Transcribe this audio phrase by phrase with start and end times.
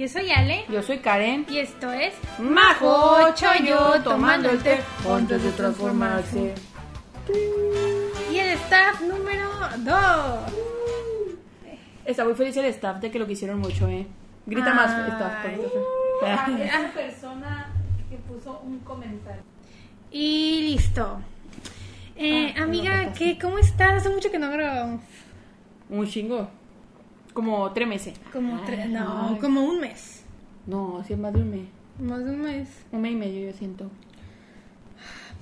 [0.00, 0.64] Yo soy Ale.
[0.70, 1.44] Yo soy Karen.
[1.50, 6.54] Y esto es Majo Chayo tomando el té antes de transformarse.
[8.32, 10.52] Y el staff número 2.
[12.06, 14.06] Está muy feliz el staff de que lo quisieron mucho, ¿eh?
[14.46, 15.32] Grita más staff.
[15.44, 16.62] Ay.
[16.62, 17.70] Esa persona
[18.08, 19.42] que puso un comentario.
[20.10, 21.20] Y listo.
[22.16, 23.96] Eh, Ah, amiga, ¿qué, ¿cómo estás?
[23.96, 25.02] Hace mucho que no grabamos.
[25.90, 26.48] Un chingo.
[27.40, 28.20] Como tres meses.
[28.32, 28.88] Como tre- Ay.
[28.88, 30.24] no, como un mes.
[30.66, 31.66] No, sí es más de un mes.
[31.98, 32.68] Más de un mes.
[32.92, 33.90] Un mes y medio, yo siento.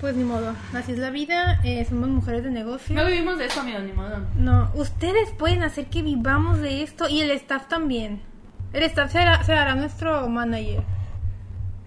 [0.00, 0.54] Pues ni modo.
[0.74, 1.58] Así es la vida.
[1.64, 2.94] eh, somos mujeres de negocio.
[2.94, 4.18] No vivimos de eso, amigo, ni modo.
[4.38, 8.20] No, ustedes pueden hacer que vivamos de esto y el staff también.
[8.72, 10.82] El staff será, será nuestro manager.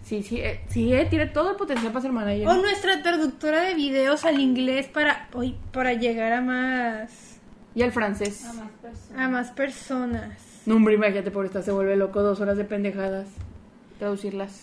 [0.03, 2.48] Sí, sí, eh, sí, eh, tiene todo el potencial para ser manager.
[2.49, 7.30] O nuestra traductora de videos al inglés para, hoy, para llegar a más,
[7.73, 8.45] Y el francés.
[8.45, 9.21] A más personas.
[9.21, 10.62] a más personas.
[10.66, 13.27] No, hombre, imagínate, por esta se vuelve loco dos horas de pendejadas.
[13.98, 14.62] Traducirlas.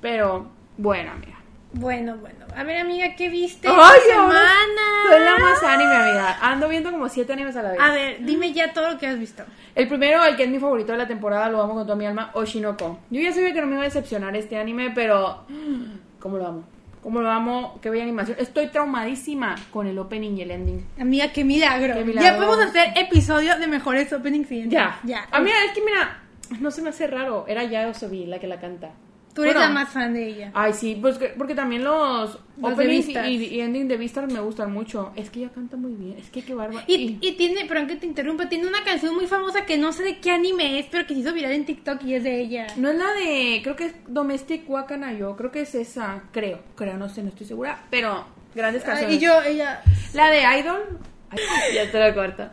[0.00, 1.38] Pero, bueno, amiga.
[1.74, 2.44] Bueno, bueno.
[2.54, 4.82] A ver, amiga, ¿qué viste ¡Ay, esta semana?
[5.08, 6.38] Soy la más anime, amiga.
[6.42, 7.80] Ando viendo como siete animes a la vez.
[7.80, 9.42] A ver, dime ya todo lo que has visto.
[9.74, 12.04] El primero, el que es mi favorito de la temporada, lo amo con toda mi
[12.04, 12.98] alma, Oshinoko.
[13.10, 15.44] Yo ya sabía que no me iba a decepcionar este anime, pero...
[16.20, 16.64] ¿Cómo lo amo?
[17.02, 17.78] ¿Cómo lo amo?
[17.82, 18.36] Qué bella animación.
[18.38, 20.86] Estoy traumadísima con el opening y el ending.
[21.00, 21.94] Amiga, qué milagro.
[21.94, 22.30] Qué milagro.
[22.30, 24.72] Ya podemos hacer episodio de mejores openings y endings.
[24.72, 25.00] Ya.
[25.02, 25.26] Ya.
[25.32, 26.22] A mí, es que mira,
[26.60, 27.44] no se me hace raro.
[27.48, 28.90] Era Yao Sobi la que la canta.
[29.34, 30.50] Tú eres Bueno, la más fan de ella.
[30.52, 33.12] Ay, sí, pues que- porque también los, Los openings y,
[33.46, 35.10] y ending de Beastars me gustan mucho.
[35.16, 36.18] Es que ella canta muy bien.
[36.18, 36.84] Es que qué bárbaro.
[36.86, 40.02] Y, y tiene, perdón que te interrumpa, tiene una canción muy famosa que no sé
[40.02, 42.66] de qué anime es, pero que se hizo viral en TikTok y es de ella.
[42.76, 46.98] No es la de, creo que es Domestic Wakanayo, creo que es esa, creo, creo,
[46.98, 49.16] no sé, no estoy segura, pero grandes Ah, canciones.
[49.16, 49.80] y yo, ella.
[50.12, 50.98] La de Idol,
[51.30, 51.38] ay,
[51.74, 52.50] ya te lo corto.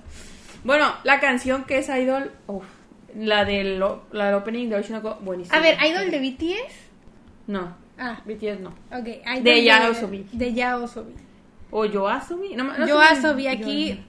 [0.64, 2.64] Bueno, la canción que es Idol, uf,
[3.16, 3.80] la del
[4.12, 5.58] la del opening de Oshinoko, buenísima.
[5.58, 6.74] A ver, ¿Idol de BTS?
[7.48, 8.70] No, Ah, BTS no.
[8.92, 9.08] ok.
[9.08, 10.26] Idol De Yaosobi.
[10.32, 11.14] De Yaosobi.
[11.72, 14.00] O Yoasobi, no, no Yoasobi, aquí.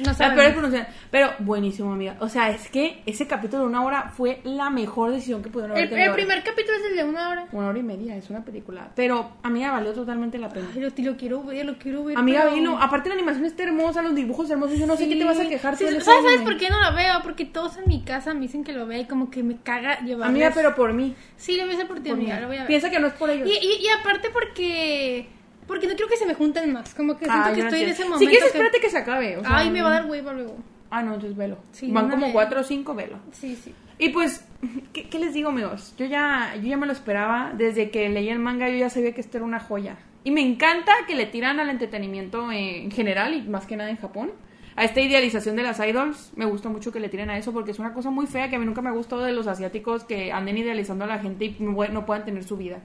[0.00, 0.52] No La peor sabemos.
[0.52, 0.94] pronunciación.
[1.10, 2.16] Pero buenísimo, amiga.
[2.20, 5.72] O sea, es que ese capítulo de una hora fue la mejor decisión que pudieron
[5.72, 6.08] haber El, tenido.
[6.08, 7.46] el primer capítulo es el de una hora.
[7.52, 8.88] Una hora y media, es una película.
[8.94, 10.68] Pero, amiga, valió totalmente la pena.
[10.74, 12.16] Ay, lo, lo quiero ver, lo quiero ver.
[12.18, 12.78] Amiga, pero- vino.
[12.80, 14.78] Aparte, la animación está hermosa, los dibujos hermosos.
[14.78, 15.76] Yo no sé qué te vas a quejar.
[15.76, 16.44] Sí, ¿Sabes, ¿Sabes anime.
[16.44, 17.14] por qué no la veo?
[17.22, 20.00] Porque todos en mi casa me dicen que lo vea y como que me caga
[20.00, 20.28] llevar.
[20.28, 21.14] Amiga, pero por mí.
[21.36, 22.40] Sí, lo voy a hacer por ti, Por amiga.
[22.40, 22.66] Lo voy a ver.
[22.68, 23.48] Piensa que no es por ellos.
[23.48, 25.28] Y, y, y aparte porque.
[25.68, 26.92] Porque no quiero que se me junten más.
[26.94, 28.18] Como que siento Ay, que estoy en ese momento.
[28.20, 29.36] Si quieres, que- espérate que se acabe.
[29.36, 30.56] o sea, Ay, me va a dar hueva luego.
[30.90, 31.58] Ah, no, entonces velo.
[31.70, 32.32] Sí, Van como vez.
[32.32, 33.18] cuatro o cinco, velo.
[33.32, 33.72] Sí, sí.
[33.98, 34.44] Y pues,
[34.92, 35.94] ¿qué, qué les digo, amigos?
[35.98, 37.52] Yo ya, yo ya me lo esperaba.
[37.54, 39.96] Desde que leí el manga, yo ya sabía que esto era una joya.
[40.24, 43.96] Y me encanta que le tiran al entretenimiento en general y más que nada en
[43.98, 44.30] Japón.
[44.76, 47.72] A esta idealización de las idols, me gusta mucho que le tiren a eso porque
[47.72, 50.04] es una cosa muy fea que a mí nunca me ha gustado de los asiáticos
[50.04, 52.78] que anden idealizando a la gente y no puedan tener su vida.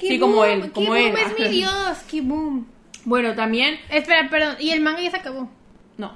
[0.00, 1.14] Sí, como él, como él.
[1.16, 2.66] es mi dios, Kiboom.
[3.04, 4.56] Bueno, también, Espera, perdón.
[4.58, 5.48] Y el manga ya se acabó.
[5.96, 6.12] no,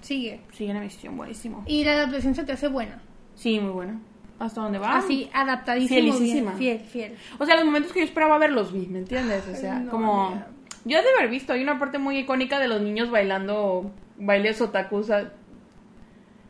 [0.00, 0.40] Sigue.
[0.52, 1.64] sigue la misión, buenísimo.
[1.66, 3.00] Y la adaptación se te hace buena.
[3.34, 4.00] Sí, muy buena.
[4.38, 4.96] ¿Hasta dónde va?
[4.98, 6.12] Así, adaptadísimo.
[6.12, 6.52] Fielisísima.
[6.54, 7.18] Bien, fiel, fiel.
[7.38, 9.44] O sea, los momentos que yo esperaba ver los vi, ¿me entiendes?
[9.48, 10.44] O sea, no, como...
[10.84, 14.60] Yo he de haber visto, hay una parte muy icónica de los niños bailando bailes
[14.60, 15.32] otaku, o sea,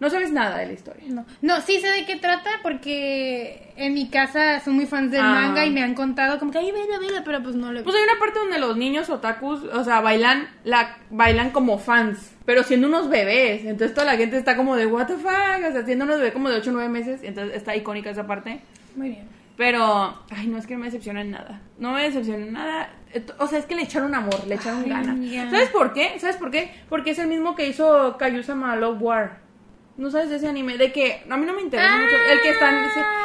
[0.00, 1.04] no sabes nada de la historia.
[1.08, 1.24] No.
[1.42, 5.32] no, sí sé de qué trata porque en mi casa son muy fans del Ah.
[5.32, 7.82] manga y me han contado como que, ay, vela, vela, pero pues no lo he
[7.82, 12.32] Pues hay una parte donde los niños otakus, o sea, bailan la bailan como fans,
[12.44, 13.64] pero siendo unos bebés.
[13.64, 16.32] Entonces toda la gente está como de what the fuck, o sea, siendo unos bebés
[16.32, 18.60] como de 8 o 9 meses, entonces está icónica esa parte.
[18.94, 19.38] Muy bien.
[19.56, 21.60] Pero, ay, no es que no me decepciona en nada.
[21.80, 22.90] No me decepciona en nada.
[23.12, 25.50] Eh, O sea, es que le echaron amor, le echaron Ay, ganas.
[25.50, 26.16] ¿Sabes por qué?
[26.20, 26.70] ¿Sabes por qué?
[26.88, 29.47] Porque es el mismo que hizo Kayusama Love War.
[29.98, 30.78] ¿No sabes de ese anime?
[30.78, 31.98] De que a mí no me interesa Ah.
[31.98, 32.16] mucho.
[32.32, 32.84] El que están,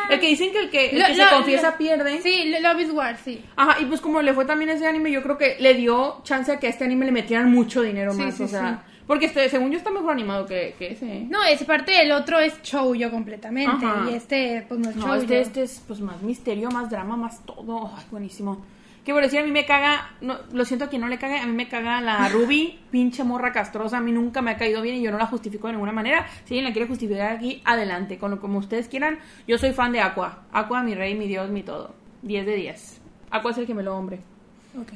[0.09, 2.21] el que dicen que el que, el Lo- que lo- se confiesa lo- pierde.
[2.21, 3.45] Sí, Love is War, sí.
[3.55, 6.51] Ajá, y pues como le fue también ese anime, yo creo que le dio chance
[6.51, 8.35] a que a este anime le metieran mucho dinero Sí, más.
[8.35, 8.91] sí, o sea, sí.
[9.05, 11.05] porque este, según yo está mejor animado que, que ese.
[11.05, 11.27] ¿eh?
[11.29, 13.85] No, esa parte del otro es shoujo completamente.
[13.85, 14.09] Ajá.
[14.09, 15.21] Y este, pues no es No, shoujo.
[15.21, 17.91] este, este es pues más misterio, más drama, más todo.
[17.95, 18.65] Ay, buenísimo.
[19.03, 21.43] Que por decir, a mí me caga, no, lo siento a quien no le caga,
[21.43, 24.81] a mí me caga la Ruby, pinche morra castrosa, a mí nunca me ha caído
[24.81, 26.25] bien y yo no la justifico de ninguna manera.
[26.45, 29.19] Si alguien la quiere justificar aquí, adelante, con como ustedes quieran.
[29.47, 30.43] Yo soy fan de Aqua.
[30.53, 31.93] Aqua, mi rey, mi dios, mi todo.
[32.21, 33.01] 10 de 10.
[33.31, 34.19] Aqua es el que me lo hombre.
[34.79, 34.93] Ok.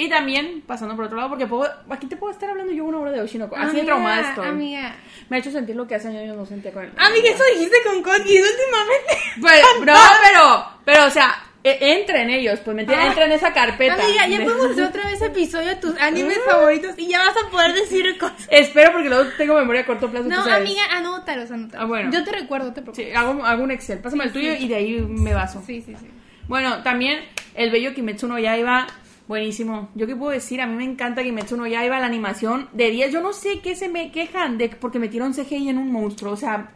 [0.00, 2.98] Y también, pasando por otro lado, porque puedo, aquí te puedo estar hablando yo una
[3.00, 3.56] hora de Oshinoko.
[3.56, 4.46] Así de traumada estoy.
[4.46, 4.94] Amiga.
[5.28, 6.92] Me ha hecho sentir lo que hace años no sentía con él.
[6.96, 9.18] Amiga, eso dijiste con Cody últimamente.
[9.40, 11.34] Pues, no, pero, pero, o sea,
[11.64, 13.10] eh, entra en ellos, pues me entiendes, Ah.
[13.10, 13.94] entra en esa carpeta.
[13.94, 17.34] Amiga, ya De- podemos hacer otra vez episodio de tus animes favoritos y ya vas
[17.36, 18.46] a poder decir cosas.
[18.52, 20.28] Espero porque luego tengo memoria a corto plazo.
[20.28, 21.82] No, amiga, anótalos, anótalos.
[21.84, 22.12] Ah, bueno.
[22.12, 23.04] Yo te recuerdo, te preocupes.
[23.04, 23.98] Sí, hago, hago un Excel.
[23.98, 24.64] Pásame el tuyo sí.
[24.64, 25.60] y de ahí me baso.
[25.66, 26.06] Sí, sí, sí.
[26.46, 27.18] Bueno, también
[27.56, 28.86] el bello Kimetsu no Yaiba,
[29.28, 29.90] buenísimo.
[29.94, 33.12] Yo qué puedo decir, a mí me encanta Kimetsu no Yaiba, la animación de 10.
[33.12, 36.36] Yo no sé qué se me quejan de porque metieron CGI en un monstruo, o
[36.36, 36.72] sea,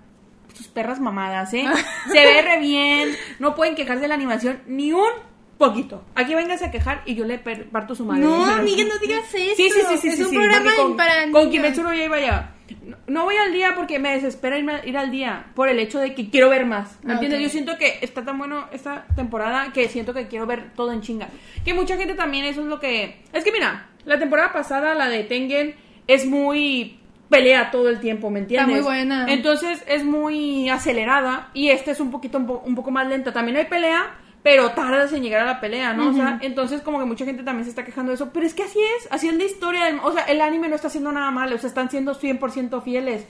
[0.54, 1.64] sus perras mamadas, ¿eh?
[2.12, 5.10] Se ve re bien, no pueden quejarse de la animación ni un
[5.58, 6.04] poquito.
[6.14, 8.22] Aquí vengas a quejar y yo le parto su madre.
[8.22, 9.56] No, amiga, no digas eso.
[9.56, 11.50] Sí, sí, sí, sí, Es sí, un sí, programa con, para con.
[11.50, 12.54] Kimetsu no Yaiba ya.
[12.84, 15.98] No- No voy al día porque me desespera irme- ir al día por el hecho
[15.98, 16.98] de que quiero ver más.
[17.02, 17.40] ¿Me Ah, entiendes?
[17.40, 21.00] Yo siento que está tan bueno esta temporada que siento que quiero ver todo en
[21.00, 21.28] chinga.
[21.64, 23.20] Que mucha gente también eso es lo que...
[23.32, 25.74] Es que mira, la temporada pasada, la de Tengen,
[26.06, 26.98] es muy
[27.28, 28.68] pelea todo el tiempo, ¿me entiendes?
[28.76, 29.26] muy buena.
[29.32, 33.32] Entonces es muy acelerada y esta es un poquito un, po- un poco más lenta.
[33.32, 36.10] También hay pelea, pero tardas en llegar a la pelea, ¿no?
[36.10, 38.54] O sea, entonces como que mucha gente también se está quejando de eso, pero es
[38.54, 41.12] que así es, así es la historia, del- o sea, el anime no está haciendo
[41.12, 43.26] nada mal, o sea, están siendo 100% fieles.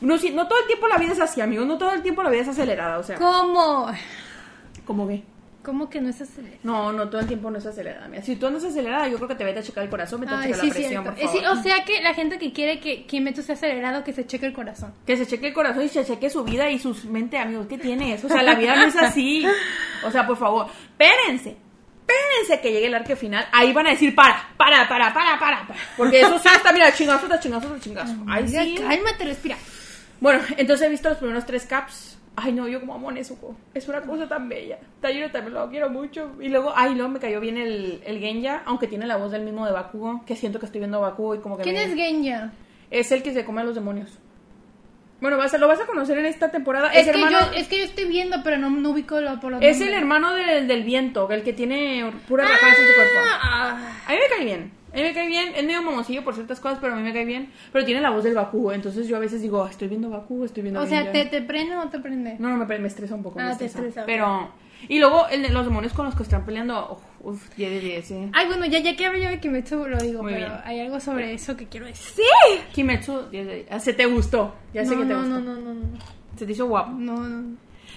[0.00, 2.22] No, si- no todo el tiempo la vida es así, amigos, no todo el tiempo
[2.22, 3.86] la vida es acelerada, o sea, ¿Cómo?
[4.84, 5.22] ¿cómo ve?
[5.66, 6.58] ¿Cómo que no es acelerado?
[6.62, 8.06] No, no, todo el tiempo no es acelerada.
[8.06, 10.32] Mira, si tú andas acelerada, yo creo que te vete a checar el corazón, vete
[10.32, 11.58] a Ay, checar sí, la presión, por Eh, sí, favor.
[11.58, 14.52] o sea que la gente que quiere que Kimetsu sea acelerado, que se cheque el
[14.52, 14.94] corazón.
[15.04, 17.66] Que se cheque el corazón y se cheque su vida y su mente, amigos.
[17.68, 18.22] ¿Qué tienes?
[18.24, 19.44] O sea, la vida no es así.
[20.06, 21.56] O sea, por favor, espérense.
[22.06, 23.44] Espérense que llegue el arque final.
[23.50, 25.66] Ahí van a decir, para, para, para, para, para.
[25.66, 25.80] para.
[25.96, 28.14] Porque eso sí está, mira, chingazo, tras chingazo, tras chingazo.
[28.28, 28.76] Ahí Amiga, sí.
[28.76, 29.56] Cálmate, respira.
[30.20, 32.15] Bueno, entonces he visto los primeros tres caps.
[32.38, 33.56] Ay, no, yo como amo a Nezuko.
[33.72, 34.78] Es una cosa tan bella.
[35.00, 36.32] Tayuro también lo quiero mucho.
[36.40, 39.42] Y luego, ay, luego me cayó bien el, el Genya, aunque tiene la voz del
[39.42, 41.84] mismo de Bakugo, que siento que estoy viendo a Bakugo y como que ¿Quién me-
[41.84, 42.52] es Genya?
[42.90, 44.18] Es el que se come a los demonios.
[45.18, 46.88] Bueno, vas a, lo vas a conocer en esta temporada.
[46.92, 49.40] Es, Es, que hermano, yo, es que yo estoy viendo, pero no, no ubico lo,
[49.40, 52.94] por los es el hermano del, del viento, el que tiene pura rajadas en su
[52.94, 53.18] cuerpo.
[53.42, 54.72] Ah, A mí me cae bien.
[54.96, 55.52] A mí me cae bien.
[55.54, 57.50] Es medio mamoncillo por ciertas cosas, pero a mí me cae bien.
[57.72, 58.72] Pero tiene la voz del Bakugo.
[58.72, 61.12] Entonces yo a veces digo, "Ah, estoy viendo Bakugo, estoy viendo o sea, Genya".
[61.12, 62.36] ¿te, ¿te prende o no te prende?
[62.38, 63.38] No, no, me, me estresa un poco.
[63.40, 64.04] Ah, me te estresa.
[64.06, 64.50] Pero...
[64.90, 67.80] Y luego el de los demonios con los que están peleando, uf, uf, 10 de
[67.80, 68.30] 10, ¿eh?
[68.34, 70.60] Ay, bueno, ya, ya que hablo yo de Kimetsu lo digo, Muy pero bien.
[70.64, 72.24] hay algo sobre eso que quiero decir.
[72.74, 73.66] Kimetsu, 10 de 10.
[73.70, 74.54] Ah, Se te gustó.
[74.74, 75.40] Ya sé que te no, gustó.
[75.40, 75.98] no, no, no, no,
[76.36, 76.92] Se te hizo guapo.
[76.92, 77.56] no, no.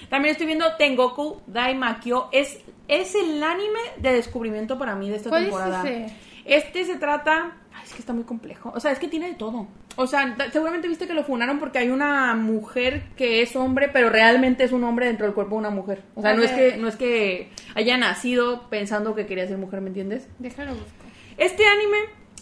[0.09, 2.29] También estoy viendo Tengoku Daimakyo.
[2.31, 5.83] Es, es el anime de descubrimiento para mí de esta ¿Cuál es temporada.
[5.89, 6.13] ese?
[6.49, 7.51] Este se trata.
[7.73, 8.71] Ay, es que está muy complejo.
[8.75, 9.67] O sea, es que tiene de todo.
[9.95, 14.09] O sea, seguramente viste que lo funaron porque hay una mujer que es hombre, pero
[14.09, 16.03] realmente es un hombre dentro del cuerpo de una mujer.
[16.15, 19.81] O sea, no es que, no es que haya nacido pensando que quería ser mujer,
[19.81, 20.27] ¿me entiendes?
[20.39, 20.89] Déjalo busco.
[21.37, 21.97] Este anime,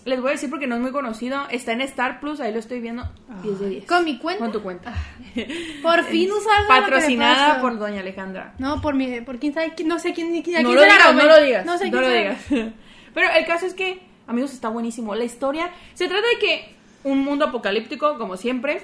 [0.06, 2.59] les voy a decir porque no es muy conocido, está en Star Plus, ahí lo
[2.59, 3.04] estoy viendo.
[3.44, 3.86] 10 de 10.
[3.88, 4.44] ¿Con mi cuenta?
[4.44, 4.94] Con tu cuenta.
[5.83, 8.54] Por fin lo me Patrocinada por Doña Alejandra.
[8.57, 11.24] No, por mi, por quién sabe, no sé quién, quién, no quién lo digas, no
[11.25, 11.65] lo digas.
[11.65, 12.74] No sé no quién lo digas.
[13.18, 15.16] Pero el caso es que, amigos, está buenísimo.
[15.16, 18.84] La historia se trata de que un mundo apocalíptico, como siempre.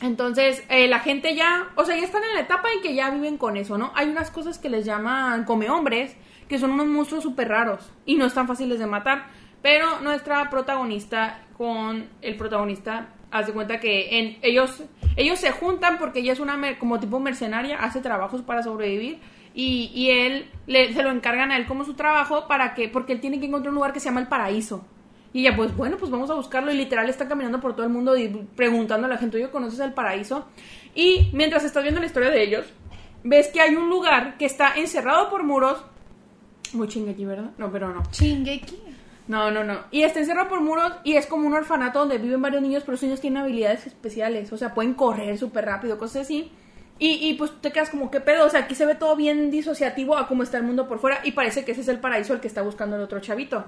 [0.00, 3.10] Entonces, eh, la gente ya, o sea, ya están en la etapa en que ya
[3.10, 3.92] viven con eso, ¿no?
[3.94, 6.16] Hay unas cosas que les llaman come hombres,
[6.48, 9.28] que son unos monstruos súper raros y no están fáciles de matar.
[9.62, 14.82] Pero nuestra protagonista con el protagonista hace cuenta que en, ellos,
[15.14, 19.20] ellos se juntan porque ella es una como tipo mercenaria, hace trabajos para sobrevivir
[19.54, 23.12] y, y él le, se lo encargan a él como su trabajo para que, porque
[23.12, 24.84] él tiene que encontrar un lugar que se llama el paraíso.
[25.32, 26.72] Y ella, pues bueno, pues vamos a buscarlo.
[26.72, 29.80] Y literal está caminando por todo el mundo y preguntando a la gente, oye, ¿conoces
[29.80, 30.46] el paraíso?
[30.94, 32.66] Y mientras estás viendo la historia de ellos,
[33.24, 35.82] ves que hay un lugar que está encerrado por muros.
[36.74, 37.50] Muy chinguequi, ¿verdad?
[37.56, 38.02] No, pero no.
[38.10, 38.78] Chingeki.
[39.28, 39.78] No, no, no.
[39.90, 42.94] Y está encerrado por muros y es como un orfanato donde viven varios niños, pero
[42.94, 44.52] esos niños tienen habilidades especiales.
[44.52, 46.52] O sea, pueden correr súper rápido, cosas así.
[47.04, 48.46] Y, y pues te quedas como, ¿qué pedo?
[48.46, 51.20] O sea, aquí se ve todo bien disociativo a cómo está el mundo por fuera
[51.24, 53.64] y parece que ese es el paraíso el que está buscando el otro chavito.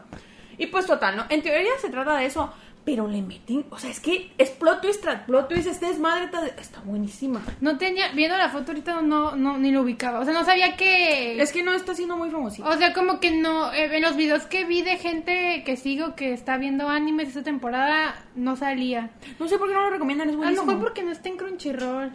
[0.57, 1.25] Y pues total, ¿no?
[1.31, 2.53] En teoría se trata de eso,
[2.85, 6.29] pero le meten, o sea, es que es plot twist tras plot twist, este desmadre
[6.29, 7.43] ta- está buenísima.
[7.61, 10.21] No tenía, viendo la foto ahorita no, no, ni lo ubicaba.
[10.21, 11.41] O sea, no sabía que...
[11.43, 12.69] Es que no está siendo muy famosito.
[12.69, 16.15] O sea, como que no, eh, en los videos que vi de gente que sigo
[16.15, 19.11] que está viendo animes esta temporada, no salía.
[19.41, 20.67] No sé por qué no lo recomiendan, es A lo buenísimo.
[20.67, 22.13] mejor porque no está en Crunchyroll.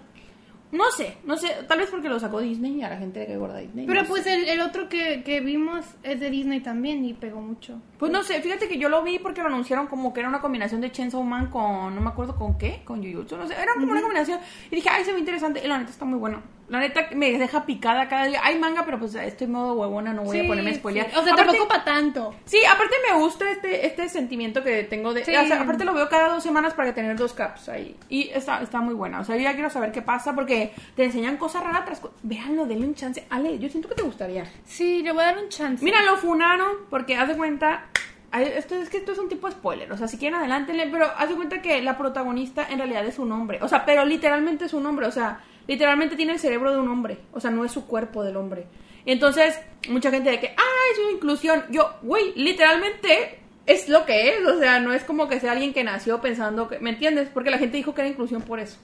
[0.71, 3.25] No sé, no sé, tal vez porque lo sacó Disney y a la gente le
[3.25, 3.87] cae gorda Disney.
[3.87, 7.81] Pero no pues el otro que, que vimos es de Disney también y pegó mucho.
[7.97, 10.41] Pues no sé, fíjate que yo lo vi porque lo anunciaron como que era una
[10.41, 13.73] combinación de Chainsaw Man con, no me acuerdo con qué, con Jujutsu, no sé, era
[13.73, 14.39] como una combinación.
[14.69, 16.43] Y dije, ay, se ve interesante, y la neta está muy bueno.
[16.69, 18.39] La neta me deja picada cada día.
[18.43, 21.07] Hay manga, pero pues estoy modo huevona, no voy a ponerme a spoilear.
[21.09, 21.15] sí.
[21.17, 22.35] O sea, Aparte- tampoco para tanto.
[22.45, 25.25] Sí, aparte me gusta este, este sentimiento que tengo de...
[25.25, 25.35] Sí.
[25.35, 27.95] o sea, aparte lo veo cada dos semanas para tener dos caps ahí.
[28.07, 29.19] Y está, está muy buena.
[29.19, 32.01] O sea, yo ya quiero saber qué pasa porque te enseñan cosas raras tras...
[32.21, 33.25] Véanlo, denle un chance.
[33.29, 34.45] Ale, yo siento que te gustaría.
[34.65, 35.83] Sí, le voy a dar un chance.
[35.83, 37.85] Mira, lo funaron porque haz de cuenta...
[38.31, 41.07] Esto es que esto es un tipo de spoiler, o sea, si quieren adelántenle, pero
[41.17, 44.65] haz de cuenta que la protagonista en realidad es un hombre, o sea, pero literalmente
[44.65, 47.63] es un hombre, o sea, literalmente tiene el cerebro de un hombre, o sea, no
[47.63, 48.65] es su cuerpo del hombre.
[49.05, 54.29] Entonces, mucha gente de que, ah, es una inclusión, yo, güey, literalmente es lo que
[54.29, 57.29] es, o sea, no es como que sea alguien que nació pensando que, ¿me entiendes?
[57.31, 58.79] Porque la gente dijo que era inclusión por eso.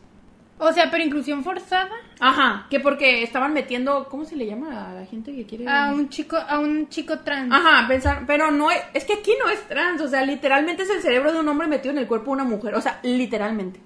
[0.59, 4.93] O sea, pero inclusión forzada Ajá, que porque estaban metiendo, ¿cómo se le llama a
[4.93, 5.67] la gente que quiere?
[5.67, 7.51] a un chico, a un chico trans.
[7.51, 10.89] Ajá, pensar, pero no es, es que aquí no es trans, o sea, literalmente es
[10.91, 13.81] el cerebro de un hombre metido en el cuerpo de una mujer, o sea, literalmente.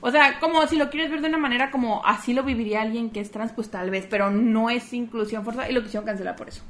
[0.00, 3.10] O sea, como si lo quieres ver de una manera como así lo viviría alguien
[3.10, 6.36] que es trans, pues tal vez, pero no es inclusión forzada y lo quisieron cancelar
[6.36, 6.62] por eso.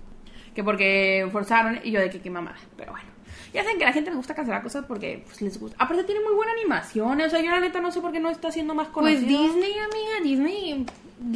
[0.54, 3.16] Que porque forzaron y yo de que qué mamada, pero bueno.
[3.52, 5.76] Ya saben que a la gente le gusta cancelar cosas porque pues, les gusta.
[5.78, 8.30] Aparte tiene muy buena animación, o sea, yo la neta no sé por qué no
[8.30, 9.20] está siendo más conocido.
[9.20, 10.86] Pues Disney, amiga, Disney,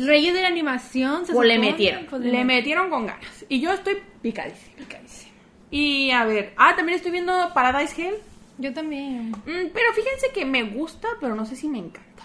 [0.07, 1.27] reyes de la animación.
[1.27, 3.45] se O le metieron, pues, le metieron con ganas.
[3.49, 4.77] Y yo estoy picadísima.
[4.77, 5.33] Picadísima.
[5.71, 8.15] Y a ver, ah, también estoy viendo Paradise Hell.
[8.61, 9.31] Yo también.
[9.31, 12.25] Mm, pero fíjense que me gusta, pero no sé si me encanta.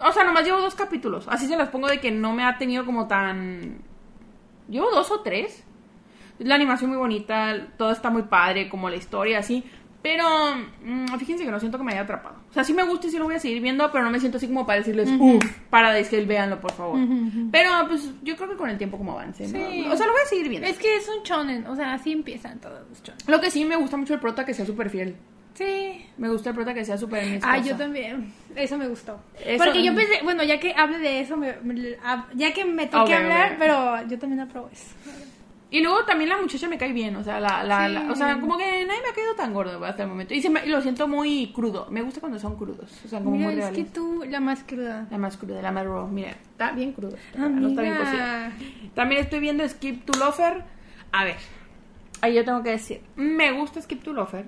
[0.00, 1.26] O sea, nomás llevo dos capítulos.
[1.28, 3.78] Así se las pongo de que no me ha tenido como tan...
[4.68, 5.64] Llevo dos o tres.
[6.40, 9.64] La animación muy bonita, todo está muy padre, como la historia, así.
[10.02, 10.24] Pero
[10.84, 12.36] mm, fíjense que no siento que me haya atrapado.
[12.48, 14.20] O sea, sí me gusta y sí lo voy a seguir viendo, pero no me
[14.20, 16.98] siento así como para decirles, uff, para decir, véanlo, por favor.
[17.50, 19.70] Pero pues yo creo que con el tiempo como avance, ¿no?
[19.70, 19.86] Sí.
[19.90, 20.68] O sea, lo voy a seguir viendo.
[20.68, 23.18] Es que es un shonen, o sea, así empiezan todos los shonen.
[23.26, 25.16] Lo que sí me gusta mucho el prota que sea súper fiel.
[25.58, 26.04] Sí.
[26.18, 28.32] Me gusta el prota que sea súper Ah, yo también.
[28.54, 29.18] Eso me gustó.
[29.44, 31.96] Eso- Porque yo pensé, bueno, ya que hable de eso, me- me-
[32.34, 34.84] ya que me toque hablar, pero yo también apruebo eso.
[35.70, 37.92] Y luego también la muchacha me cae bien, o sea, la, la, Sí.
[37.92, 40.32] la- o sea, como que nadie me ha caído tan gordo hasta el momento.
[40.32, 41.88] Y, se me- y lo siento muy crudo.
[41.90, 43.78] Me gusta cuando son crudos, o sea, como Mira, muy es reales.
[43.78, 45.06] que tú, la más cruda.
[45.10, 46.06] La más cruda, la más raw.
[46.08, 47.16] Mira, está bien crudo.
[47.16, 47.96] está- no está bien.
[48.94, 50.62] También estoy viendo Skip to Lofer.
[51.12, 51.36] A ver,
[52.22, 54.46] ahí yo tengo que decir, me gusta Skip to Lofer,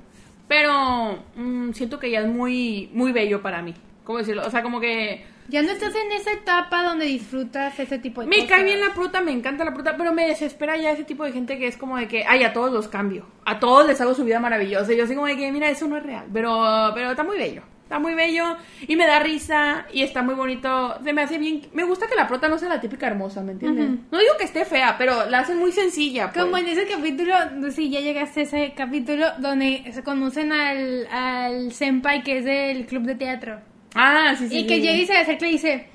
[0.51, 3.73] pero mm, siento que ya es muy, muy bello para mí.
[4.03, 4.43] ¿Cómo decirlo?
[4.45, 5.25] O sea, como que...
[5.47, 8.51] Ya no estás en esa etapa donde disfrutas ese tipo de Me cosas.
[8.51, 11.31] cae bien la fruta, me encanta la fruta, pero me desespera ya ese tipo de
[11.31, 13.27] gente que es como de que, ay, a todos los cambio.
[13.45, 14.93] A todos les hago su vida maravillosa.
[14.93, 16.27] Y yo así como de que, mira, eso no es real.
[16.33, 17.63] Pero, pero está muy bello.
[17.91, 18.57] Está muy bello
[18.87, 20.95] y me da risa y está muy bonito.
[21.03, 21.63] Se me hace bien.
[21.73, 23.91] Me gusta que la prota no sea la típica hermosa, ¿me entiendes?
[24.13, 26.31] No digo que esté fea, pero la hacen muy sencilla.
[26.31, 26.45] Pues.
[26.45, 27.35] Como en ese capítulo,
[27.73, 32.87] sí, ya llegaste a ese capítulo donde se conocen al, al senpai que es del
[32.87, 33.61] club de teatro.
[33.97, 34.59] Ah, sí, sí.
[34.59, 34.83] y sí, que sí.
[34.83, 35.89] llega y se acerca y dice,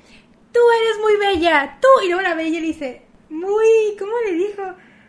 [0.52, 1.88] tú eres muy bella, tú.
[2.04, 4.64] Y luego la bella le dice, muy, ¿cómo le dijo?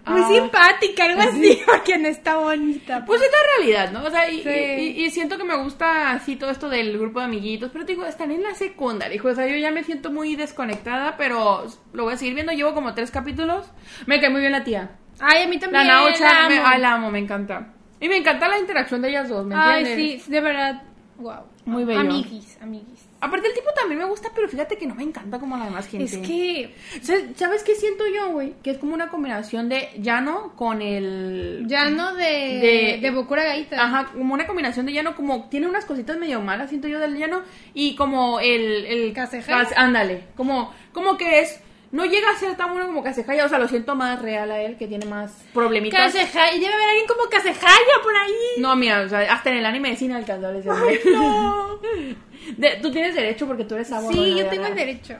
[0.10, 0.28] Muy Ah.
[0.30, 3.04] simpática, algo así, porque no está bonita.
[3.06, 4.04] Pues es la realidad, ¿no?
[4.08, 4.50] O sea, y, Sí.
[4.50, 7.94] y- y siento que me gusta así todo esto del grupo de amiguitos, pero te
[7.94, 9.28] digo, están en la secundaria, hijo.
[9.30, 12.52] O sea, yo ya me siento muy desconectada, pero lo voy a seguir viendo.
[12.54, 13.66] Llevo como tres capítulos.
[14.06, 14.92] Me cae muy bien la tía.
[15.20, 15.88] Ay, a mí La también.
[15.88, 16.68] La me- amo.
[16.68, 17.74] ay, la amo, me encanta.
[18.00, 20.24] Y me encanta la interacción de ellas dos, ¿me Ay, entiendes?
[20.24, 20.84] sí, de verdad.
[21.18, 21.44] Wow.
[21.66, 22.00] Muy bello.
[22.02, 23.07] Amiguis, amiguis.
[23.20, 25.88] Aparte, el tipo también me gusta, pero fíjate que no me encanta como la demás
[25.88, 26.06] gente.
[26.06, 28.54] Es que ¿Sabes, ¿Sabes qué siento yo, güey?
[28.62, 31.64] Que es como una combinación de Llano con el...
[31.68, 33.12] ya no de, De- de,
[33.44, 33.84] Gaita.
[33.84, 37.18] Ajá, como una combinación de llano, como tiene unas cositas medio malas, siento yo del
[37.18, 37.42] llano,
[37.74, 38.86] y como el...
[38.86, 39.14] el.
[39.52, 41.60] Kas- ándale, como, como que es...
[41.92, 44.60] No llega a ser tan bueno como Casejaya, o sea, lo siento más real a
[44.62, 46.14] él, que tiene más problemitas.
[46.14, 48.34] Kasehaya, debe haber alguien como Kasehaya por ahí.
[48.62, 50.70] No, mira, o sea, hasta en el anime es inalcanzable ese
[51.12, 51.80] no.
[52.58, 54.14] De- tú tienes derecho porque tú eres sabor.
[54.14, 55.16] Sí, yo tengo el derecho.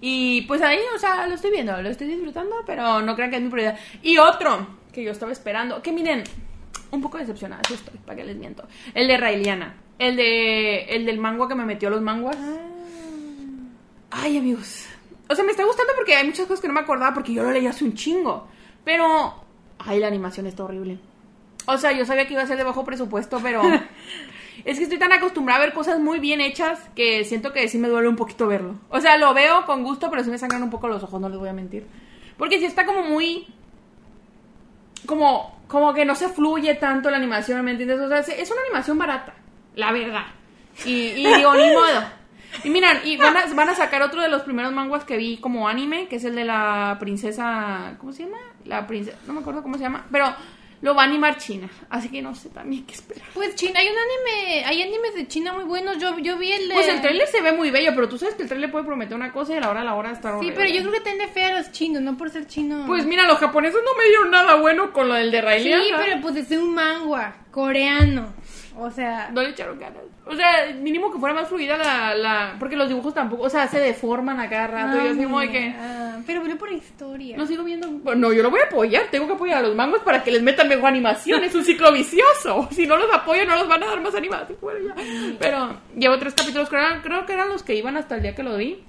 [0.00, 3.36] Y pues ahí, o sea, lo estoy viendo, lo estoy disfrutando, pero no crean que
[3.36, 3.78] es mi prioridad.
[4.02, 6.24] Y otro que yo estaba esperando, que miren,
[6.90, 8.66] un poco decepcionada sí estoy, para que les miento.
[8.94, 12.36] El de Raeliana, el de el del mango que me metió los manguas.
[14.10, 14.86] Ay, amigos.
[15.28, 17.42] O sea, me está gustando porque hay muchas cosas que no me acordaba porque yo
[17.42, 18.46] lo leí hace un chingo.
[18.84, 19.34] Pero,
[19.78, 20.98] ay, la animación está horrible.
[21.66, 23.60] O sea, yo sabía que iba a ser de bajo presupuesto, pero
[24.64, 27.76] es que estoy tan acostumbrada a ver cosas muy bien hechas que siento que sí
[27.78, 28.76] me duele un poquito verlo.
[28.88, 31.28] O sea, lo veo con gusto, pero sí me sangran un poco los ojos, no
[31.28, 31.86] les voy a mentir.
[32.38, 33.46] Porque sí está como muy
[35.06, 37.98] como como que no se fluye tanto la animación, ¿me entiendes?
[38.00, 39.34] O sea, es- una animación barata,
[39.74, 40.26] la verdad.
[40.84, 42.04] Y, y digo, ni modo.
[42.64, 45.36] Y miran, y van a, van a sacar otro de los primeros manguas que vi
[45.38, 48.38] como anime, que es el de la princesa, ¿cómo se llama?
[48.64, 50.34] La princesa, no me acuerdo cómo se llama, pero
[50.82, 51.68] lo va a animar China.
[51.88, 53.26] Así que no sé también qué esperar.
[53.32, 55.96] Pues China, hay un anime, hay animes de China muy buenos.
[55.98, 56.74] Yo, yo vi el de.
[56.74, 59.16] Pues el trailer se ve muy bello, pero tú sabes que el trailer puede prometer
[59.16, 60.56] una cosa y a la hora a la hora estar Sí, horrible.
[60.56, 62.84] pero yo creo que tiene fe a los chinos, no por ser chino.
[62.86, 65.92] Pues mira, los japoneses no me dieron nada bueno con lo del de sí, Riley.
[65.96, 68.34] pero pues es un manga coreano.
[68.78, 70.02] O sea, No le echaron ganas.
[70.26, 72.56] O sea, mínimo que fuera más fluida la, la...
[72.58, 75.02] Porque los dibujos tampoco, o sea, se deforman a cada rato.
[75.02, 75.74] y así como de que...
[75.78, 77.34] ah, pero velo por historia.
[77.34, 77.88] No sigo viendo.
[77.88, 79.04] Bueno, yo lo voy a apoyar.
[79.10, 81.42] Tengo que apoyar a los mangos para que les metan mejor animación.
[81.44, 82.68] Es un ciclo vicioso.
[82.76, 84.58] Si no los apoyo, no los van a dar más animación.
[84.60, 84.94] Bueno.
[85.38, 86.68] Pero llevo tres capítulos.
[86.68, 88.84] Creo, creo que eran los que iban hasta el día que lo vi.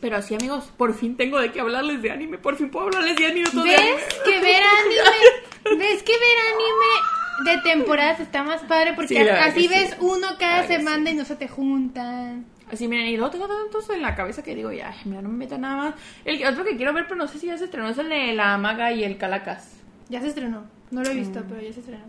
[0.00, 2.38] Pero así, amigos, por fin tengo de qué hablarles de anime.
[2.38, 3.96] Por fin puedo hablarles de 10 minutos de anime.
[3.96, 5.84] ¿Ves que ver anime?
[5.84, 8.92] ¿Ves que ver anime de temporadas está más padre?
[8.94, 9.68] Porque Sí, así sí.
[9.68, 12.46] ves uno cada semana y no se te juntan.
[12.70, 15.36] Así, miren, y luego tengo tantos en la cabeza que digo, ya, mira, no me
[15.38, 15.94] meto nada más.
[16.24, 18.34] El otro que quiero ver, pero no sé si ya se estrenó, es el de
[18.34, 19.76] la maga y el calacas.
[20.10, 20.64] Ya se estrenó.
[20.90, 21.18] No lo he Mm.
[21.18, 22.04] visto, pero ya se estrenó.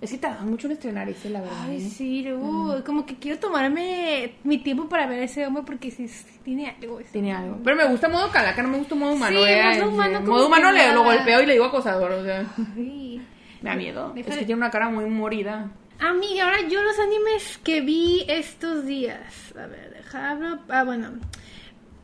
[0.00, 1.56] Es que tardan mucho en estrenar ese, la verdad.
[1.68, 1.80] Ay, ¿eh?
[1.80, 6.24] sí, luego, como que quiero tomarme mi tiempo para ver ese hombre porque sí, sí
[6.42, 6.98] tiene algo.
[6.98, 7.12] ese.
[7.12, 7.58] Tiene algo.
[7.62, 9.38] Pero me gusta modo calaca, no me gusta modo humano.
[9.44, 12.10] Sí, eh, modo eh, humano como modo humano le lo golpeo y le digo acosador,
[12.12, 12.44] o sea.
[12.74, 13.20] Sí.
[13.62, 14.12] Me da miedo.
[14.14, 14.34] Déjale.
[14.34, 15.70] Es que tiene una cara muy morida.
[16.00, 19.54] Amiga, ahora yo los animes que vi estos días.
[19.56, 20.58] A ver, dejarlo.
[20.68, 21.10] Ah, bueno.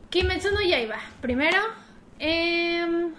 [0.09, 0.97] Kimetsu no Yaiba.
[1.21, 1.57] Primero.
[2.21, 3.11] em,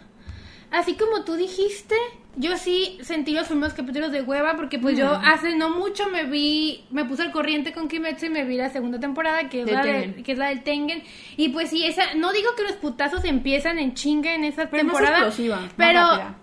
[0.71, 1.95] así como tú dijiste,
[2.37, 5.25] yo sí sentí los primeros capítulos de hueva porque pues yo Mm.
[5.25, 8.69] hace no mucho me vi, me puse al corriente con Kimetsu y me vi la
[8.69, 11.03] segunda temporada que es, la, de- que es la del Tengen.
[11.39, 14.83] Y pues sí, esa, no digo que los putazos empiezan en chinga en esa Pero
[14.85, 15.31] temporada.
[15.77, 16.35] pero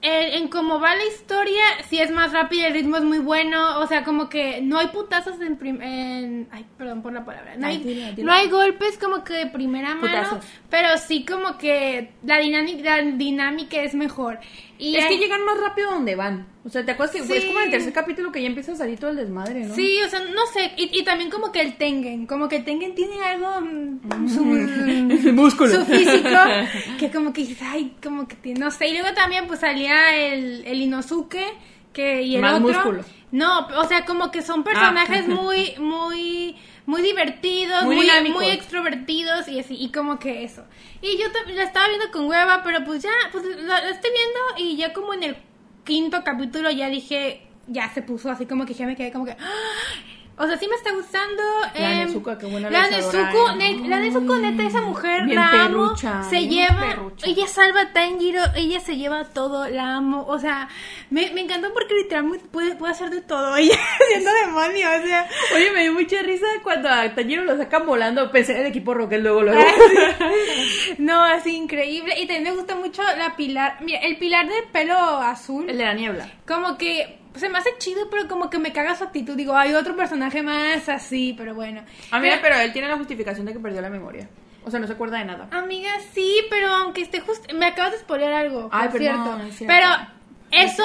[0.00, 0.12] rápida.
[0.18, 3.78] el- en cómo va la historia, sí es más rápido, el ritmo es muy bueno,
[3.80, 7.56] o sea, como que no hay putazos en, prim- en- ay, perdón por la palabra,
[7.56, 10.44] no Ay, hay, no hay golpes como que de primera mano, Putazos.
[10.70, 14.38] pero sí como que la dinámica, la dinámica es mejor.
[14.80, 16.46] Y es hay- que llegan más rápido donde van.
[16.64, 17.32] O sea, ¿te acuerdas que Sí.
[17.34, 19.74] es como en el tercer capítulo que ya empieza a salir todo el desmadre, no?
[19.74, 22.64] Sí, o sea, no sé, y, y también como que el Tengen, como que el
[22.64, 24.42] Tengen tiene algo, mm, su,
[25.28, 25.74] El músculo.
[25.74, 26.28] su físico,
[26.98, 30.16] que como que dices, ay, como que tiene, no sé, y luego también pues salía
[30.16, 31.44] el, el Inosuke,
[31.92, 33.04] que, y el Más otro, músculo.
[33.32, 35.30] no, o sea, como que son personajes Ah.
[35.34, 36.56] muy, muy,
[36.86, 40.64] muy divertidos, Muy muy, extrovertidos y así, y como que eso.
[41.02, 44.70] Y yo la estaba viendo con hueva, pero pues ya, pues la, la estoy viendo
[44.70, 45.36] y ya como en el
[45.84, 49.32] quinto capítulo ya dije, ya se puso así como que ya me quedé como que...
[49.32, 50.19] ¡ah!
[50.42, 51.42] O sea, sí me está gustando.
[51.74, 55.50] La em, Nezuko, qué buena La Nezuko, ne- la Nezuko, neta, esa mujer, Bien la
[55.50, 56.30] perrucha, amo.
[56.30, 57.26] Se bien lleva, perrucha.
[57.26, 60.24] ella salva a Tanjiro, ella se lleva todo, la amo.
[60.26, 60.68] O sea,
[61.10, 63.54] me, me encantó porque literalmente puede, puede hacer de todo.
[63.60, 63.76] Ella
[64.08, 65.28] siendo demonio, o sea.
[65.54, 68.30] Oye, me dio mucha risa cuando a Tanjiro lo sacan volando.
[68.30, 69.60] Pensé en el equipo Rocket luego, luego.
[70.98, 72.14] No, así increíble.
[72.18, 73.78] Y también me gusta mucho la pilar.
[73.82, 75.68] Mira, el pilar de pelo azul.
[75.68, 76.30] el de la niebla.
[76.46, 79.36] Como que se me hace chido, pero como que me caga su actitud.
[79.36, 81.82] Digo, hay otro personaje más así, pero bueno.
[82.12, 84.28] Mira, Pero- pero él tiene la justificación de que perdió la memoria.
[84.64, 85.48] O sea, no se acuerda de nada.
[85.52, 87.54] Amiga, sí, pero aunque esté justo...
[87.54, 89.42] Me acabas de spoilear algo, Ay, por perdón, cierto.
[89.48, 89.74] es cierto.
[89.74, 90.84] Pero eso,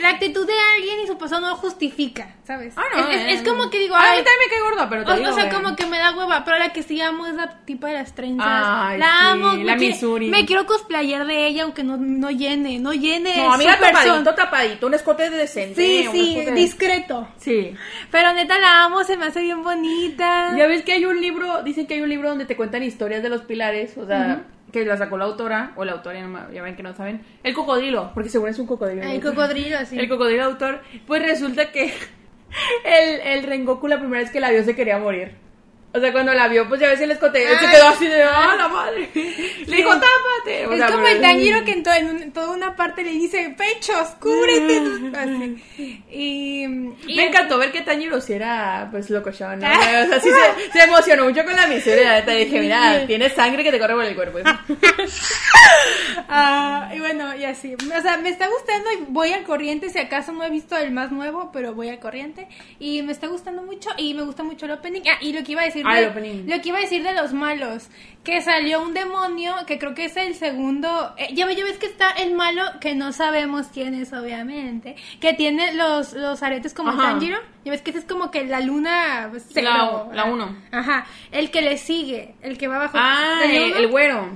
[0.00, 2.74] la actitud de alguien y su pasado no justifica, ¿sabes?
[2.76, 3.08] Ah, no.
[3.08, 3.32] es, eh.
[3.32, 5.16] es como que digo, Ah, a ay, mí también me cae gorda, pero te o,
[5.16, 5.52] digo, o sea, eh.
[5.52, 8.14] como que me da hueva, pero la que sí amo es la tipa de las
[8.14, 8.46] trenzas.
[8.48, 9.52] Ay, la sí, amo.
[9.64, 10.28] la quiere- Missouri.
[10.28, 13.36] me quiero cosplayar de ella, aunque no, no llene, no llene.
[13.36, 14.86] No, amiga, tapadito, tapadito.
[14.86, 15.74] Un escote decente.
[15.80, 17.28] Sí, sí, escote- discreto.
[17.38, 17.72] Sí.
[18.10, 20.54] Pero neta la amo, se me hace bien bonita.
[20.56, 23.22] Ya ves que hay un libro, dicen que hay un libro donde te cuentan historias
[23.22, 26.28] de los pilares, o sea, que la sacó la autora, o la autora, ya, no
[26.48, 29.02] me- ya ven que no saben, el cocodrilo, porque seguro es un cocodrilo.
[29.02, 29.98] El cocodrilo, sí.
[29.98, 31.92] El cocodrilo autor, pues resulta que
[32.84, 35.32] el, el Rengoku la primera vez que la vio se quería morir.
[35.94, 37.74] O sea, cuando la vio, pues ya ves el escote, él se Ay.
[37.74, 39.08] quedó así de, ¡ah, la madre!
[39.14, 40.66] Le dijo, tápate.
[40.66, 43.02] O Es sea, como pero- el Tanjiro que en, to- en un- toda una parte
[43.02, 44.82] le dice, pechos, cúbrete.
[45.18, 46.02] Así.
[46.10, 49.66] Y, y Me encantó ver que Tanjiro sí era, pues, locochón, ¿no?
[49.66, 53.64] O sea, sí se, se emocionó mucho con la la neta dije, mira, tienes sangre
[53.64, 54.38] que te corre por el cuerpo.
[56.28, 57.74] Ah, y bueno, y así.
[57.74, 59.88] O sea, me está gustando y voy al corriente.
[59.90, 62.46] Si acaso no he visto el más nuevo, pero voy al corriente.
[62.78, 63.90] Y me está gustando mucho.
[63.96, 65.02] Y me gusta mucho el opening.
[65.10, 65.77] Ah, y lo que iba a decir.
[65.86, 66.44] Ah, de.
[66.46, 67.88] Lo que iba a decir de los malos.
[68.24, 71.14] Que salió un demonio, que creo que es el segundo.
[71.16, 74.96] eh, ya, ya ves que está el malo, que no sabemos quién es, obviamente.
[75.20, 77.12] Que tiene los, los aretes como Ajá.
[77.12, 77.38] Tanjiro.
[77.64, 79.28] Ya ves que ese es como que la luna.
[79.30, 80.08] pues, cero.
[80.10, 80.56] La- la uno.
[80.72, 81.06] Ajá.
[81.30, 82.34] El que le sigue.
[82.42, 82.98] El que va abajo.
[83.00, 84.28] Ah, el güero.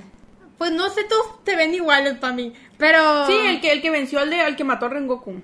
[0.57, 2.53] Pues no sé, todos te ven iguales para mí.
[2.79, 3.27] Pero.
[3.27, 5.43] Sí, el que, el que venció al, de, al que mató a Rengoku.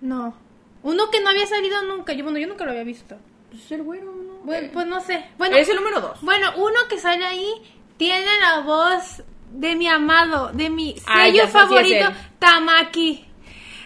[0.00, 0.34] No.
[0.82, 2.12] Uno que no había salido nunca.
[2.14, 3.16] Yo, bueno, yo nunca lo había visto.
[3.50, 4.33] Pues el güero, ¿no?
[4.44, 5.24] Bueno, pues no sé.
[5.38, 6.20] Bueno, es el número dos.
[6.22, 7.48] bueno, uno que sale ahí
[7.96, 12.06] tiene la voz de mi amado, de mi Ah, sello sé, favorito.
[12.38, 13.24] Tamaki.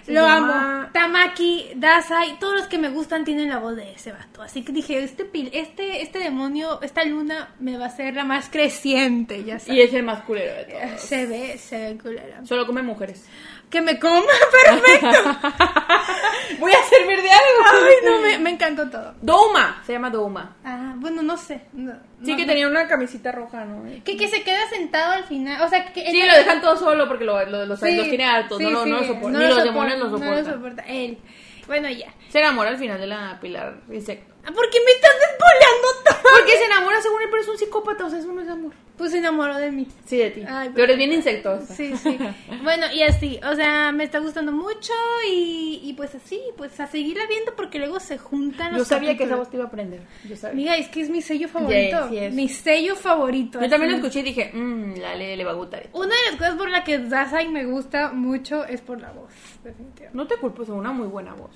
[0.04, 0.88] Se Lo llama- amo.
[0.94, 4.40] Tamaki, Dasai, todos los que me gustan tienen la voz de ese vato.
[4.40, 8.24] Así que dije, este, pil- este, este demonio, esta luna me va a ser la
[8.24, 9.84] más creciente, ya Y sabes.
[9.88, 11.00] es el más culero de todos.
[11.02, 12.42] Se ve, se ve culera.
[12.46, 13.26] Solo come mujeres.
[13.70, 14.22] Que me coma,
[14.64, 15.08] perfecto.
[16.58, 17.64] Voy a servir de algo.
[17.86, 19.14] Ay, no, me, me encantó todo.
[19.20, 19.82] Douma.
[19.86, 20.56] Se llama Douma.
[20.64, 21.62] Ah, bueno, no sé.
[21.72, 21.92] no-
[22.24, 23.84] Sí, no- que no- tenía una camisita roja, ¿no?
[24.04, 25.60] Que, que se queda sentado al final.
[25.62, 26.10] O sea, que.
[26.10, 28.58] Sí, lo dejan todo solo porque lo, lo- los, Sí, los tiene altos.
[28.58, 29.30] sí, no, no lo soporta.
[29.30, 30.54] no Ni lo los soporta, demonios lo No lo soportan.
[30.54, 30.82] soporta.
[30.86, 31.18] Él.
[31.66, 32.12] Bueno, ya.
[32.30, 34.34] Se enamora al final de la Pilar Insecto.
[34.54, 35.88] ¿Por qué me estás despoleando
[36.22, 36.32] todo?
[36.38, 38.72] Porque se enamora según él, pero es un psicópata, o sea, eso no es amor.
[38.98, 39.86] Pues se enamoró de mí.
[40.06, 40.42] Sí, de ti.
[40.46, 41.72] Ay, pero eres bien insectosa.
[41.72, 42.18] Sí, sí.
[42.64, 44.92] Bueno, y así, o sea, me está gustando mucho
[45.30, 49.16] y, y pues así, pues a seguirla viendo porque luego se juntan Yo los sabía
[49.16, 50.00] que esa voz te iba a aprender.
[50.28, 50.56] Yo sabía.
[50.56, 52.08] Mira, es que es mi sello favorito.
[52.08, 52.34] sí es.
[52.34, 53.60] Mi sello favorito.
[53.60, 55.88] Yo también lo escuché y dije, mmm, la le, le va a gustar.
[55.92, 59.32] Una de las cosas por la que Dasai me gusta mucho es por la voz,
[59.62, 60.10] definitivamente.
[60.16, 61.50] No te culpo, es una muy buena voz.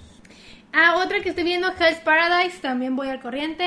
[0.73, 3.67] Ah, otra que estoy viendo, Hell's Paradise, también voy al corriente.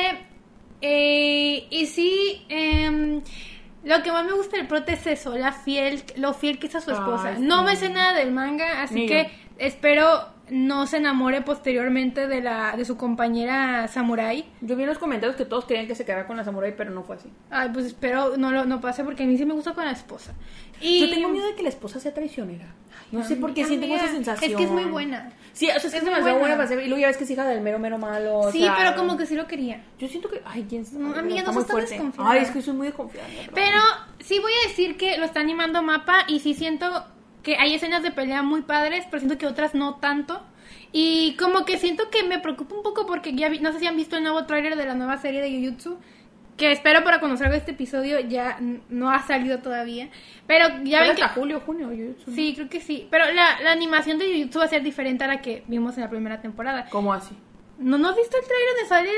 [0.82, 3.22] Eh, y sí, em,
[3.86, 6.76] lo que más me gusta del prota es eso, la fiel, lo fiel que es
[6.76, 7.30] a su esposa.
[7.38, 9.30] Ay, No me sé nada del manga, así Ni que yo.
[9.58, 14.46] espero no se enamore posteriormente de la de su compañera samurai.
[14.62, 16.92] Yo vi en los comentarios que todos querían que se quedara con la samurai, pero
[16.92, 17.30] no fue así.
[17.50, 19.92] Ay, pues espero no lo no pase porque a mí sí me gusta con la
[19.92, 20.34] esposa.
[20.82, 22.68] Y Yo tengo miedo de que la esposa sea traicionera.
[23.12, 24.52] No sé por qué siento esa sensación.
[24.52, 25.32] Es que es muy buena.
[25.54, 26.56] Sí, o sea, es, que Es demasiado buena.
[26.58, 26.80] para ser.
[26.84, 28.40] Y luego ya ves que es hija del mero mero malo.
[28.40, 29.82] o Sí, sea, pero como que sí lo quería.
[30.00, 30.42] Yo siento que.
[30.44, 31.00] Ay, quién sabe.
[31.04, 31.92] No, pero amiga, no tan fuerte.
[31.92, 32.32] desconfiada.
[32.32, 33.28] Ay, es que soy muy desconfiada.
[33.54, 33.78] Pero
[34.20, 37.06] sí voy a decir que lo está animando Mapa y sí siento
[37.46, 40.44] que hay escenas de pelea muy padres, pero siento que otras no tanto.
[40.92, 43.88] Y como que siento que me preocupa un poco porque ya vi- no sé si
[43.88, 45.98] han visto el nuevo tráiler de la nueva serie de Jujutsu,
[46.58, 48.58] que espero para cuando salga este episodio ya
[48.90, 50.10] no ha salido todavía.
[50.48, 51.22] Pero ya ven que...
[51.24, 51.90] hasta julio, junio.
[51.90, 52.32] Jujutsu.
[52.34, 53.08] Sí, creo que sí.
[53.12, 56.04] Pero la, la animación de Jujutsu va a ser diferente a la que vimos en
[56.04, 56.88] la primera temporada.
[56.90, 57.36] ¿Cómo así?
[57.78, 59.10] ¿No, ¿No has visto el trailer donde sale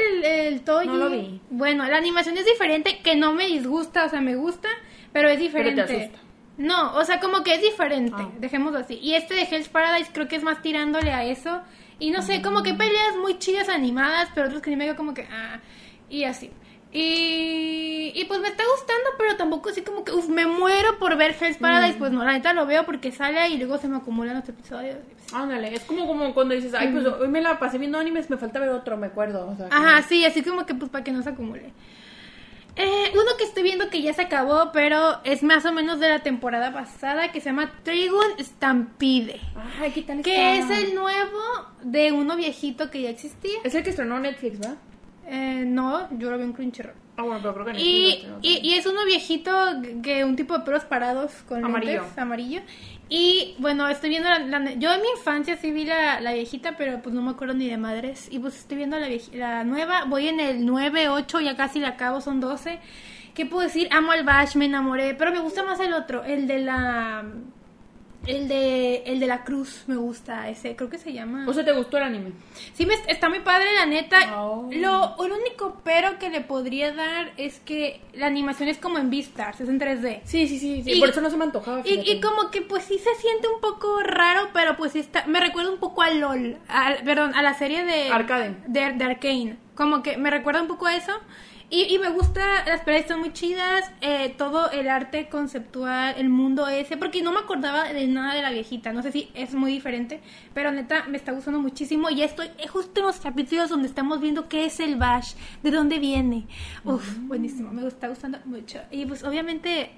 [0.47, 0.87] el, el Toji?
[0.87, 1.39] No lo vi.
[1.51, 4.67] Bueno, la animación es diferente, que no me disgusta, o sea, me gusta,
[5.13, 5.81] pero es diferente.
[5.81, 6.19] asusta.
[6.57, 8.29] No, o sea, como que es diferente, Ah.
[8.39, 8.95] dejémoslo así.
[9.01, 11.61] Y este de Hell's Paradise creo que es más tirándole a eso.
[11.99, 15.13] Y no sé, como que peleas muy chidas animadas, pero otros que ni me como
[15.13, 15.59] que, ah,
[16.09, 16.51] y así.
[16.91, 21.15] Y, y pues me está gustando, pero tampoco así como que, uf, me muero por
[21.17, 21.95] ver Hell's Paradise.
[21.95, 21.99] Mm.
[21.99, 24.97] Pues no, la neta lo veo porque sale y luego se me acumulan los episodios.
[25.33, 28.37] Ándale, es como, como cuando dices, ay, pues hoy me la pasé viendo animes, me
[28.37, 29.47] falta ver otro, me acuerdo.
[29.47, 31.73] O sea, Ajá, sí, así como que pues para que no se acumule.
[32.77, 36.09] Eh, uno que estoy viendo que ya se acabó, pero es más o menos de
[36.09, 39.39] la temporada pasada, que se llama Trigun Stampede.
[39.81, 41.39] Ay, ¿qué tal Que es el nuevo
[41.81, 43.59] de uno viejito que ya existía.
[43.63, 44.77] Es el que estrenó Netflix, ¿verdad?
[45.25, 46.93] Eh, no, yo lo vi en Crunchyroll.
[47.17, 49.51] Ah, bueno, pero creo que Y, y, y es uno viejito
[50.03, 52.01] que un tipo de pelos parados con Amarillo.
[52.01, 52.61] lentes, amarillo.
[53.09, 57.01] Y bueno, estoy viendo la, la- yo en mi infancia sí vi la, viejita, pero
[57.01, 58.27] pues no me acuerdo ni de madres.
[58.31, 61.89] Y pues estoy viendo la, la nueva, voy en el 9, 8, ya casi la
[61.89, 62.79] acabo, son 12.
[63.33, 63.87] ¿Qué puedo decir?
[63.91, 67.23] Amo al Bash, me enamoré, pero me gusta más el otro, el de la
[68.25, 71.45] el de el de la cruz, me gusta ese, creo que se llama.
[71.47, 72.31] O sea, ¿te gustó el anime?
[72.73, 74.41] Sí, me, está muy padre, la neta.
[74.41, 74.69] Oh.
[74.71, 79.09] Lo el único pero que le podría dar es que la animación es como en
[79.09, 80.21] Beastars, es en 3D.
[80.23, 80.91] Sí, sí, sí, sí.
[80.93, 81.81] Y- por eso no se me antojaba.
[81.85, 85.25] Y, y como que pues sí se siente un poco raro, pero pues sí está,
[85.27, 86.57] me recuerda un poco a LOL,
[87.05, 88.55] perdón, a la serie de Arcade.
[88.67, 89.57] de, de Arcane.
[89.75, 91.11] Como que me recuerda un poco a eso.
[91.69, 96.29] Y, y me gusta, las peleas están muy chidas, eh, todo el arte conceptual, el
[96.29, 99.53] mundo ese, porque no me acordaba de nada de la viejita, no sé si es
[99.53, 100.21] muy diferente,
[100.53, 104.21] pero neta me está gustando muchísimo y estoy eh, justo en los capítulos donde estamos
[104.21, 106.47] viendo qué es el Bash, de dónde viene.
[106.85, 108.79] Uf, buenísimo, me está gustando mucho.
[108.89, 109.91] Y pues obviamente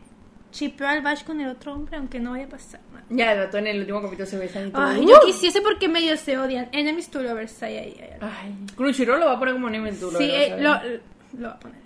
[0.52, 3.06] chipeo al Bash con el otro hombre, aunque no vaya a pasar nada.
[3.12, 4.82] Ya, el rato en el último capítulo se besan y todo.
[4.82, 5.10] Ay, ¡Uh!
[5.10, 6.68] yo quisiese porque medio se odian.
[6.72, 8.10] Enemies to lovers, ay, ay, ay.
[8.22, 8.56] ay.
[8.76, 10.80] Crunchyroll lo va a poner como anime en tu Sí, eh, lo,
[11.34, 11.80] lo voy a poner.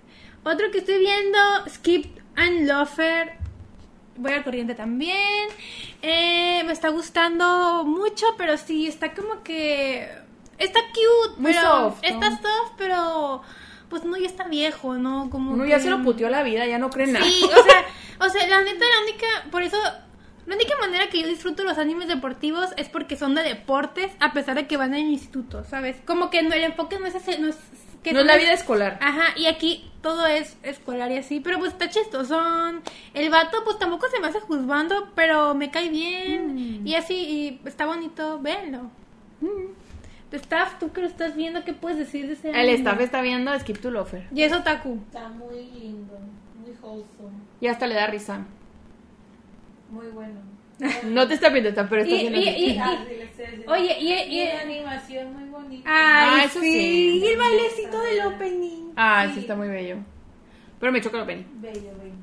[0.44, 3.32] Otro que estoy viendo, Skip and Lofer.
[4.16, 5.48] Voy al corriente también.
[6.02, 10.08] Eh, me está gustando mucho, pero sí, está como que...
[10.58, 11.62] Está cute, Muy pero...
[11.68, 12.08] soft, ¿no?
[12.08, 13.42] Está soft, pero...
[13.88, 15.30] Pues no, ya está viejo, ¿no?
[15.30, 17.24] Como Uno que- ya se lo puteó la vida, ya no cree nada.
[17.24, 17.84] Sí, o sea,
[18.26, 19.76] o sea, la neta, la única, por eso,
[20.46, 24.32] la única manera que yo disfruto los animes deportivos es porque son de deportes, a
[24.32, 25.96] pesar de que van en instituto, ¿sabes?
[26.06, 27.56] Como que no, el enfoque no es ese, no es
[28.04, 28.98] que no es la vida escolar.
[29.00, 32.82] Ajá, y aquí todo es escolar y así, pero pues está chistosón.
[33.14, 36.54] El vato pues tampoco se me hace juzgando, pero me cae bien.
[36.82, 36.86] Mm.
[36.86, 38.90] Y así, y está bonito, véanlo.
[40.30, 42.74] Tu staff, tú que lo estás viendo, ¿qué puedes decir de ese El anime?
[42.74, 44.26] staff está viendo Skip to Lofer.
[44.34, 45.00] Y es otaku.
[45.06, 46.18] Está muy lindo,
[46.60, 48.44] muy wholesome, Y hasta le da risa.
[49.90, 50.40] muy bueno.
[51.04, 53.04] No te está viendo, está, pero está Y- haciendo y- y- Ah.
[53.68, 55.88] Oye, y, Y y- la animación muy bonita.
[55.90, 56.72] Ay, Ah, eso sí.
[56.72, 57.18] sí.
[57.22, 58.92] Y el bailecito del opening.
[58.96, 59.40] Ah, sí, Sí.
[59.40, 59.96] está muy bello.
[60.80, 61.46] Pero me choca lo penny.
[61.54, 62.14] Bello, bello.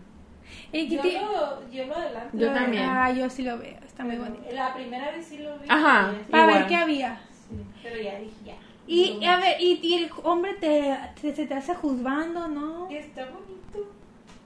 [0.74, 2.38] Yo lo, yo lo adelanto.
[2.38, 2.84] Yo también.
[2.86, 4.44] Ah, yo sí lo veo, está muy bonito.
[4.54, 5.66] La primera vez sí lo vi.
[5.70, 6.14] Ajá.
[6.30, 6.60] Para Igual.
[6.60, 7.22] ver qué había.
[7.50, 8.56] Sí, pero ya dije ya.
[8.88, 9.32] Y, No.
[9.32, 12.90] a ver, y, y el hombre te, te- se te hace juzgando, ¿no?
[12.90, 13.92] Está bonito.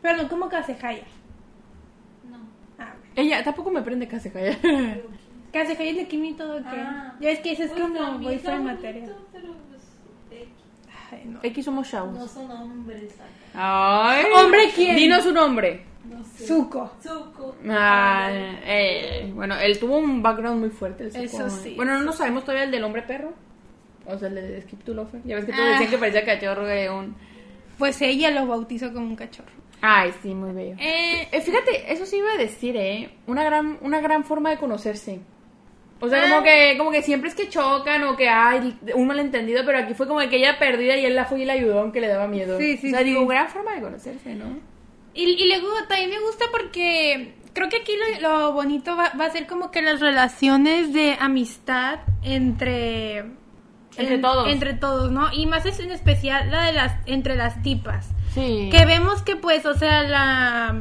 [0.02, 1.04] Pero no, ¿cómo que hace Jaya?
[3.16, 3.22] No.
[3.22, 4.30] Ella tampoco me prende que hace
[5.76, 6.64] Jaya es de Kimi todo que.
[6.70, 7.16] Ah.
[7.20, 9.16] Ya es que ese es Pues como boyfriend material.
[9.32, 9.82] Pero pues,
[10.42, 10.50] X.
[11.12, 11.40] Ay, no.
[11.44, 12.32] X somos no chavos.
[12.32, 13.24] son hombres acá.
[13.54, 14.26] Ay.
[14.36, 14.96] ¿Hombre quién?
[14.98, 15.86] Dinos un nombre.
[16.10, 16.46] No sé.
[16.46, 16.92] Zuko.
[17.02, 17.56] Zuko.
[17.70, 18.30] Ah,
[18.66, 21.06] eh, bueno, él tuvo un background muy fuerte.
[21.06, 21.24] el Zuko.
[21.24, 23.34] Eso sí, Bueno, no nos sabemos todavía el del hombre perro.
[24.08, 25.22] O sea, el de Skip to Lofer.
[25.24, 25.72] Ya ves que todos Ah.
[25.72, 27.16] decían que parecía cachorro de un.
[27.80, 29.50] Pues ella lo bautizó como un cachorro.
[29.88, 30.76] Ay, sí, muy bello.
[30.80, 33.10] Eh, Eh, fíjate, eso sí iba a decir, ¿eh?
[33.28, 35.20] Una gran, una gran forma de conocerse.
[36.00, 36.30] O sea, Ah.
[36.30, 39.94] como que, como que siempre es que chocan o que hay un malentendido, pero aquí
[39.94, 42.28] fue como que ella perdida y él la fue y la ayudó aunque le daba
[42.28, 42.58] miedo.
[42.58, 43.06] Sí, sí, O sea, sí.
[43.06, 44.46] digo, gran forma de conocerse, ¿no?
[45.14, 49.26] y, y luego también me gusta porque creo que aquí lo, lo bonito va, va
[49.26, 53.20] a ser como que las relaciones de amistad entre...
[53.98, 54.50] Entre todos.
[54.52, 55.32] Entre todos, ¿no?
[55.32, 56.94] Y más es en especial la de las...
[57.06, 58.10] entre las tipas.
[58.36, 58.70] Sí.
[58.72, 60.76] Que vemos que pues, o sea, la...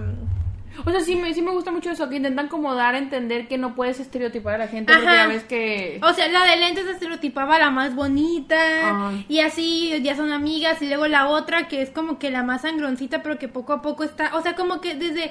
[0.85, 3.47] O sea, sí me, sí me gusta mucho eso, que intentan como dar a entender
[3.47, 5.17] que no puedes estereotipar a la gente porque Ajá.
[5.17, 6.01] ya ves que...
[6.03, 8.57] O sea, la de lentes estereotipaba la más bonita
[8.91, 9.13] Ajá.
[9.29, 12.63] y así ya son amigas y luego la otra que es como que la más
[12.63, 15.31] sangroncita pero que poco a poco está, o sea, como que desde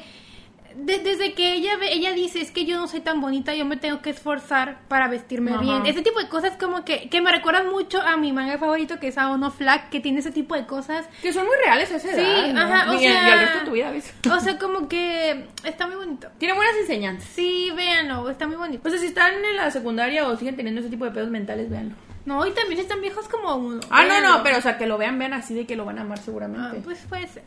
[0.75, 3.65] de- desde que ella ve- ella dice es que yo no soy tan bonita, yo
[3.65, 5.61] me tengo que esforzar para vestirme Ajá.
[5.61, 5.85] bien.
[5.85, 9.07] Ese tipo de cosas como que que me recuerdan mucho a mi manga favorito que
[9.09, 11.07] es Aono Flag, que tiene ese tipo de cosas.
[11.21, 12.61] Que son muy reales a esa Sí, edad, ¿no?
[12.61, 14.13] ajá, o y, y sea- al resto de tu vida, ¿ves?
[14.31, 16.29] O sea, como que está muy bonito.
[16.37, 17.29] Tiene buenas enseñanzas.
[17.29, 18.87] Sí, véanlo, está muy bonito.
[18.87, 21.69] O sea, si están en la secundaria o siguen teniendo ese tipo de pedos mentales,
[21.69, 21.95] véanlo.
[22.25, 23.81] No, y también están viejos como uno.
[23.89, 25.99] Ah, no, no, pero o sea, que lo vean, vean así de que lo van
[25.99, 26.77] a amar seguramente.
[26.79, 27.43] Ah, pues puede ser.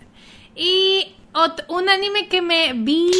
[0.54, 1.14] Y
[1.68, 3.10] un anime que me vi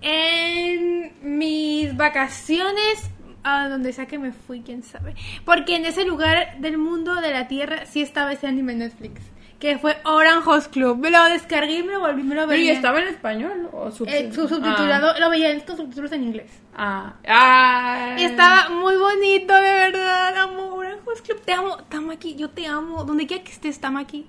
[0.00, 3.10] en mis vacaciones,
[3.44, 5.14] a donde sea que me fui, quién sabe.
[5.44, 9.20] Porque en ese lugar del mundo, de la tierra, sí estaba ese anime en Netflix.
[9.62, 10.98] Que fue Orange Host Club.
[10.98, 12.72] Me lo descargué y me lo volví, me lo ¿Pero y veía.
[12.72, 14.28] estaba en español o subtitulado?
[14.28, 16.50] Eh, su subtitulado, lo veía con subtítulos en inglés.
[16.74, 20.36] Ah, ah, Y estaba muy bonito, de verdad.
[20.36, 21.42] Amo Orange Host Club.
[21.42, 23.04] Te amo, Tamaki, yo te amo.
[23.04, 24.26] Donde quiera que estés, Tamaki.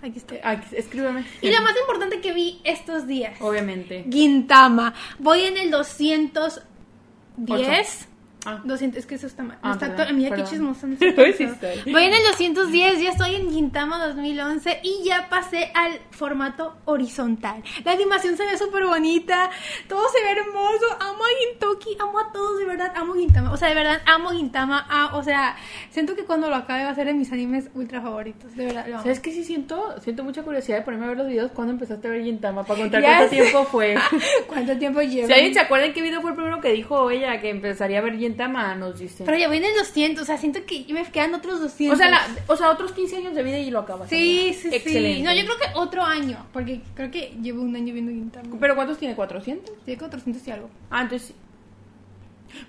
[0.00, 0.38] Aquí estoy.
[0.44, 1.26] Aquí, escríbeme.
[1.42, 3.34] Y lo más importante que vi estos días.
[3.40, 4.06] Obviamente.
[4.08, 4.94] Gintama.
[5.18, 8.07] Voy en el 210.
[8.46, 8.60] Ah.
[8.64, 9.58] 200, es que eso está mal.
[9.62, 10.64] Ah, No está perdón, mira qué perdón.
[10.64, 11.08] no está estoy.
[11.08, 11.82] actualizado.
[11.90, 17.62] Voy en el 210, ya estoy en Gintama 2011 y ya pasé al formato horizontal.
[17.84, 19.50] La animación se ve súper bonita,
[19.88, 20.86] todo se ve hermoso.
[21.00, 23.52] Amo a Gintoki, amo a todos, de verdad, amo Gintama.
[23.52, 24.86] O sea, de verdad, amo Gintama.
[24.88, 25.56] ah, o sea,
[25.90, 28.54] siento que cuando lo acabe va a ser de mis animes ultra favoritos.
[28.54, 29.02] De verdad, lo amo.
[29.02, 29.32] ¿Sabes qué?
[29.32, 32.22] Sí siento, siento mucha curiosidad de ponerme a ver los videos cuando empezaste a ver
[32.22, 33.40] Gintama para contar Ya cuánto sé.
[33.42, 33.94] tiempo fue.
[34.46, 35.26] ¿Cuánto tiempo llevo?
[35.26, 37.98] si alguien se acuerda en qué video fue el primero que dijo ella que empezaría
[37.98, 39.24] a ver Gintama, nos dice.
[39.24, 41.94] Pero ya voy en el 200, o sea, siento que me quedan otros 200.
[41.98, 44.08] o sea, la- o sea, otros 15 años de vida y lo acabas.
[44.08, 45.16] Sí, sí, Excelente.
[45.18, 45.22] sí.
[45.22, 48.56] No, yo creo que otro año, porque creo que llevo un año viendo Gintama.
[48.60, 49.16] ¿Pero cuántos tiene?
[49.16, 49.70] ¿400?
[49.84, 50.70] Tiene 400 y algo.
[50.90, 51.34] Ah, entonces.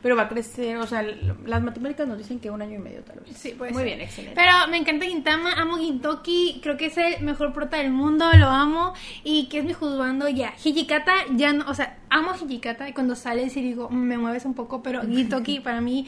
[0.01, 1.03] Pero va a crecer, o sea,
[1.45, 3.35] las matemáticas nos dicen que un año y medio tal vez.
[3.37, 3.85] Sí, puede Muy ser.
[3.87, 4.35] bien, excelente.
[4.39, 8.47] Pero me encanta Gintama, amo Gintoki, creo que es el mejor prota del mundo, lo
[8.47, 8.93] amo.
[9.23, 10.53] Y que es mi juzgando ya.
[10.63, 14.45] Hijikata ya no, o sea, amo Hijikata y cuando sale sí digo, "Mm, me mueves
[14.45, 16.07] un poco, pero Gintoki para mí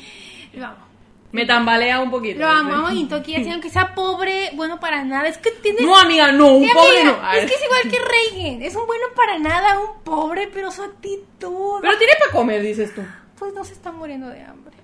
[0.53, 0.91] lo amo.
[1.33, 2.39] Me tambalea un poquito.
[2.39, 5.29] Lo amo, amo a Gintoki, así aunque sea pobre, bueno para nada.
[5.29, 7.31] Es que tiene No, amiga, no, un Sí, pobre amiga, no.
[7.39, 8.61] Es que es igual que Reigen.
[8.61, 11.79] Es un bueno para nada, un pobre, pero su actitud.
[11.81, 13.01] Pero tiene para comer, dices tú.
[13.41, 14.75] Pues no se está muriendo de hambre.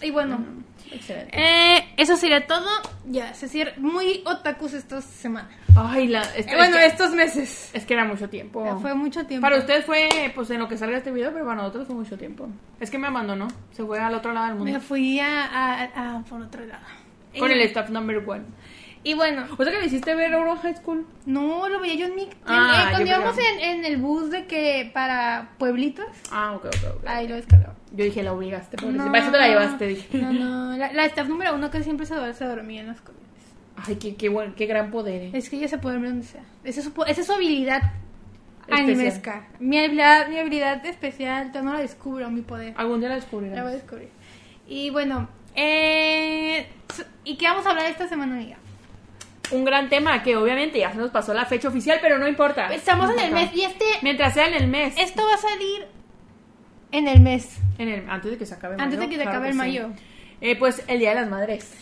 [0.00, 0.38] Y bueno,
[0.90, 1.30] Excelente.
[1.38, 2.66] eh, eso sería todo.
[3.06, 3.72] Ya, se cierra.
[3.76, 5.50] Muy otakus esta semana.
[5.76, 7.70] Ay, la, este- Eh, bueno, es, que, estos meses.
[7.74, 8.64] es que era mucho tiempo.
[8.64, 9.44] Ya fue mucho tiempo.
[9.44, 12.16] Para ustedes fue, pues, en lo que salga este video, pero para nosotros fue mucho
[12.16, 12.48] tiempo.
[12.80, 13.48] Es que me abandonó.
[13.72, 14.72] Se fue al otro lado del mundo.
[14.72, 16.86] Me fui a, a- a- por otro lado.
[17.38, 18.44] Con Y- el staff number one.
[19.04, 21.06] Y bueno, O sea que le hiciste ver Euro High School.
[21.26, 22.22] no lo veía yo en mi.
[22.24, 26.66] en- Ah, eh, cuando íbamos en, en el bus de que para pueblitos, Ah, ok,
[26.66, 27.06] ok, ok.
[27.06, 27.74] ahí lo descargaba.
[27.92, 29.04] Yo dije, la obligaste, pobrecita.
[29.06, 30.18] No, Para eso te la llevaste, dije.
[30.18, 33.00] No, no, la, la staff número uno que siempre se, dor- se dormía en las
[33.00, 33.24] comidas.
[33.86, 35.22] Ay, qué, qué, buen, qué gran poder.
[35.22, 35.30] eh.
[35.32, 36.42] Es que ella se puede dormir donde sea.
[36.64, 37.80] Esa es su, esa es su habilidad
[38.70, 39.46] animesca.
[39.60, 42.74] Mi habilidad, mi habilidad especial, yo no la descubro, mi poder.
[42.76, 43.62] Algún día la La descubrirás.
[43.62, 44.08] voy a descubrir.
[44.66, 46.66] Y bueno, eh,
[47.24, 48.56] ¿y qué vamos a hablar esta semana, amiga?
[49.50, 52.72] Un gran tema que obviamente ya se nos pasó la fecha oficial, pero no importa.
[52.72, 54.94] Estamos No en el mes y este, Mientras sea en el mes.
[54.98, 55.86] esto va a salir
[56.92, 57.58] en el mes.
[57.78, 58.84] En el, antes de que se acabe mayo.
[58.84, 59.58] Antes de que se claro acabe el sí.
[59.58, 59.90] mayo.
[60.40, 61.72] Eh, pues el Día de las Madres.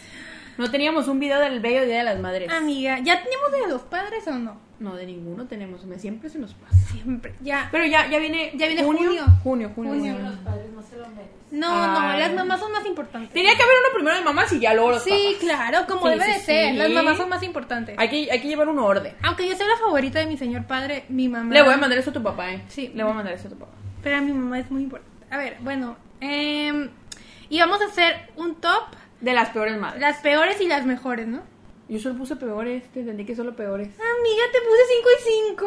[0.59, 2.51] No teníamos un video del bello Día de las Madres.
[2.51, 4.59] Amiga, ¿ya tenemos de los padres o no?
[4.79, 5.85] No, de ninguno tenemos.
[5.87, 6.77] me- Siempre se nos pasa.
[6.93, 7.35] Siempre.
[7.41, 7.69] Ya.
[7.73, 8.53] Pero ya, ya viene.
[8.55, 9.09] Ya viene junio.
[9.09, 9.25] junio.
[9.43, 9.93] Junio, junio.
[9.95, 10.13] Junio.
[10.15, 10.31] junio.
[10.31, 11.37] Los padres no se lo merecen.
[11.53, 11.91] No, Ay.
[12.13, 13.33] no, las mamás son más importantes.
[13.33, 15.35] Tenía que haber uno primero de mamás y ya luego los Sí, papás.
[15.41, 16.71] claro, como Sí, debe sí, de ser.
[16.73, 16.77] sí.
[16.77, 17.97] Las mamás son más importantes.
[17.99, 19.15] Hay que, hay que llevar un orden.
[19.23, 21.55] Aunque yo soy la favorita de mi señor padre, mi mamá.
[21.55, 22.63] Le voy a mandar eso a tu papá, eh.
[22.69, 22.91] Sí.
[22.95, 23.73] Le voy a mandar eso a tu papá.
[24.03, 25.25] Pero mi mamá es muy importante.
[25.31, 25.97] A ver, bueno.
[26.21, 26.91] Eh,
[27.49, 28.83] y vamos a hacer un top.
[29.21, 30.01] De las peores madres.
[30.01, 31.41] Las peores y las mejores, ¿no?
[31.89, 33.89] Yo solo puse peores, te entendí que solo peores.
[33.89, 35.23] Amiga, te puse 5 y
[35.55, 35.67] 5.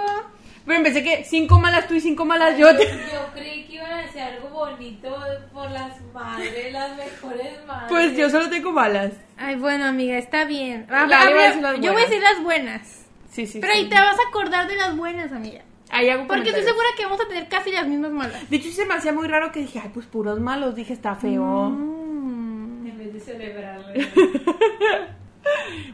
[0.66, 2.76] Pero pensé que cinco malas tú y cinco malas yo.
[2.76, 2.86] Te...
[2.86, 5.18] Yo creí que iban a decir algo bonito
[5.52, 7.90] por las madres, las mejores madres.
[7.90, 9.14] Pues yo solo tengo malas.
[9.38, 10.86] Ay, bueno, amiga, está bien.
[10.92, 13.06] A La ver, iba a a decir ver, las yo voy a decir las buenas.
[13.32, 13.60] Sí, sí.
[13.62, 13.80] Pero sí.
[13.80, 15.62] ahí te vas a acordar de las buenas, amiga.
[15.90, 18.48] Ahí hago Porque estoy segura que vamos a tener casi las mismas malas.
[18.50, 20.76] De hecho, sí se me hacía muy raro que dije, ay, pues puros malos.
[20.76, 21.70] Dije, está feo.
[21.72, 22.86] Mm.
[22.86, 23.88] En vez de celebrarlo.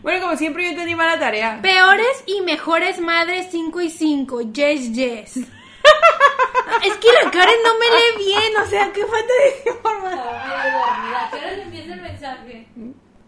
[0.02, 1.60] Bueno, como siempre, yo entendí mala tarea.
[1.62, 4.42] Peores y mejores madres 5 y 5.
[4.54, 5.38] Yes, yes.
[5.38, 10.20] es que la Karen no me lee bien, o sea, qué falta de información.
[10.20, 11.26] Estaba medio dormida.
[11.26, 12.68] ¿A qué hora le empieza el mensaje?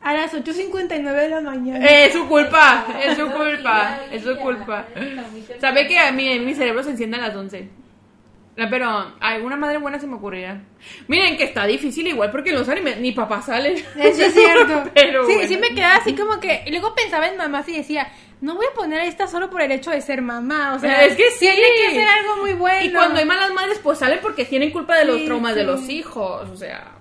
[0.01, 1.85] A las 8.59 de la mañana.
[1.85, 4.85] Es su culpa, es su culpa, es su culpa.
[5.59, 7.86] Sabe que a mí mi cerebro se enciende a las 11.
[8.57, 10.61] No, Pero alguna madre buena se me ocurrirá.
[11.07, 13.73] Miren que está difícil igual porque los animes ni papá sale.
[13.95, 14.89] Eso es cierto.
[14.95, 15.47] Pero sí, bueno.
[15.47, 16.63] sí me quedaba así como que.
[16.65, 19.61] Y luego pensaba en mamás y decía, no voy a poner a esta solo por
[19.61, 20.73] el hecho de ser mamá.
[20.73, 21.39] O sea, Es que sí.
[21.41, 22.83] tiene que ser algo muy bueno.
[22.83, 25.63] Y cuando hay malas madres, pues sale porque tienen culpa de los Sí, traumas de
[25.63, 26.49] los hijos.
[26.49, 26.93] O sea,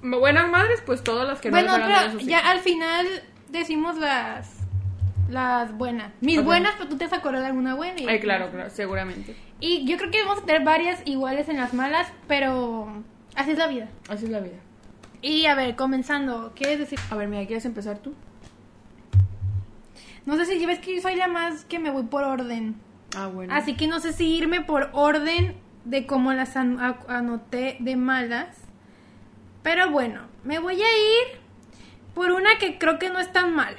[0.00, 2.50] buenas madres, pues todas las que no Bueno, pero sus ya hijos.
[2.50, 3.06] al final
[3.48, 4.54] decimos las.
[5.28, 6.10] Las buenas.
[6.22, 8.00] Mis buenas, pero tú te has acordado de alguna buena.
[8.00, 9.36] y- Ay, claro, claro, seguramente.
[9.60, 13.02] Y yo creo que vamos a tener varias iguales en las malas, pero
[13.34, 13.88] así es la vida.
[14.08, 14.56] Así es la vida.
[15.20, 16.98] Y a ver, comenzando, ¿quieres decir?
[17.10, 18.14] A ver, mira, ¿quieres empezar tú?
[20.26, 22.76] No sé si ves que yo soy la más que me voy por orden.
[23.16, 23.52] Ah, bueno.
[23.54, 28.56] Así que no sé si irme por orden de cómo las an- anoté de malas.
[29.62, 31.40] Pero bueno, me voy a ir
[32.14, 33.78] por una que creo que no es tan mala.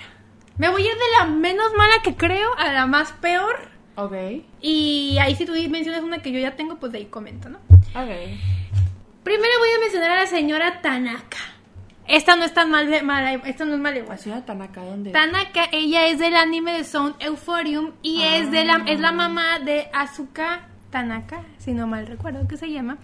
[0.58, 3.69] Me voy a ir de la menos mala que creo a la más peor.
[4.00, 4.14] Ok.
[4.62, 7.58] Y ahí si tú mencionas una que yo ya tengo, pues de ahí comento, ¿no?
[7.96, 8.10] Ok.
[9.24, 11.38] Primero voy a mencionar a la señora Tanaka.
[12.08, 14.18] Esta no es tan mal, mala, esta no es mala igual.
[14.18, 15.12] La señora Tanaka, ¿dónde?
[15.12, 19.60] Tanaka, ella es del anime de Sound Euphorium y es de la es la mamá
[19.60, 22.98] de Asuka Tanaka, si no mal recuerdo que se llama.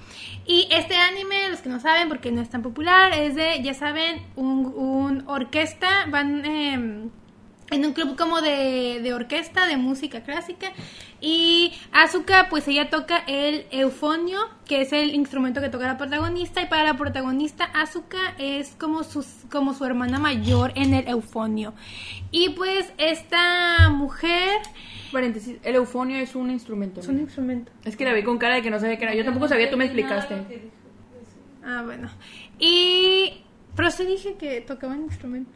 [0.47, 3.73] Y este anime, los que no saben porque no es tan popular, es de, ya
[3.73, 7.09] saben, un, un orquesta, van em,
[7.71, 10.71] en un club como de, de orquesta, de música clásica.
[11.21, 16.61] Y Asuka, pues ella toca el eufonio, que es el instrumento que toca la protagonista.
[16.61, 21.73] Y para la protagonista, Asuka es como, sus, como su hermana mayor en el eufonio.
[22.31, 24.61] Y pues esta mujer
[25.11, 26.99] Paréntesis, el eufonio es un instrumento.
[26.99, 27.71] es un instrumento.
[27.85, 29.15] Es que la vi con cara de que no sabía qué era.
[29.15, 30.35] Yo tampoco sabía, tú me explicaste.
[31.63, 32.09] Ah, bueno.
[32.59, 33.41] Y...
[33.75, 35.53] Pero sí dije que tocaban instrumentos.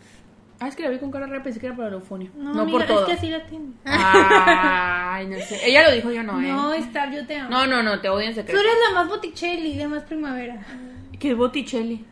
[0.61, 2.31] Ah, es que la vi con cara rara, pensé que era para el eufonio.
[2.35, 2.99] No, No, amiga, por todo.
[3.01, 3.67] es que así la tiene.
[3.85, 5.59] Ay, no sé.
[5.65, 6.47] Ella lo dijo, yo no, ¿eh?
[6.47, 7.49] No, Star, yo te amo.
[7.49, 8.59] No, no, no, te odio en Tú secreto.
[8.59, 10.57] eres la más Botticelli, la más primavera.
[11.17, 12.05] ¿Qué es Botticelli?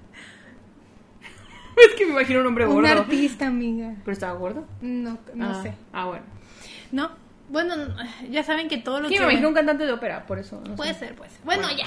[1.78, 2.88] es que me imagino un hombre Un gordo.
[2.88, 3.94] artista, amiga.
[4.04, 4.66] ¿Pero estaba gordo?
[4.82, 5.74] No, no ah, sé.
[5.94, 6.24] Ah, bueno.
[6.92, 7.12] No,
[7.50, 7.96] bueno, no,
[8.30, 9.20] ya saben que todo lo Sí, que...
[9.20, 10.62] me imagino un cantante de ópera, por eso.
[10.66, 11.00] no Puede sé.
[11.08, 11.42] ser, puede ser.
[11.44, 11.78] Bueno, Bueno.
[11.78, 11.86] ya.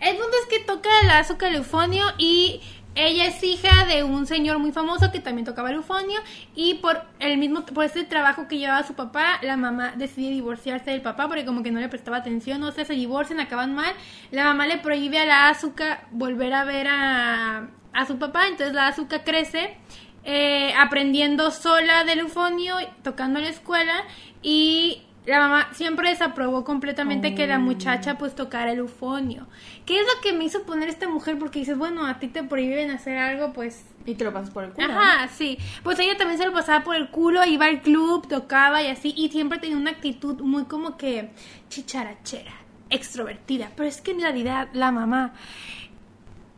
[0.00, 2.60] El punto es que toca el azúcar eufonio y
[2.96, 6.18] ella es hija de un señor muy famoso que también tocaba el eufonio
[6.54, 10.90] y por el mismo por ese trabajo que llevaba su papá, la mamá decide divorciarse
[10.90, 13.94] del papá porque como que no le prestaba atención, o sea, se divorcian, acaban mal.
[14.30, 18.74] La mamá le prohíbe a la azúcar volver a ver a, a su papá, entonces
[18.74, 19.76] la azúcar crece
[20.24, 24.04] eh, aprendiendo sola del eufonio, tocando en la escuela
[24.42, 29.46] y la mamá siempre desaprobó completamente que la muchacha pues tocara el eufonio.
[29.84, 31.38] ¿Qué es lo que me hizo poner esta mujer?
[31.38, 33.84] Porque dices, bueno, a ti te prohíben hacer algo, pues...
[34.04, 34.86] Y te lo pasas por el culo.
[34.86, 35.58] Ajá, sí.
[35.82, 39.12] Pues ella también se lo pasaba por el culo, iba al club, tocaba y así,
[39.16, 41.30] y siempre tenía una actitud muy como que
[41.70, 42.52] chicharachera,
[42.88, 43.72] extrovertida.
[43.74, 45.32] Pero es que en realidad la mamá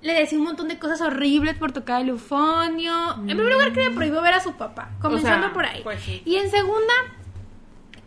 [0.03, 3.15] le decía un montón de cosas horribles por tocar el eufonio.
[3.27, 5.81] En primer lugar que le prohibió ver a su papá, comenzando sea, por ahí.
[5.83, 6.23] pues sí.
[6.25, 6.93] Y en segunda,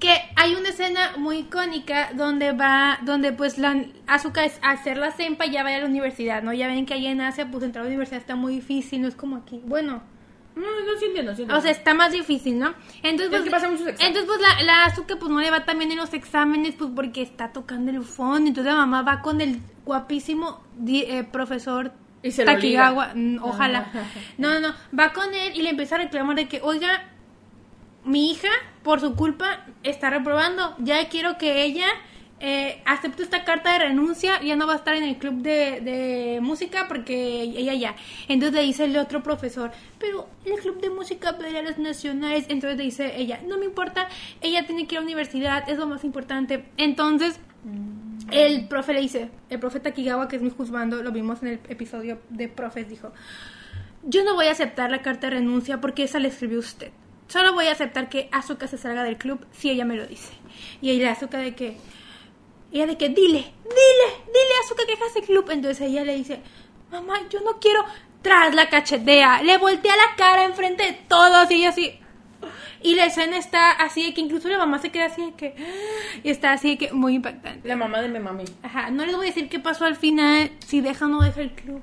[0.01, 4.97] que hay una escena muy icónica donde va, donde pues la Azuka es a hacer
[4.97, 6.51] la sempa y ya va a la universidad, ¿no?
[6.53, 9.07] Ya ven que allá en Asia pues entrar a la universidad está muy difícil, no
[9.07, 9.61] es como aquí.
[9.63, 10.01] Bueno,
[10.55, 11.55] No, no, sí entiendo, sí entiendo.
[11.57, 12.73] O sea, está más difícil, ¿no?
[13.03, 14.17] Entonces, Tienes que pasar muchos exámenes.
[14.21, 17.21] entonces pues la, la Azuka pues no le va también en los exámenes, pues porque
[17.21, 18.47] está tocando el fondo.
[18.49, 21.93] Entonces la mamá va con el guapísimo di- eh, profesor
[22.23, 23.11] Y se Takigawa.
[23.15, 23.85] Mm, Ojalá.
[24.39, 24.73] No, no, no.
[24.97, 27.03] Va con él y le empieza a reclamar de que, oiga,
[28.03, 28.49] mi hija,
[28.83, 30.75] por su culpa, está reprobando.
[30.79, 31.87] Ya quiero que ella
[32.39, 34.41] eh, acepte esta carta de renuncia.
[34.41, 37.95] Ya no va a estar en el club de, música porque ella ya.
[38.27, 42.45] Entonces le dice el otro profesor, pero el club de música pedirá los nacionales.
[42.49, 44.07] Entonces le dice ella, no me importa,
[44.41, 46.65] ella tiene que ir a la universidad, es lo más importante.
[46.77, 47.39] Entonces...
[48.31, 51.59] El profe le dice, el profe Takigawa, que es mi juzgando, lo vimos en el
[51.67, 53.11] episodio de profes, dijo,
[54.03, 56.91] yo no voy a aceptar la carta de renuncia porque esa la escribió usted.
[57.31, 60.33] Solo voy a aceptar que Asuka se salga del club si ella me lo dice.
[60.81, 61.77] Y ella Asuka de que,
[62.73, 65.49] ella de que, dile, dile, dile a Asuka que dejas el club.
[65.49, 66.41] Entonces ella le dice,
[66.91, 67.85] mamá, yo no quiero,
[68.21, 71.97] tras la cachetea, le voltea la cara enfrente de todos y ella así,
[72.81, 75.55] y la escena está así de que incluso la mamá se queda así de que,
[76.23, 77.65] y está así de que muy impactante.
[77.65, 78.43] La mamá de mi mami.
[78.61, 81.39] Ajá, no les voy a decir qué pasó al final, si deja o no deja
[81.39, 81.81] el club.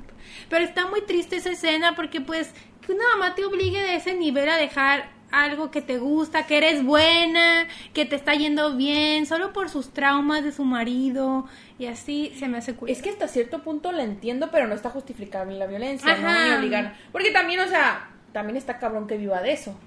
[0.51, 2.53] Pero está muy triste esa escena porque pues
[2.85, 6.59] que una mamá te obligue de ese nivel a dejar algo que te gusta, que
[6.59, 11.47] eres buena, que te está yendo bien, solo por sus traumas de su marido
[11.79, 12.91] y así se me hace cool.
[12.91, 16.17] Es que hasta cierto punto la entiendo, pero no está justificable la violencia.
[16.17, 16.97] Ni obligar.
[17.13, 19.79] Porque también, o sea, también está cabrón que viva de eso.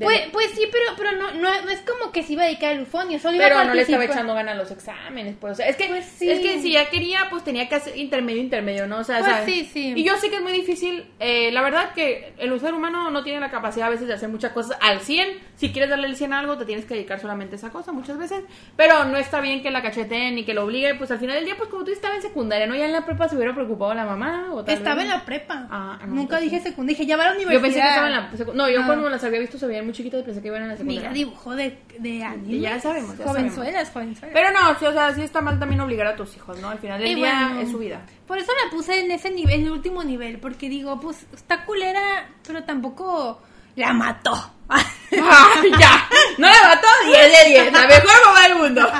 [0.00, 2.72] Pues, pues sí, pero, pero no, no, no es como que se iba a dedicar
[2.74, 5.52] al ufonio, solo iba pero a no le estaba echando ganas a los exámenes, pues.
[5.52, 6.28] O sea, es que, Pues sí.
[6.30, 8.98] es que si ya quería, pues tenía que hacer intermedio, intermedio, ¿no?
[8.98, 9.44] O sea, Pues ¿sabes?
[9.46, 9.92] sí, sí.
[9.96, 11.06] Y yo sé que es muy difícil.
[11.20, 14.28] eh, la verdad que el ser humano no tiene la capacidad a veces de hacer
[14.28, 15.28] muchas cosas al 100.
[15.56, 17.92] Si quieres darle el 100 a algo, te tienes que dedicar solamente a esa cosa
[17.92, 18.42] muchas veces.
[18.76, 20.94] Pero no está bien que la cacheteen ni que lo obligue.
[20.96, 22.74] Pues al final del día, pues como tú estabas en secundaria, ¿no?
[22.74, 24.48] Ya en la prepa se hubiera preocupado la mamá.
[24.52, 25.66] O tal Estaba vez- en la prepa.
[25.70, 27.58] Ah, no, Nunca entonces- dije secundaria, dije ya va a la universidad.
[27.58, 28.12] Yo pensé que estaba en
[28.48, 28.86] la No, yo Ah.
[28.86, 31.10] cuando las había visto se veían muy chiquitas y pensé que iban en la secundaria.
[31.10, 32.60] Mira, dibujo de, de anime.
[32.60, 34.34] Ya sabemos, ya Jovenzuelas, jovenzuelas.
[34.34, 36.68] Pero no, sí, o sea, sí está mal también obligar a tus hijos, ¿no?
[36.68, 38.00] Al final del Y día bueno, es su vida.
[38.26, 41.64] Por eso la puse en ese nivel, en el último nivel, porque digo, pues está
[41.64, 43.40] culera, pero tampoco
[43.76, 44.52] la mató.
[44.68, 46.08] ¡Ay, ya!
[46.38, 48.82] No la mató 10 de 10, la mejor mamá del mundo.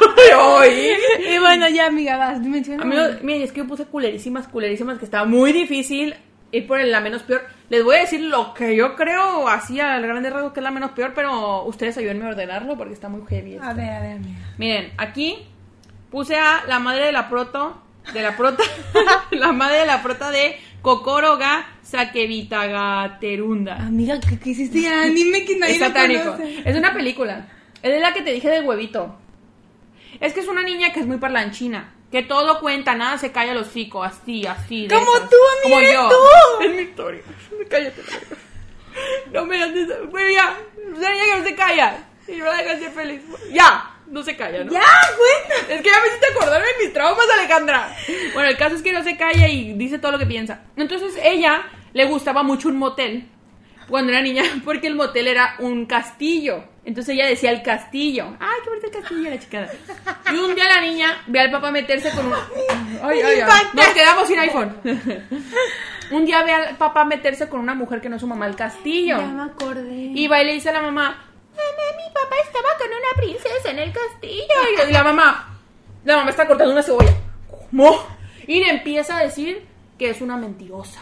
[1.27, 2.83] Y bueno, ya, amiga, vas, menciona.
[2.83, 6.15] Amigos, miren, es que yo puse culerísimas, culerísimas, que estaba muy difícil
[6.57, 7.43] ir por la menos peor.
[7.69, 10.71] Les voy a decir lo que yo creo, así al grande rasgo, que es la
[10.71, 13.55] menos peor, pero ustedes ayúdenme a ordenarlo porque está muy heavy.
[13.55, 13.67] esto.
[13.67, 14.39] A ver, a ver, amiga.
[14.59, 15.47] Miren, aquí
[16.11, 17.83] puse a la madre de la proto,
[18.13, 18.63] de la prota,
[19.31, 23.77] la madre de la prota de Kokoroga Sakebitaga Terunda.
[23.77, 26.37] Amiga, ¿qué, qué hiciste anime que nadie Es satánico.
[26.65, 27.49] Es una película.
[27.83, 29.17] Es de la que te dije del huevito.
[30.21, 31.95] Es que es una niña que es muy parlanchina.
[32.15, 34.87] Que todo cuenta, nada se calla el hocico, así, así.
[34.87, 35.31] de Como esas.
[35.31, 36.09] tú, amiga, Como yo.
[36.11, 36.63] tú.
[36.63, 37.23] Es mi historia.
[37.69, 38.03] Cállate.
[39.33, 39.89] No me andes.
[40.13, 40.57] Bueno, ya.
[40.93, 42.05] Niña que no se calla.
[42.29, 43.21] Y no la dejan ser feliz.
[43.51, 43.91] Ya.
[44.07, 44.71] No se calla, ¿no?
[44.71, 44.81] Ya,
[45.19, 45.75] cuenta.
[45.75, 47.97] Es que ya me hiciste acordarme de mis traumas, Alejandra.
[48.33, 50.61] Bueno, el caso es que no se calla y dice todo lo que piensa.
[50.77, 53.29] Entonces, ella le gustaba mucho un motel
[53.89, 56.65] cuando era niña, porque el motel era un castillo.
[56.85, 58.37] Entonces ella decía el castillo.
[58.41, 59.71] Ay, qué bonito el castillo, la chica.
[60.33, 62.33] Y un día la niña ve al papá meterse con un.
[63.03, 63.63] Ay, ay, ay.
[63.73, 64.77] Nos quedamos sin iPhone.
[66.11, 68.57] un día ve al papá meterse con una mujer que no es su mamá al
[68.57, 69.19] castillo.
[69.19, 70.13] Ya me acordé.
[70.15, 73.71] Y va y le dice a la mamá, mamá, mi papá estaba con una princesa
[73.71, 74.89] en el castillo.
[74.89, 75.59] Y la mamá,
[76.05, 77.15] la mamá está cortando una cebolla.
[77.51, 78.07] ¿Cómo?
[78.47, 79.67] Y le empieza a decir
[79.99, 81.01] que es una mentirosa.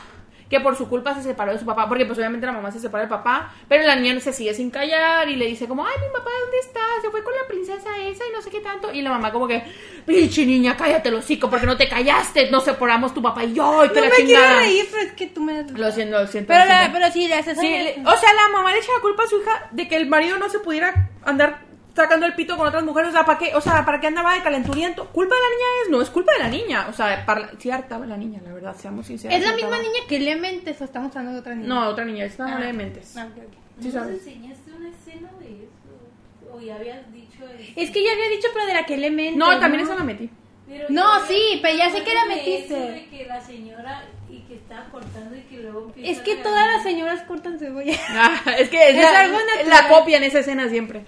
[0.53, 1.88] Que por su culpa se separó de su papá.
[1.88, 3.55] Porque pues obviamente la mamá se separa del papá.
[3.68, 5.26] Pero la niña se sigue sin callar.
[5.30, 6.80] Y le dice como, ay, mi papá, ¿dónde está?
[7.00, 8.92] Se fue con la princesa esa y no sé qué tanto.
[8.92, 9.64] Y la mamá como que,
[10.07, 12.50] pinche niña, cállate el hocico porque no te callaste.
[12.50, 13.84] Nos separamos tu papá y yo.
[13.86, 14.59] Y te No la me quiero chingada.
[14.61, 15.62] reír, pero es que tú me...
[15.62, 16.48] Lo siento, lo siento.
[16.48, 18.92] Pero, lo la, pero sí, le haces Sí, le- o sea, la mamá le echa
[18.94, 21.61] la culpa a su hija de que el marido no se pudiera andar
[21.95, 23.11] sacando el pito con otras mujeres.
[23.11, 23.55] O sea, ¿para qué?
[23.55, 25.07] O sea, ¿para qué andaba de calenturiento?
[25.09, 25.90] ¿Culpa de la niña es?
[25.90, 26.86] No, es culpa de la niña.
[26.88, 29.36] O sea, para, sí hartaba la niña, la verdad, seamos sinceros.
[29.36, 31.68] Es la misma niña que le mentes o estamos hablando de otra niña.
[31.68, 32.72] No, otra niña, esta no Ah.
[32.72, 33.16] mentes.
[33.16, 33.43] Ah, ok.
[33.80, 34.18] Sí, ¿No sabes.
[34.18, 36.53] enseñaste una escena de eso?
[36.55, 37.72] ¿O ya habías dicho eso?
[37.76, 39.36] Es que ya había dicho, pero de la que le mentes.
[39.36, 40.30] No, también esa la metí.
[40.68, 42.74] Pero No, sí, pero ya sé que la metiste.
[42.76, 46.43] eso de que la señora y que estaba cortando y que luego Es que a
[46.43, 47.95] todas las señoras cortan cebolla.
[48.11, 51.05] Ah, es que es, Es la, algo la copia en esa escena siempre.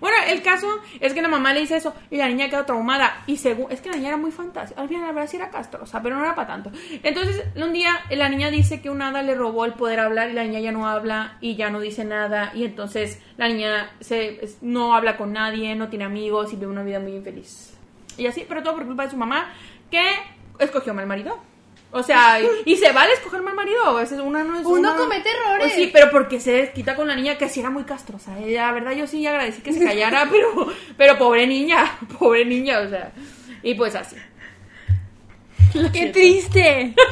[0.00, 0.68] Bueno, el caso
[1.00, 3.22] es que la mamá le dice eso y la niña quedó traumada.
[3.26, 4.80] Y según, es que la niña era muy fantástica.
[4.80, 6.70] Al final, la verdad, sí era castrosa, pero no era para tanto.
[7.02, 10.32] Entonces, un día la niña dice que un hada le robó el poder hablar y
[10.32, 12.52] la niña ya no habla y ya no dice nada.
[12.54, 16.82] Y entonces la niña se, no habla con nadie, no tiene amigos y vive una
[16.82, 17.74] vida muy infeliz.
[18.16, 19.52] Y así, pero todo por culpa de su mamá,
[19.90, 20.02] que
[20.58, 21.38] escogió mal marido.
[21.96, 23.84] O sea, y, y se vale escoger mal marido.
[23.86, 25.58] A veces una no es Uno una- comete errores.
[25.60, 28.32] Pues sí, pero porque se desquita con la niña que sí era muy castrosa.
[28.46, 32.88] La verdad, yo sí agradecí que se callara, pero, pero pobre niña, pobre niña, o
[32.88, 33.12] sea.
[33.62, 34.16] Y pues así.
[35.92, 36.94] ¡Qué triste!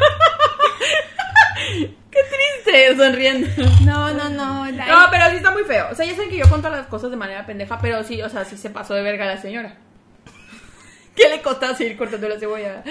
[2.10, 2.20] Qué
[2.64, 3.48] triste, sonriendo.
[3.84, 4.70] No, no, no.
[4.70, 5.88] la- No, pero sí está muy feo.
[5.90, 8.28] O sea, ya saben que yo cuento las cosas de manera pendeja, pero sí, o
[8.28, 9.76] sea, sí se pasó de verga la señora.
[11.16, 12.82] ¿Qué le costaba seguir cortando la cebolla?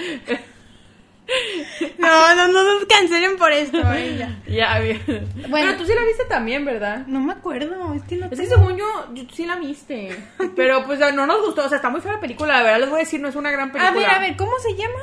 [1.98, 3.78] No, no, no nos cancelen por esto.
[3.94, 4.42] eh, ya.
[4.46, 5.00] ya, bien.
[5.48, 5.68] Bueno.
[5.68, 7.06] Pero tú sí la viste también, ¿verdad?
[7.06, 10.14] No me acuerdo, es que no Es que tengo- según yo, yo sí la viste.
[10.56, 11.64] Pero pues no nos gustó.
[11.64, 12.54] O sea, está muy fea la película.
[12.58, 13.98] La verdad les voy a decir, no es una gran A película.
[14.00, 15.00] ver, a ver, ¿cómo se llama?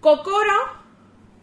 [0.00, 0.82] Kokoro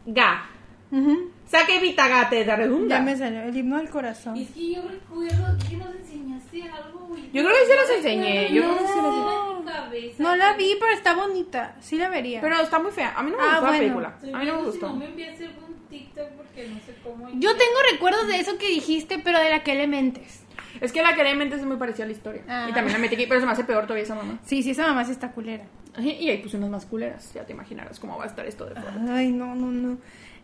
[0.05, 0.45] Ga.
[0.91, 2.97] Ujú, Saque vitagate de redunda.
[2.97, 4.35] Ya me salió, el himno del corazón.
[4.37, 6.40] Es que yo recuerdo que nos enseñaste.
[6.51, 9.71] Yo creo que sí las enseñé, yo No, creo que sí las no, en mi
[9.71, 10.23] cabeza.
[10.23, 11.75] No la vi, pero está bonita.
[11.79, 12.41] Sí la vería.
[12.41, 13.13] Pero está muy fea.
[13.15, 14.13] A mí no me Ah, gustó la película.
[14.15, 14.87] Estoy A mí no me Si gustó.
[14.89, 17.29] no me envías algún TikTok porque no sé cómo.
[17.33, 20.43] Yo tengo recuerdos de eso que dijiste, pero de la que le mentes.
[20.79, 22.43] Es que la que realmente es muy parecida a la historia.
[22.47, 22.67] Ah.
[22.69, 24.39] Y también la metí aquí, pero se me hace peor todavía esa mamá.
[24.43, 25.65] Sí, sí, esa mamá sí está culera.
[25.99, 27.33] Y ahí puse unas más culeras.
[27.33, 28.95] Ya te imaginarás cómo va a estar esto de fuera.
[29.09, 29.97] Ay, no, no, no.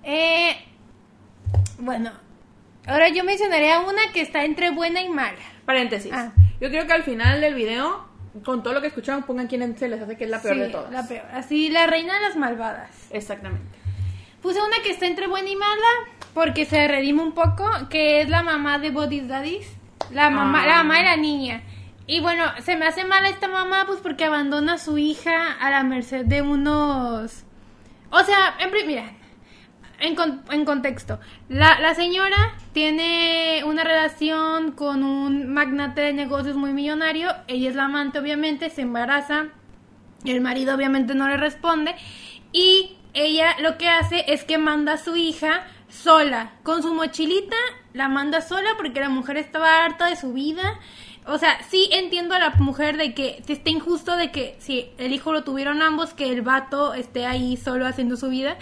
[0.04, 0.56] Eh,
[1.80, 2.12] bueno,
[2.88, 5.38] ahora yo mencionaré a una que está entre buena y mala.
[5.66, 6.12] Paréntesis.
[6.14, 6.32] Ah.
[6.60, 8.08] Yo creo que al final del video,
[8.44, 10.60] con todo lo que escucharon, pongan quién se les hace que es la peor Sí,
[10.62, 10.92] de todas.
[10.92, 11.26] La peor.
[11.34, 12.90] Así, la reina de las malvadas.
[13.12, 13.78] Exactamente.
[14.42, 15.88] Puse una que está entre buena y mala
[16.34, 19.68] porque se redime un poco, que es la mamá de Body's Daddies.
[20.12, 20.68] La mamá, Ah.
[20.68, 21.64] la mamá de la niña.
[22.06, 25.70] Y bueno, se me hace mala esta mamá pues porque abandona a su hija a
[25.70, 27.44] la merced de unos...
[28.12, 29.12] O sea, en mira,
[30.00, 30.16] en,
[30.52, 31.20] en contexto,
[31.50, 37.76] la, la señora tiene una relación con un magnate de negocios muy millonario, ella es
[37.76, 39.48] la amante obviamente, se embaraza,
[40.26, 41.96] el marido obviamente no le responde.
[42.52, 47.56] Y ella lo que hace es que manda a su hija sola, con su mochilita,
[47.94, 50.80] la manda sola porque la mujer estaba harta de su vida.
[51.26, 55.12] O sea, sí entiendo a la mujer de que está injusto de que si el
[55.12, 58.58] hijo lo tuvieron ambos, que el vato esté ahí solo haciendo su vida.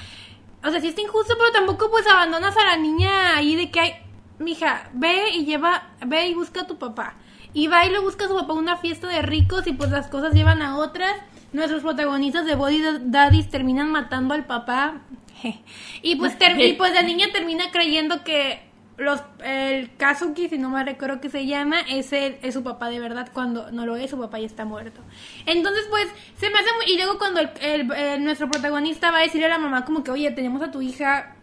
[0.65, 3.79] O sea, sí está injusto, pero tampoco pues abandonas a la niña ahí de que
[3.79, 3.93] hay,
[4.39, 7.15] mija, ve y lleva, ve y busca a tu papá.
[7.53, 9.91] Y va y le busca a su papá a una fiesta de ricos y pues
[9.91, 11.13] las cosas llevan a otras.
[11.53, 15.01] Nuestros protagonistas de Body Daddies terminan matando al papá.
[16.01, 18.61] Y pues, y pues la niña termina creyendo que
[18.97, 22.89] los el Kazuki, si no me recuerdo que se llama, es, el, es su papá
[22.89, 25.01] de verdad cuando no lo es, su papá ya está muerto.
[25.45, 26.93] Entonces pues se me hace muy...
[26.93, 30.03] Y luego cuando el, el- el- nuestro protagonista va a decirle a la mamá como
[30.03, 31.35] que, oye, tenemos a tu hija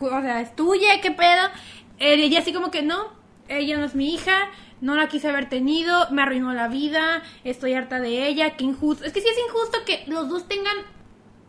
[0.00, 1.48] o sea, es tuya, qué pedo.
[1.98, 3.12] Eh, ella así como que no,
[3.48, 4.48] ella no es mi hija,
[4.80, 9.04] no la quise haber tenido, me arruinó la vida, estoy harta de ella, qué injusto.
[9.04, 10.76] Es que sí es injusto que los dos tengan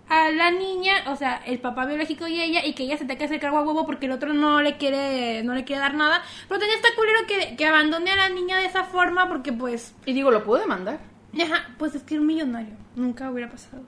[0.07, 3.17] a la niña, o sea, el papá biológico y ella, y que ella se tenga
[3.17, 5.95] que hacer cargo a huevo porque el otro no le quiere, no le quiere dar
[5.95, 6.21] nada.
[6.47, 9.95] Pero también está culero que, que abandone a la niña de esa forma porque pues
[10.05, 10.99] Y digo, lo puedo demandar.
[11.41, 12.75] Ajá, pues es que era un millonario.
[12.95, 13.83] Nunca hubiera pasado.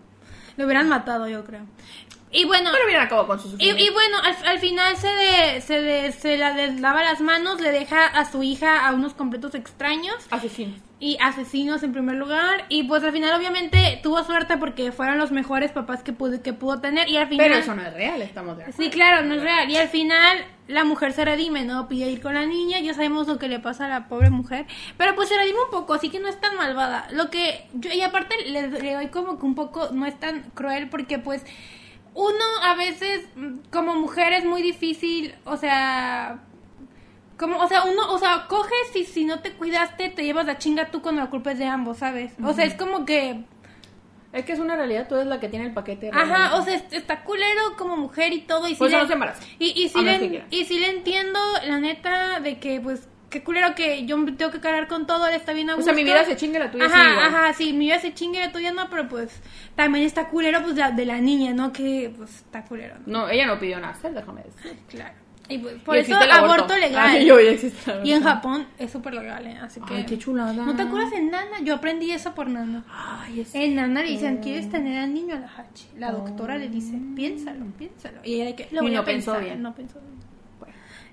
[0.57, 1.65] Lo hubieran matado, yo creo.
[2.37, 2.69] Y bueno.
[2.71, 6.11] Pero bien acabó con su Y, y bueno, al, al final se, de- se, de-
[6.11, 10.15] se la les lava las manos, le deja a su hija a unos completos extraños
[10.29, 10.73] Asesino.
[10.99, 12.65] y asesinos en primer lugar.
[12.69, 16.53] Y pues al final, obviamente, tuvo suerte porque fueron los mejores papás que pudo, que
[16.53, 17.09] pudo tener.
[17.09, 17.47] Y al final.
[17.47, 18.83] Pero eso no es real, estamos de acuerdo.
[18.83, 19.69] Sí, claro, no es real.
[19.71, 21.87] Y al final la mujer se redime, ¿no?
[21.87, 24.65] Pide ir con la niña, ya sabemos lo que le pasa a la pobre mujer.
[24.97, 27.07] Pero pues se redime un poco, así que no es tan malvada.
[27.11, 30.41] Lo que yo, y aparte le, le doy como que un poco, no es tan
[30.53, 31.43] cruel porque pues
[32.19, 36.39] uno a veces mm, como mujer es muy difícil, o sea...
[37.37, 40.57] Como, o sea, uno, o sea, coges y si no te cuidaste, te llevas la
[40.57, 42.33] chinga tú cuando la culpa es de ambos, ¿sabes?
[42.43, 43.43] O sea, es como que
[44.33, 46.09] Es que es una realidad, tú eres la que tiene el paquete.
[46.11, 48.67] Ajá, o sea, est- está culero como mujer y todo.
[48.67, 49.43] Y sí Por eso le- no se embaraza.
[49.59, 53.75] Y, y, menos le, y sí le entiendo, la neta, de que, pues, qué culero
[53.75, 55.91] que yo me tengo que cargar con todo, él está bien a O gusto.
[55.91, 58.39] sea, mi vida se chingue, la tuya Ajá, sí, ajá, sí, mi vida se chingue,
[58.39, 59.41] la tuya no, pero pues,
[59.75, 61.71] también está culero, pues, la, de la niña, ¿no?
[61.71, 63.21] Que, pues, está culero, ¿no?
[63.21, 64.77] No, ella no pidió nacer, déjame decir.
[64.87, 65.13] Claro.
[65.49, 67.07] Y pues, por Y eso, el aborto, legal.
[67.07, 67.57] Ay, yo, el
[68.03, 68.21] y en.
[68.21, 69.57] Japón es súper legal, ¿eh?
[69.61, 69.95] Así que...
[69.95, 70.51] Ay, qué chulada.
[70.51, 71.61] ¿No te acuerdas en Nana?
[71.61, 72.83] Yo aprendí eso por Nana.
[72.89, 73.55] Ay, es...
[73.55, 75.87] En Nana le dicen, ¿quieres tener al niño a la Hachi?
[75.97, 78.19] La doctora le dice, piénsalo, piénsalo.
[78.25, 79.61] Y ella de que, lo Y no a pensó bien.
[79.61, 80.17] No pensó bien.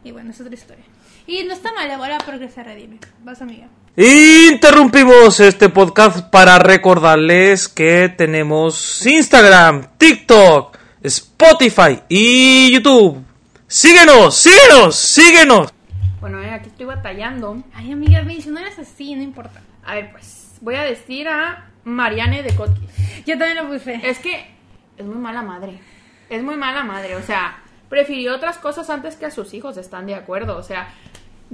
[0.03, 0.85] Y bueno, es otra historia.
[1.27, 2.99] Y no está mal ahora porque se redime.
[3.21, 3.69] Vas, amiga.
[3.97, 13.25] Interrumpimos este podcast para recordarles que tenemos Instagram, TikTok, Spotify y YouTube.
[13.67, 15.73] Síguenos, síguenos, síguenos.
[16.21, 17.63] Bueno, eh, aquí estoy batallando.
[17.73, 19.63] Ay, amiga, mencionaras así, no importa.
[19.85, 22.91] A ver, pues, voy a decir a Mariane de Kotkis.
[23.25, 24.01] Yo también lo puse.
[24.03, 24.55] Es que
[24.97, 25.81] es muy mala madre.
[26.29, 30.07] Es muy mala madre, o sea, prefirió otras cosas antes que a sus hijos, están
[30.07, 30.57] de acuerdo.
[30.57, 30.89] O sea,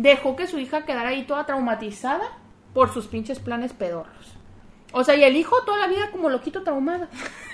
[0.01, 2.25] dejó que su hija quedara ahí toda traumatizada
[2.73, 4.37] por sus pinches planes pedorros.
[4.93, 7.07] O sea, y el hijo toda la vida como loquito traumado.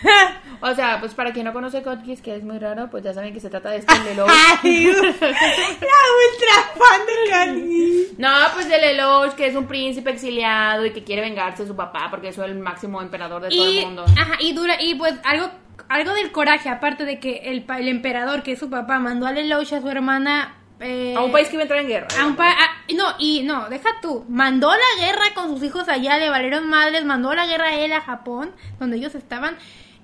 [0.60, 3.34] o sea, pues para quien no conoce Geass, que es muy raro, pues ya saben
[3.34, 4.30] que se trata de este Lelouch.
[4.62, 8.14] Ay, la ultra fan de.
[8.16, 11.76] No, pues de Lelouch, que es un príncipe exiliado y que quiere vengarse de su
[11.76, 14.04] papá porque es el máximo emperador de todo el mundo.
[14.18, 15.50] Ajá, y dura, y pues algo,
[15.88, 19.32] algo del coraje, aparte de que el, el emperador, que es su papá, mandó a
[19.32, 20.55] Lelouch a su hermana.
[20.80, 22.08] Eh, A un país que iba a entrar en guerra.
[22.20, 24.24] a un pa- a- no, y no, deja tú.
[24.28, 27.92] Mandó la guerra con sus hijos allá, le valieron madres, mandó la guerra a él
[27.92, 29.56] a Japón, donde ellos estaban.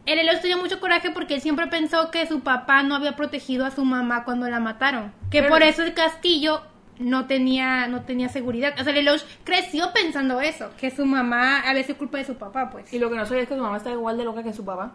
[0.07, 3.65] El Lelouch tenía mucho coraje porque él siempre pensó que su papá no había protegido
[3.65, 5.13] a su mamá cuando la mataron.
[5.31, 6.63] Que Pero- por eso el castillo
[6.99, 8.75] no tenía, no tenía seguridad.
[8.81, 12.71] O sea, Lelouch creció pensando eso, que su mamá había sido culpa de su papá,
[12.71, 12.93] pues.
[12.93, 14.65] Y lo que no sabía es que su mamá estaba igual de loca que su
[14.65, 14.93] papá.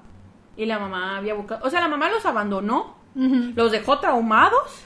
[0.58, 1.66] Y la mamá había buscado.
[1.66, 4.86] O sea, la mamá los abandonó, los dejó traumados.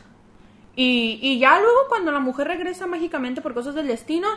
[0.76, 4.28] Y, y ya luego cuando la mujer regresa mágicamente por cosas del destino,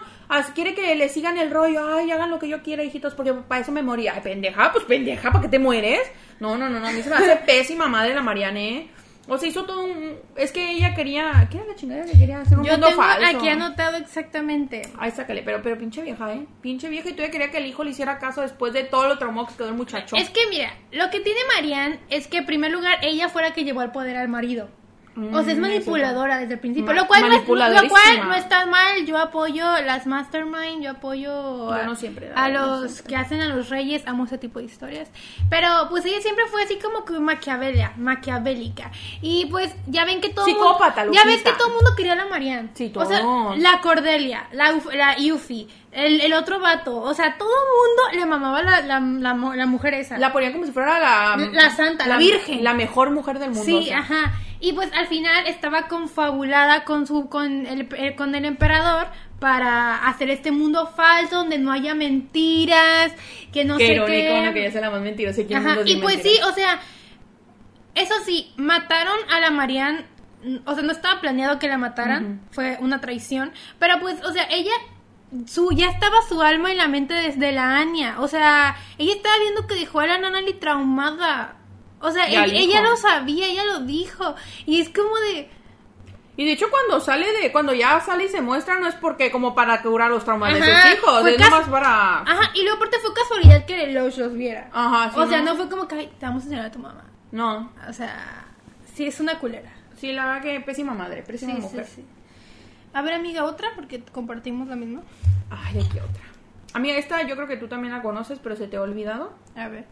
[0.55, 3.61] quiere que le sigan el rollo, ay, hagan lo que yo quiera, hijitos, porque para
[3.61, 4.15] eso me moría.
[4.15, 6.01] Ay, pendeja, pues pendeja, ¿para qué te mueres?
[6.41, 8.89] No, no, no, no, a mí se me hace pésima madre la Marianne.
[9.27, 10.19] O sea, hizo todo un...
[10.37, 11.49] Es que ella quería...
[11.51, 13.39] ¿Qué era la chingada que quería hacer un Yo mundo tengo falso?
[13.39, 14.83] aquí anotado exactamente.
[14.99, 16.47] Ay, sácale, pero, pero pinche vieja, ¿eh?
[16.61, 19.17] Pinche vieja y todavía quería que el hijo le hiciera caso después de todo lo
[19.17, 20.17] traumado que quedó el muchacho.
[20.17, 23.55] Es que mira, lo que tiene Marianne es que en primer lugar ella fue la
[23.55, 24.69] que llevó al poder al marido.
[25.17, 28.29] O sea, es Mm, manipuladora desde el principio, Ma- lo cual, no, es- lo cual
[28.29, 29.07] no está mal.
[29.07, 33.09] Yo apoyo las mastermind, yo apoyo a, no siempre, a no los siempre.
[33.11, 35.09] que hacen a los reyes, amo ese tipo de historias.
[35.49, 38.91] Pero pues ella siempre fue así como que maquiavela, maquiavélica.
[39.23, 41.51] Y pues ya ven que todo Psicópata, mundo, ya ves loquita.
[41.53, 42.71] que todo el mundo quería a la Marianne.
[42.75, 43.21] Sí, O sea,
[43.57, 47.69] la Cordelia, la, Uf- la Yuffie, el, el otro vato, o sea, todo el
[48.11, 50.19] mundo le mamaba la, la, la, la mujer esa.
[50.19, 51.37] La ponían como si fuera la...
[51.53, 52.65] La santa, la virgen.
[52.65, 53.65] La mejor mujer del mundo.
[53.65, 53.99] Sí, o sea.
[54.01, 54.33] ajá.
[54.65, 59.09] Y pues al final estaba confabulada con su con el, eh, con el emperador
[59.39, 63.13] para hacer este mundo falso donde no haya mentiras,
[63.53, 64.43] que no Qué sé irónico, qué.
[64.43, 64.53] ¿no?
[64.55, 66.81] Que ella sea la más mentirosa y el Ajá, y pues sí, o sea,
[67.95, 70.07] eso sí, mataron a la Marianne,
[70.65, 74.47] o sea, no estaba planeado que la mataran, fue una traición, pero pues, o sea,
[74.51, 74.73] ella
[75.47, 79.37] su ya estaba su alma y la mente desde la Anya, o sea, ella estaba
[79.41, 81.57] viendo que dejó a la Nanali traumada.
[82.07, 84.35] O sea, ella, lo sabía, ella lo dijo.
[84.67, 85.49] Y es como de,
[86.37, 87.51] Y de hecho cuando sale de...
[87.53, 90.61] Cuando ya sale y se muestra no es porque como para curar los traumas de
[90.61, 91.27] sus hijos.
[91.27, 92.19] Es nomás para...
[92.23, 94.69] ajá, y luego aparte fue casualidad que los los viera.
[94.73, 95.53] Ajá, sí, o sea, ¿no?
[95.53, 97.05] no fue como que "Ay, te vamos a enseñar a tu mamá.
[97.33, 97.73] No.
[97.89, 98.45] O sea,
[98.95, 99.73] sí es una culera.
[99.97, 101.87] Sí, la verdad que pésima madre, pésima Sí, mujer.
[101.87, 102.05] sí, sí.
[102.93, 105.03] A ver, amiga, otra, porque compartimos la misma.
[105.51, 106.23] Ay, aquí otra.
[106.75, 109.33] Amiga, esta yo creo que tú también la conoces, pero se te ha olvidado.
[109.57, 109.85] A ver.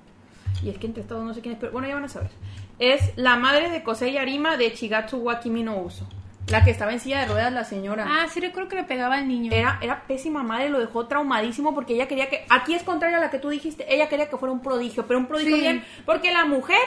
[0.62, 2.30] Y es que entre todos no sé quién es, pero bueno, ya van a saber.
[2.78, 6.08] Es la madre de Kosei Arima de Chigatsu wa Kimi no Uso.
[6.48, 8.04] La que estaba en silla de ruedas, la señora.
[8.08, 9.52] Ah, sí recuerdo que le pegaba al niño.
[9.52, 12.44] Era, era pésima madre, lo dejó traumadísimo porque ella quería que.
[12.50, 13.92] Aquí es contrario a la que tú dijiste.
[13.94, 15.60] Ella quería que fuera un prodigio, pero un prodigio Sí.
[15.60, 15.84] bien.
[16.04, 16.78] Porque la mujer.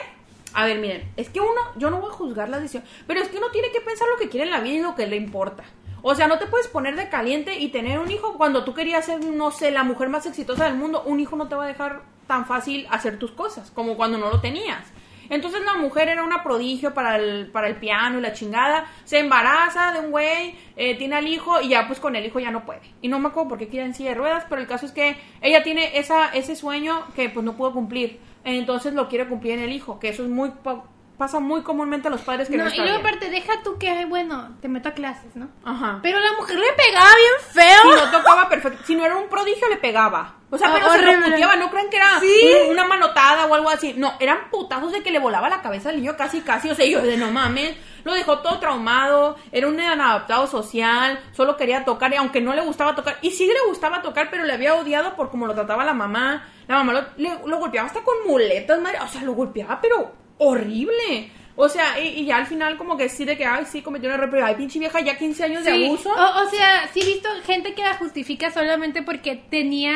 [0.52, 1.60] A ver, miren, es que uno.
[1.76, 2.84] Yo no voy a juzgar la decisión.
[3.06, 4.94] Pero es que uno tiene que pensar lo que quiere en la vida y lo
[4.94, 5.64] que le importa.
[6.02, 9.06] O sea, no te puedes poner de caliente y tener un hijo cuando tú querías
[9.06, 11.02] ser, no sé, la mujer más exitosa del mundo.
[11.06, 14.30] Un hijo no te va a dejar tan fácil hacer tus cosas como cuando no
[14.30, 14.92] lo tenías.
[15.28, 18.86] Entonces la mujer era una prodigio para el, para el piano y la chingada.
[19.04, 22.38] Se embaraza de un güey, eh, tiene al hijo y ya pues con el hijo
[22.38, 22.82] ya no puede.
[23.02, 24.92] Y no me acuerdo por qué queda en silla de ruedas, pero el caso es
[24.92, 28.20] que ella tiene esa, ese sueño que pues no pudo cumplir.
[28.44, 30.84] Entonces lo quiere cumplir en el hijo, que eso es muy pa-
[31.18, 34.04] pasa muy comúnmente a los padres que no, No, y luego aparte, deja tú que,
[34.04, 35.48] bueno, te meto a clases, ¿no?
[35.64, 35.98] Ajá.
[36.02, 37.82] Pero la mujer le pegaba bien feo.
[37.82, 40.35] Si no tocaba perfecto, si no era un prodigio le pegaba.
[40.48, 42.50] O sea, Ah, pero se puteaba, no crean que era Sí.
[42.70, 43.94] una manotada o algo así.
[43.96, 46.70] No, eran putazos de que le volaba la cabeza al niño casi casi.
[46.70, 51.56] O sea, yo de no mames, lo dejó todo traumado, era un inadaptado social, solo
[51.56, 54.52] quería tocar, y aunque no le gustaba tocar, y sí le gustaba tocar, pero le
[54.52, 56.48] había odiado por cómo lo trataba la mamá.
[56.68, 58.98] La mamá lo, le- lo golpeaba hasta con muletas, madre.
[59.00, 61.32] O sea, lo golpeaba, pero horrible.
[61.58, 64.08] O sea, y, y ya al final como que sí de que, ay, sí, cometió
[64.10, 66.10] un error, pero ay, pinche vieja, ya 15 años de abuso.
[66.10, 69.94] O, o sea, sí he visto gente que la justifica solamente porque tenía...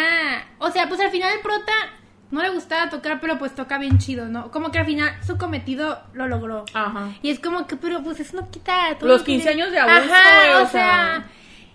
[0.58, 1.72] O sea, pues al final el prota
[2.30, 4.50] no le gustaba tocar, pero pues toca bien chido, ¿no?
[4.50, 6.64] Como que al final su cometido lo logró.
[6.72, 7.10] Ajá.
[7.22, 8.96] Y es como que, pero pues eso no quita...
[8.98, 10.70] todo Los lo que 15 le- años de abuso, Ajá, güey, o o sea.
[10.70, 11.30] sea...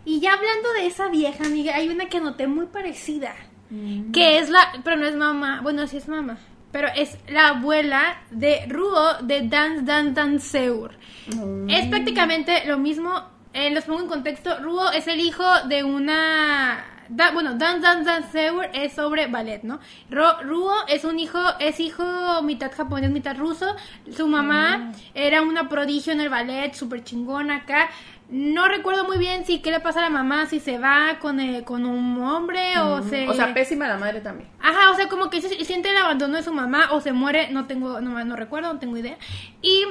[0.05, 3.35] Y ya hablando de esa vieja, amiga, hay una que noté muy parecida.
[3.69, 4.11] Mm.
[4.11, 4.71] Que es la...
[4.83, 5.59] Pero no es mamá.
[5.61, 6.37] Bueno, sí es mamá.
[6.71, 10.97] Pero es la abuela de Ruo de Dance Dance Danceur.
[11.35, 11.69] Mm.
[11.69, 13.33] Es prácticamente lo mismo.
[13.53, 14.57] Eh, los pongo en contexto.
[14.59, 19.61] Ruo es el hijo de una Da- bueno, Dance Dance Dance Seur es sobre ballet,
[19.63, 19.79] ¿no?
[20.09, 23.75] Ro- Ruo es un hijo, es hijo mitad japonés, mitad ruso.
[24.11, 27.89] Su mamá era una prodigio en el ballet, súper chingona acá.
[28.29, 31.39] No recuerdo muy bien si qué le pasa a la mamá, si se va con,
[31.39, 33.29] eh, con un hombre o se...
[33.29, 34.49] O sea, pésima la madre también.
[34.59, 37.49] Ajá, o sea, como que se siente el abandono de su mamá o se muere,
[37.51, 39.17] no tengo, no, no recuerdo, no tengo idea.
[39.61, 39.85] Y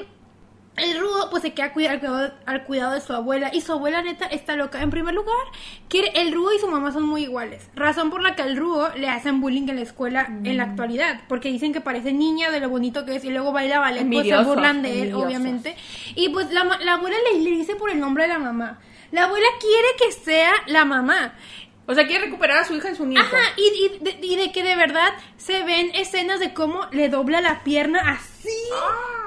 [0.76, 3.72] el rudo pues se queda cuida- al cuidado, al cuidado de su abuela y su
[3.72, 4.82] abuela neta está loca.
[4.82, 5.34] En primer lugar,
[5.88, 7.68] quiere, el rudo y su mamá son muy iguales.
[7.76, 11.20] Razón por la que al rudo le hacen bullying en la escuela en la actualidad,
[11.28, 14.26] porque dicen que parece niña de lo bonito que es y luego baila ballet, pues
[14.26, 15.24] se burlan de él, envidiosos.
[15.26, 15.76] obviamente.
[16.16, 18.80] Y pues la, la abuela le, le dice por el nombre de la mamá.
[19.12, 21.34] La abuela quiere que sea la mamá.
[21.86, 23.24] O sea, quiere recuperar a su hija en su nieto.
[23.24, 27.10] Ajá, y, y de, y de que de verdad se ven escenas de cómo le
[27.10, 28.33] dobla la pierna así.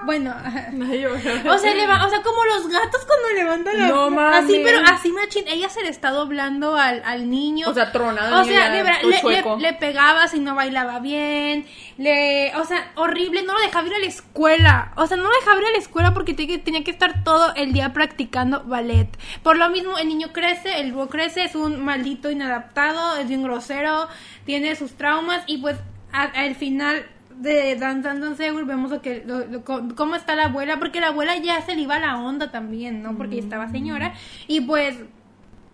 [0.05, 0.67] Bueno, ajá.
[0.89, 4.13] Ay, yo- o sea, leva- o sea, como los gatos cuando levantan la No Así,
[4.15, 4.59] mames.
[4.63, 5.45] pero así machín.
[5.47, 7.67] Ella se le está doblando al, al niño.
[7.67, 9.55] O sea, tronado O sea, de verdad, le, chueco.
[9.57, 11.65] le- le pegaba si no bailaba bien.
[11.97, 13.41] Le, o sea, horrible.
[13.43, 14.91] No lo dejaba ir a la escuela.
[14.97, 17.73] O sea, no lo dejaba ir a la escuela porque tenía que, estar todo el
[17.73, 19.09] día practicando ballet.
[19.43, 23.43] Por lo mismo, el niño crece, el búho crece, es un maldito inadaptado, es bien
[23.43, 24.07] grosero,
[24.45, 25.77] tiene sus traumas y pues
[26.13, 27.05] al final
[27.37, 29.63] de Dance Dance vemos lo que, lo-
[29.95, 33.15] cómo está la abuela, porque la abuela ya se le iba la onda también, ¿no?
[33.17, 34.13] Porque estaba señora.
[34.47, 34.95] Y pues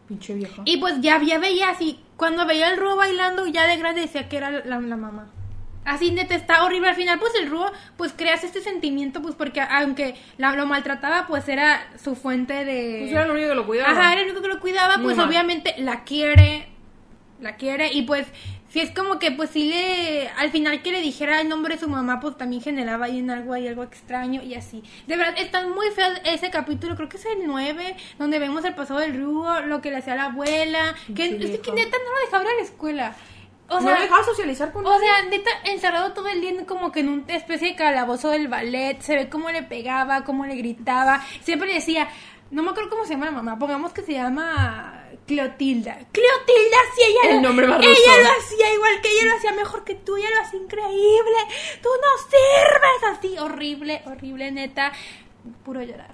[0.07, 0.61] Pinche vieja.
[0.65, 4.27] y pues ya, ya veía así, cuando veía el Ruo bailando, ya de grande decía
[4.29, 5.27] que era la, la mamá.
[5.85, 6.87] Así neta, está horrible.
[6.87, 11.27] Al final, pues el Ruo, pues creas este sentimiento, pues porque aunque la, lo maltrataba,
[11.27, 12.99] pues era su fuente de...
[13.01, 13.91] Pues era lo único que lo cuidaba.
[13.91, 15.27] Ajá, era el único que lo cuidaba, Muy pues mal.
[15.27, 16.69] obviamente la quiere,
[17.41, 18.27] la quiere y pues
[18.73, 21.79] si es como que pues sí le, al final que le dijera el nombre de
[21.79, 24.81] su mamá, pues también generaba ahí en algo, ahí algo extraño y así.
[25.05, 28.73] De verdad, está muy feo ese capítulo, creo que es el 9, donde vemos el
[28.73, 31.85] pasado del Rubo, lo que le hacía la abuela, que, Pinche es que vieja.
[31.85, 33.15] neta no lo dejaba ir a la escuela.
[33.69, 37.01] O no sea, dejaba socializar con o sea, neta, encerrado todo el día como que
[37.01, 38.99] en una especie de calabozo del ballet.
[39.01, 41.21] Se ve cómo le pegaba, cómo le gritaba.
[41.43, 42.09] Siempre decía,
[42.53, 45.95] no me acuerdo cómo se llama la mamá, pongamos que se llama Clotilda.
[46.11, 47.91] Clotilda, sí, ella El nombre más Ella
[48.23, 51.37] lo hacía igual que ella lo hacía mejor que tú, ella lo hacía increíble.
[51.81, 54.91] Tú no sirves así, horrible, horrible, neta.
[55.65, 56.13] Puro llorar.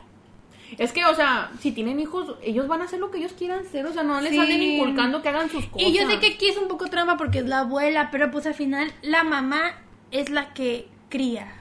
[0.78, 3.66] Es que, o sea, si tienen hijos, ellos van a hacer lo que ellos quieran
[3.66, 3.86] hacer.
[3.86, 4.40] O sea, no les Sí.
[4.40, 5.88] anden inculcando que hagan sus cosas.
[5.88, 8.46] Y yo sé que aquí es un poco trampa porque es la abuela, pero pues
[8.46, 9.82] al final la mamá
[10.12, 11.54] es la que cría.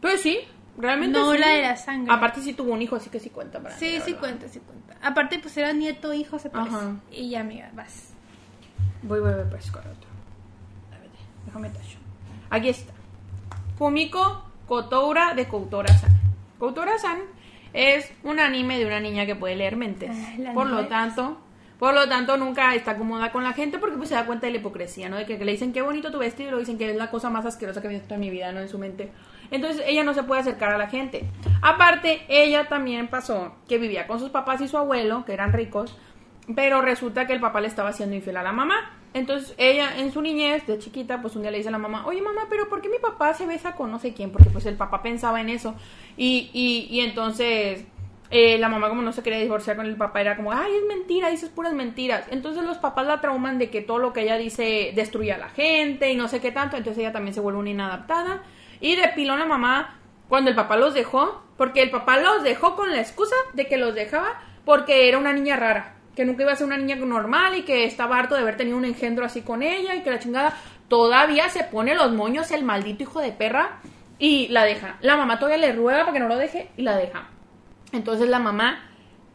[0.00, 0.38] Pues sí,
[0.78, 1.38] realmente No sí.
[1.38, 2.12] la de la sangre.
[2.12, 4.48] Aparte sí tuvo un hijo, así que sí cuenta para mí, Sí, la sí cuenta,
[4.48, 4.96] sí cuenta.
[5.06, 6.74] Aparte, pues era nieto, hijo, se parece.
[6.74, 6.96] Ajá.
[7.10, 8.12] Y ya, amiga, vas.
[9.02, 10.08] Voy, voy, voy, pues, con otro.
[10.96, 11.10] A ver,
[11.46, 11.98] déjame tacho.
[12.50, 12.92] Aquí está.
[13.76, 16.10] Fumiko Kotoura de Koutora-san.
[16.58, 17.18] Koutora-san
[17.72, 20.10] es un anime de una niña que puede leer mentes.
[20.12, 21.38] Ah, por lo tanto,
[21.78, 24.52] por lo tanto nunca está cómoda con la gente porque pues se da cuenta de
[24.52, 25.16] la hipocresía, ¿no?
[25.16, 27.10] De que, que le dicen qué bonito tu vestido y lo dicen que es la
[27.10, 28.60] cosa más asquerosa que he visto en mi vida, ¿no?
[28.60, 29.12] En su mente.
[29.50, 31.24] Entonces ella no se puede acercar a la gente.
[31.62, 35.96] Aparte, ella también pasó que vivía con sus papás y su abuelo, que eran ricos,
[36.54, 38.92] pero resulta que el papá le estaba haciendo infiel a la mamá.
[39.14, 42.06] Entonces ella en su niñez, de chiquita, pues un día le dice a la mamá,
[42.06, 44.30] oye mamá, pero ¿por qué mi papá se besa con no sé quién?
[44.30, 45.74] Porque pues el papá pensaba en eso.
[46.16, 47.84] Y, y, y entonces
[48.30, 50.86] eh, la mamá como no se quería divorciar con el papá era como, ay, es
[50.86, 52.26] mentira, dices puras mentiras.
[52.30, 55.48] Entonces los papás la trauman de que todo lo que ella dice destruye a la
[55.48, 56.76] gente y no sé qué tanto.
[56.76, 58.42] Entonces ella también se vuelve una inadaptada.
[58.80, 59.98] Y de pilón la mamá
[60.28, 63.78] cuando el papá los dejó, porque el papá los dejó con la excusa de que
[63.78, 67.56] los dejaba porque era una niña rara, que nunca iba a ser una niña normal
[67.56, 70.18] y que estaba harto de haber tenido un engendro así con ella y que la
[70.18, 70.54] chingada
[70.88, 73.80] todavía se pone los moños el maldito hijo de perra
[74.18, 74.96] y la deja.
[75.00, 77.28] La mamá todavía le ruega para que no lo deje y la deja.
[77.92, 78.87] Entonces la mamá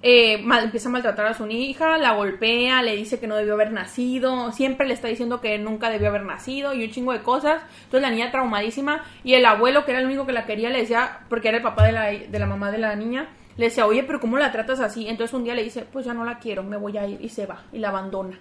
[0.05, 3.53] eh, mal- empieza a maltratar a su hija, la golpea, le dice que no debió
[3.53, 7.21] haber nacido, siempre le está diciendo que nunca debió haber nacido y un chingo de
[7.21, 7.63] cosas.
[7.85, 10.79] Entonces la niña traumadísima y el abuelo, que era el único que la quería, le
[10.81, 13.85] decía, porque era el papá de la, de la mamá de la niña, le decía,
[13.87, 15.07] oye, pero ¿cómo la tratas así?
[15.07, 17.29] Entonces un día le dice, pues ya no la quiero, me voy a ir y
[17.29, 18.37] se va y la abandona.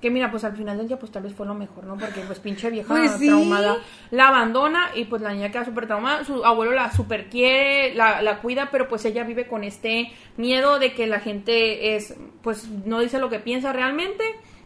[0.00, 1.96] Que mira, pues al final del día pues tal vez fue lo mejor, ¿no?
[1.96, 3.26] Porque pues pinche vieja Pues sí.
[3.26, 3.78] traumada
[4.12, 8.22] la abandona y pues la niña queda súper traumada, su abuelo la super quiere, la,
[8.22, 12.68] la cuida, pero pues ella vive con este miedo de que la gente es, pues
[12.68, 14.22] no dice lo que piensa realmente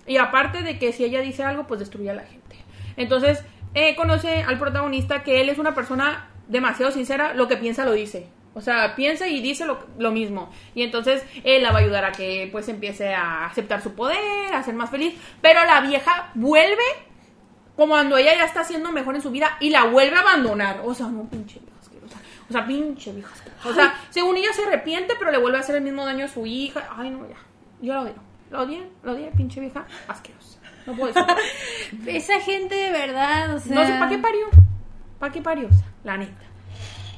[0.07, 2.57] y aparte de que si ella dice algo pues destruye a la gente.
[2.99, 7.87] Entonces eh, conoce al protagonista que él es una persona demasiado sincera, lo que piensa
[7.87, 8.27] lo dice.
[8.55, 10.51] O sea, piensa y dice lo, lo mismo.
[10.75, 14.53] Y entonces él la va a ayudar a que pues empiece a aceptar su poder,
[14.53, 15.15] a ser más feliz.
[15.41, 16.83] Pero la vieja vuelve
[17.77, 20.83] como cuando ella ya está siendo mejor en su vida y la vuelve a abandonar.
[20.85, 22.19] O sea, no, pinche vieja asquerosa.
[22.49, 23.69] O sea, pinche vieja asquerosa.
[23.69, 26.29] O sea, según ella se arrepiente, pero le vuelve a hacer el mismo daño a
[26.29, 26.89] su hija.
[26.97, 27.37] Ay, no, ya.
[27.81, 28.15] Yo la odio.
[28.51, 30.59] La odié, la odié, pinche vieja, asquerosa.
[30.87, 31.35] No puedo decir.
[32.07, 33.75] Esa gente de verdad, o sea.
[33.75, 34.47] No sé para qué parió.
[35.19, 35.69] ¿Para qué parió?
[35.69, 36.43] O sea, la neta.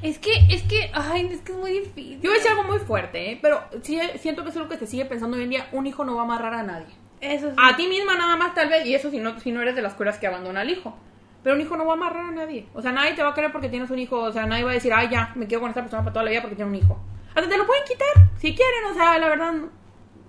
[0.05, 2.20] Es que, es que, ay, es que es muy difícil.
[2.20, 3.38] Yo voy a decir algo muy fuerte, ¿eh?
[3.40, 5.66] Pero sí siento que es algo que se sigue pensando hoy en día.
[5.72, 6.92] Un hijo no va a amarrar a nadie.
[7.22, 7.57] Eso sí.
[7.57, 9.80] A ti misma nada más tal vez, y eso si no, si no eres de
[9.80, 10.94] las cueras que abandona al hijo.
[11.42, 12.66] Pero un hijo no va a amarrar a nadie.
[12.74, 14.18] O sea, nadie te va a querer porque tienes un hijo.
[14.18, 16.24] O sea, nadie va a decir, ay, ya, me quedo con esta persona para toda
[16.26, 16.98] la vida porque tiene un hijo.
[17.34, 18.84] Hasta te lo pueden quitar, si quieren.
[18.90, 19.70] O sea, la verdad, no,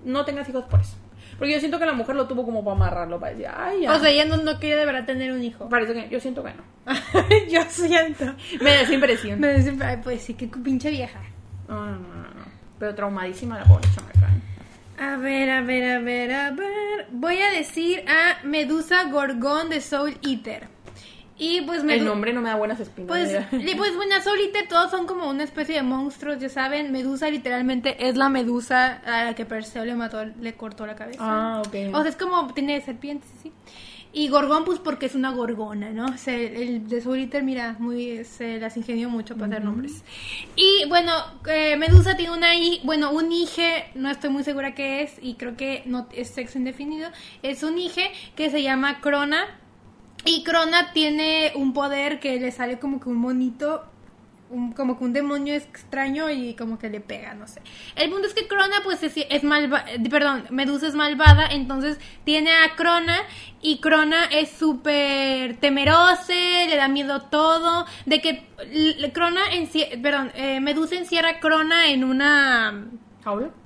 [0.06, 0.96] no tengas hijos por eso.
[1.38, 3.94] Porque yo siento que la mujer lo tuvo como para amarrarlo, para decir, ay, ya.
[3.94, 5.68] O sea, ella no, no quiere de verdad tener un hijo.
[5.70, 6.64] Parece que yo siento que no.
[7.50, 8.26] Yo siento.
[8.62, 9.40] Me da esa impresión.
[9.40, 11.20] Me dice, ay, pues sí, qué pinche vieja.
[11.68, 12.46] No, no, no, no, no.
[12.80, 14.20] Pero traumadísima la pobre chamaca.
[14.20, 15.04] ¿eh?
[15.04, 17.08] A ver, a ver, a ver, a ver.
[17.12, 20.75] Voy a decir a Medusa Gorgón de Soul Eater.
[21.38, 23.10] Y pues me El nombre no me da buenas espinas.
[23.10, 23.32] Pues,
[23.64, 26.92] y pues bueno, Eater todos son como una especie de monstruos, ya saben.
[26.92, 31.20] Medusa literalmente es la medusa a la que Perseo le mató, le cortó la cabeza.
[31.22, 31.76] Ah, ok.
[31.94, 33.52] O sea, es como tiene serpientes, sí.
[34.18, 36.06] Y Gorgón, pues porque es una gorgona, ¿no?
[36.06, 40.06] O sea, el, de Soul Eater, mira, muy, se las ingenió mucho para hacer nombres.
[40.56, 41.12] Y bueno,
[41.50, 45.34] eh, Medusa tiene una, hi- bueno, un hije, no estoy muy segura qué es, y
[45.34, 47.10] creo que no es sexo indefinido.
[47.44, 49.44] Es un hije que se llama Crona.
[50.26, 53.86] Y Crona tiene un poder que le sale como que un monito,
[54.50, 57.62] un- como que un demonio extraño y como que le pega, no sé.
[57.96, 62.00] El punto es que Crona pues es, es malva, eh, perdón, Medusa es malvada, entonces
[62.24, 63.18] tiene a Crona
[63.62, 68.48] y Crona es súper temerose, le da miedo todo, de que
[69.14, 69.42] Crona
[70.02, 72.86] perdón, eh, Medusa encierra a Crona en una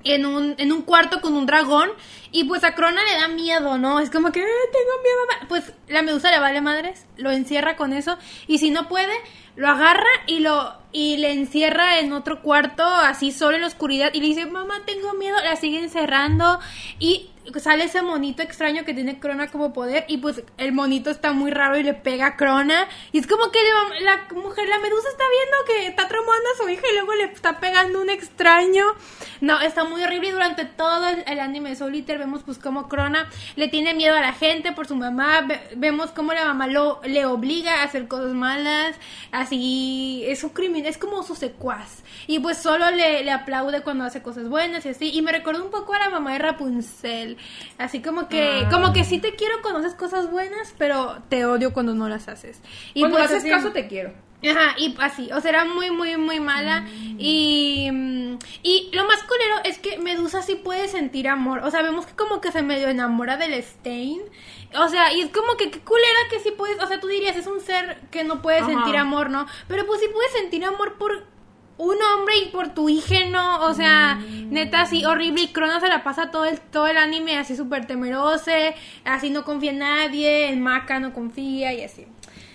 [0.04, 1.90] En un, en un cuarto con un dragón
[2.32, 4.00] y pues a Crona le da miedo, ¿no?
[4.00, 5.18] Es como que "Eh, tengo miedo.
[5.42, 5.48] ma-".
[5.48, 9.12] Pues la medusa le vale madres, lo encierra con eso y si no puede,
[9.56, 14.10] lo agarra y lo y le encierra en otro cuarto así solo en la oscuridad
[14.12, 16.58] y le dice, "Mamá, tengo miedo." La sigue encerrando
[16.98, 21.32] y sale ese monito extraño que tiene Crona como poder y pues el monito está
[21.32, 23.58] muy raro y le pega a Crona y es como que
[24.02, 27.24] la mujer, la medusa está viendo que está traumando a su hija y luego le
[27.24, 28.84] está pegando un extraño.
[29.40, 32.88] No, está muy horrible y durante todo el, anime de Soul Eater vemos pues como
[32.88, 36.68] Crona le tiene miedo a la gente por su mamá, ve- vemos cómo la mamá
[36.68, 38.94] lo, le obliga a hacer cosas malas,
[39.32, 40.50] así es un
[40.84, 42.02] es como su secuaz.
[42.26, 45.10] Y pues solo le, le aplaude cuando hace cosas buenas y así.
[45.12, 47.38] Y me recordó un poco a la mamá de Rapunzel,
[47.78, 48.68] así como que, Ah.
[48.70, 52.28] como que sí te quiero cuando haces cosas buenas, pero te odio cuando no las
[52.28, 52.60] haces.
[52.94, 54.12] Y Cuando pues haces así- caso te quiero.
[54.42, 56.86] Ajá, y así, o sea, era muy, muy, muy mala.
[57.18, 61.60] Y, mm, y lo más culero es que Medusa sí puede sentir amor.
[61.62, 64.22] O sea, vemos que como que se medio enamora del Stein.
[64.78, 67.36] O sea, y es como que qué culera que sí puedes, o sea, tú dirías,
[67.36, 68.68] es un ser que no puede Ajá.
[68.68, 69.46] sentir amor, ¿no?
[69.68, 71.26] Pero pues sí puedes sentir amor por
[71.80, 73.64] un hombre y por tu hija, ¿no?
[73.64, 74.16] O sea,
[74.50, 75.42] neta, así horrible.
[75.42, 78.74] Y Crono se la pasa todo el, todo el anime así súper temerose,
[79.04, 82.06] así no confía en nadie, en Maka no confía y así.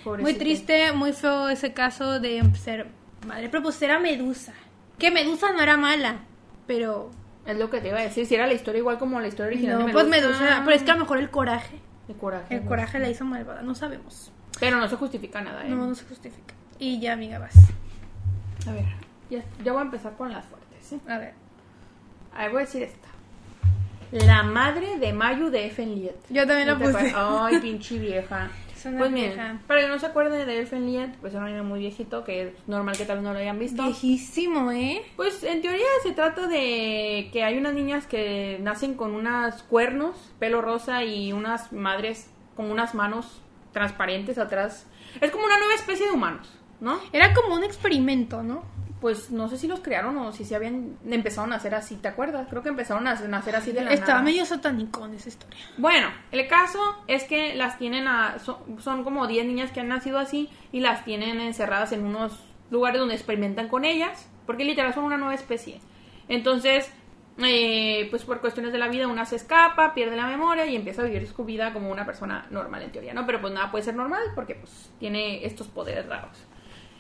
[0.06, 2.88] Muy triste, muy feo ese caso de ser
[3.28, 3.50] madre.
[3.50, 4.54] Pero pues era Medusa.
[5.00, 6.20] Que Medusa no era mala,
[6.68, 7.12] pero...
[7.48, 8.26] Es lo que te iba a decir.
[8.26, 10.62] Si era la historia igual como la historia original No, de pues Medusa.
[10.66, 11.80] Pero es que a lo mejor el coraje.
[12.08, 12.56] De coraje.
[12.56, 14.32] El coraje la hizo malvada, no sabemos.
[14.60, 15.70] Pero no se justifica nada, ¿eh?
[15.70, 16.56] No, no se justifica.
[16.80, 17.56] Y ya, amiga, vas.
[18.68, 18.86] A ver,
[19.30, 21.00] ya, ya voy a empezar con las fuertes, ¿eh?
[21.08, 21.34] A ver.
[22.34, 23.08] A ver, voy a decir esta.
[24.12, 26.16] La madre de Mayu de Elfenlied.
[26.30, 27.14] Yo también la ¿No te puse.
[27.16, 28.50] Ay, pinche vieja.
[28.92, 29.60] Pues miren, vieja.
[29.66, 32.54] para que no se acuerden de Elfenlied, pues era un anime muy viejito, que es
[32.68, 33.82] normal que tal vez no lo hayan visto.
[33.82, 35.02] Viejísimo, ¿eh?
[35.16, 40.16] Pues en teoría se trata de que hay unas niñas que nacen con unos cuernos,
[40.38, 44.86] pelo rosa y unas madres con unas manos transparentes atrás.
[45.20, 46.48] Es como una nueva especie de humanos,
[46.80, 47.00] ¿no?
[47.12, 48.64] Era como un experimento, ¿no?
[49.02, 52.08] Pues no sé si los crearon o si se habían empezado a nacer así, ¿te
[52.08, 52.48] acuerdas?
[52.50, 54.24] Creo que empezaron a nacer así de la Estaba nada.
[54.24, 55.60] medio satánico en esa historia.
[55.78, 58.40] Bueno, el caso es que las tienen a...
[58.40, 62.40] Son, son como 10 niñas que han nacido así y las tienen encerradas en unos
[62.72, 65.82] lugares donde experimentan con ellas, porque literal son una nueva especie.
[66.28, 66.92] Entonces,
[67.38, 71.02] eh, pues por cuestiones de la vida una se escapa, pierde la memoria y empieza
[71.02, 73.26] a vivir su vida como una persona normal en teoría, ¿no?
[73.26, 76.46] Pero pues nada puede ser normal porque pues tiene estos poderes raros.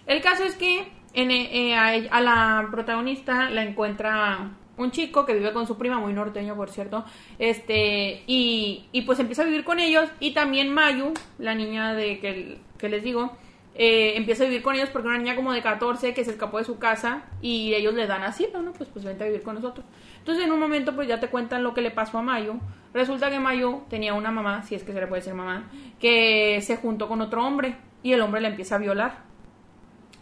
[0.05, 5.25] El caso es que en, eh, a, ella- a la protagonista la encuentra un chico
[5.25, 7.05] que vive con su prima, muy norteño por cierto,
[7.39, 12.19] este y, y pues empieza a vivir con ellos y también Mayu, la niña de
[12.19, 13.31] que, que les digo,
[13.77, 16.57] eh, empieza a vivir con ellos porque una niña como de 14 que se escapó
[16.57, 19.55] de su casa y ellos le dan así, no, pues pues vente a vivir con
[19.55, 19.85] nosotros.
[20.19, 22.59] Entonces en un momento pues ya te cuentan lo que le pasó a Mayu.
[22.93, 26.59] Resulta que Mayu tenía una mamá, si es que se le puede decir mamá, que
[26.61, 29.23] se juntó con otro hombre y el hombre la empieza a violar.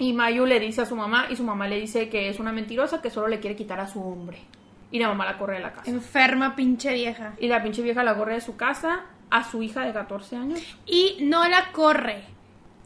[0.03, 2.51] Y Mayu le dice a su mamá y su mamá le dice que es una
[2.51, 4.37] mentirosa que solo le quiere quitar a su hombre.
[4.91, 5.89] Y la mamá la corre de la casa.
[5.89, 7.35] Enferma pinche vieja.
[7.39, 10.59] Y la pinche vieja la corre de su casa a su hija de 14 años.
[10.85, 12.25] Y no la corre.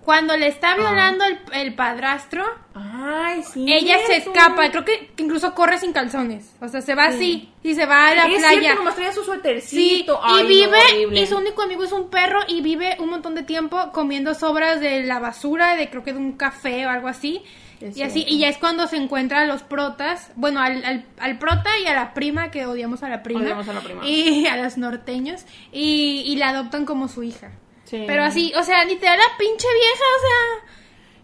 [0.08, 3.66] Cuando le está violando el, el padrastro, Ay, sí.
[3.68, 4.72] ella se escapa.
[4.72, 6.56] Creo que incluso corre sin calzones.
[6.62, 8.78] O sea, se va así y se va a la Es playa.
[8.78, 10.14] cierto, su Sí, suétercito.
[10.14, 11.22] y Ay, no, vive, horrible.
[11.22, 14.80] y su único amigo es un perro y vive un montón de tiempo comiendo sobras
[14.80, 17.42] de la basura, de creo que de un café o algo así.
[17.82, 18.34] Es y así, cierto.
[18.34, 21.86] y ya es cuando se encuentra a los protas, bueno, al, al, al prota y
[21.86, 23.42] a la prima, que odiamos a la prima.
[23.42, 24.08] Odiamos a la prima.
[24.08, 25.44] Y a los norteños,
[25.74, 27.52] y, y la adoptan como su hija.
[27.90, 28.04] Sí.
[28.06, 30.74] Pero así, o sea, literal la pinche vieja, o sea,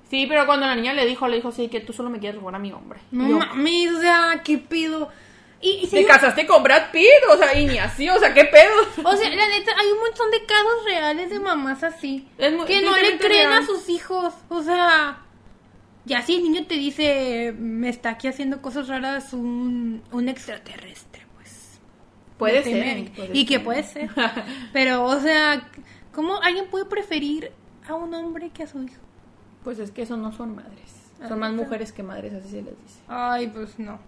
[0.09, 2.39] Sí, pero cuando la niña le didijo, le dijo, sí, que tú solo me quieres
[2.39, 2.99] robar a mi hombre.
[3.11, 5.09] no Yo, mames, o sea, qué pido.
[5.59, 8.31] Y, y Te si- casaste con Brad Pitt, o sea, y ni así, o sea,
[8.33, 8.73] qué pedo.
[9.05, 12.27] O sea, la neta, hay un montón de casos reales de mamás así.
[12.37, 13.63] Es muy- que no le creen real.
[13.63, 14.33] a sus hijos.
[14.49, 15.23] O sea,
[16.05, 21.25] ya si el niño te dice, me está aquí haciendo cosas raras un, un extraterrestre,
[21.35, 21.79] pues.
[22.37, 23.09] Puede ser.
[23.15, 24.09] puede y que puede ser.
[24.73, 25.67] Pero, o sea,
[26.13, 27.51] ¿cómo alguien puede preferir
[27.87, 29.01] a un hombre que a su hijo?
[29.63, 31.11] Pues es que esos no son madres.
[31.27, 32.99] Son más mujeres que madres, así se les dice.
[33.07, 33.99] Ay, pues no.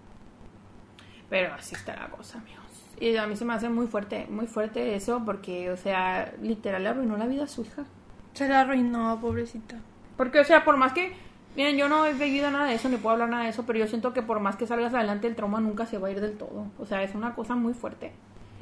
[1.29, 2.63] Pero así está la cosa, amigos.
[2.99, 6.83] Y a mí se me hace muy fuerte, muy fuerte eso, porque, o sea, literal
[6.83, 7.83] le arruinó la vida a su hija.
[8.33, 9.77] Se la arruinó, pobrecita.
[10.17, 11.13] Porque, o sea, por más que.
[11.55, 13.79] Miren, yo no he vivido nada de eso, ni puedo hablar nada de eso, pero
[13.79, 16.19] yo siento que por más que salgas adelante, el trauma nunca se va a ir
[16.19, 16.67] del todo.
[16.77, 18.11] O sea, es una cosa muy fuerte.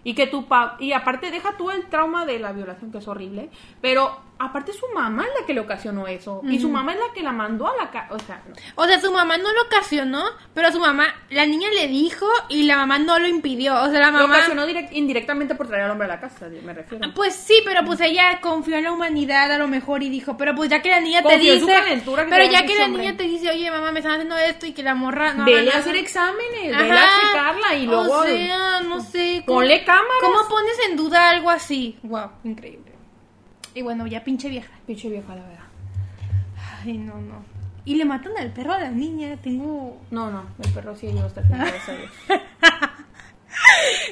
[0.04, 3.08] Y que tu pa y aparte deja tú el trauma de la violación, que es
[3.08, 3.50] horrible,
[3.82, 6.42] pero aparte su mamá es la que le ocasionó eso.
[6.44, 8.14] Y su mamá es la que la mandó a la casa.
[8.14, 8.56] O sea, no.
[8.76, 10.24] O sea, su mamá no lo ocasionó,
[10.54, 13.76] pero su mamá, la niña le dijo y la mamá no lo impidió.
[13.82, 14.36] O sea, la Lo mamá...
[14.38, 17.14] ocasionó direct- indirectamente por traer al hombre a la casa, me refiero.
[17.14, 20.54] Pues sí, pero pues ella confió en la humanidad a lo mejor y dijo, pero
[20.56, 23.04] pues ya que la niña te Confió dice, calentura que pero ya que la hombre.
[23.04, 25.60] niña te dice, oye mamá, me están haciendo esto y que la morra no Vele
[25.60, 25.80] haga a nada".
[25.80, 26.84] hacer exámenes, Ajá.
[26.84, 28.18] vele a checarla y luego.
[28.20, 29.44] O sea, no sé.
[29.46, 30.08] ¿cómo- Ponle cámaras.
[30.22, 31.98] ¿Cómo pones en duda algo así?
[32.04, 32.93] Wow, increíble.
[33.76, 34.72] Y bueno, ya pinche vieja.
[34.86, 35.64] Pinche vieja, la verdad.
[36.84, 37.44] Ay, no, no.
[37.86, 40.02] Y le matan al perro a la niña, tengo...
[40.12, 42.12] No, no, el perro sí llegó hasta el final, gracias a Dios.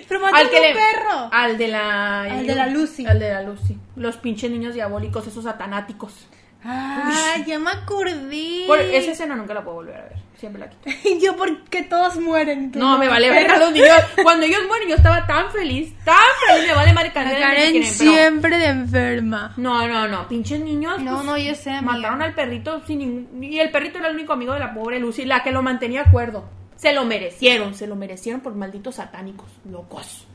[0.07, 1.29] Pero matan que a un le- perro.
[1.31, 2.21] Al de la.
[2.23, 3.05] Al de la Lucy.
[3.05, 3.77] Al de la Lucy.
[3.95, 6.27] Los pinches niños diabólicos, esos satanáticos.
[6.63, 8.65] Ah, ya me acordé.
[8.67, 10.20] Por esa escena nunca la puedo volver a ver.
[10.41, 10.89] Siempre la quito.
[11.07, 12.71] Y yo, porque todos mueren.
[12.73, 13.89] No, me vale ver a los niños.
[14.23, 15.93] Cuando ellos mueren, yo estaba tan feliz.
[16.03, 16.15] Tan
[16.47, 16.67] feliz.
[16.67, 19.53] Me vale de Karen pero- siempre de enferma.
[19.57, 20.27] No, no, no.
[20.27, 20.99] Pinches niños.
[20.99, 21.93] No, pues, no, yo sé, amiga.
[21.93, 23.43] Mataron al perrito sin ningún.
[23.43, 26.01] Y el perrito era el único amigo de la pobre Lucy, la que lo mantenía
[26.01, 26.49] acuerdo.
[26.75, 27.75] Se lo merecieron.
[27.75, 29.45] Se lo merecieron por malditos satánicos.
[29.69, 30.25] Locos.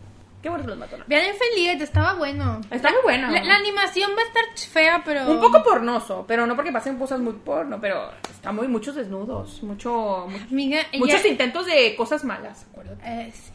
[0.46, 1.04] Qué bueno que los mataron.
[1.08, 2.60] Vean Infeliet, estaba bueno.
[2.70, 3.28] Está muy bueno.
[3.32, 5.28] La, la animación va a estar fea, pero...
[5.28, 9.60] Un poco pornoso, pero no porque pasen cosas muy porno, pero está muy muchos desnudos,
[9.64, 13.02] mucho, mu- Amiga, ella- muchos intentos de cosas malas, acuérdate.
[13.04, 13.50] Eh, sí.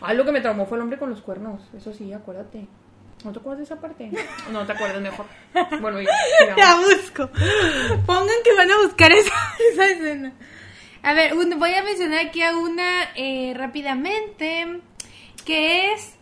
[0.00, 2.66] Ah, lo que me traumó fue el hombre con los cuernos, eso sí, acuérdate.
[3.22, 4.10] ¿No te acuerdas de esa parte?
[4.52, 5.26] No te acuerdas mejor.
[5.82, 6.56] Bueno, ya.
[6.56, 7.28] La busco.
[8.06, 9.34] Pongan que van a buscar esa,
[9.72, 10.32] esa escena.
[11.02, 14.80] A ver, un- voy a mencionar aquí a una eh, rápidamente,
[15.42, 16.14] que es...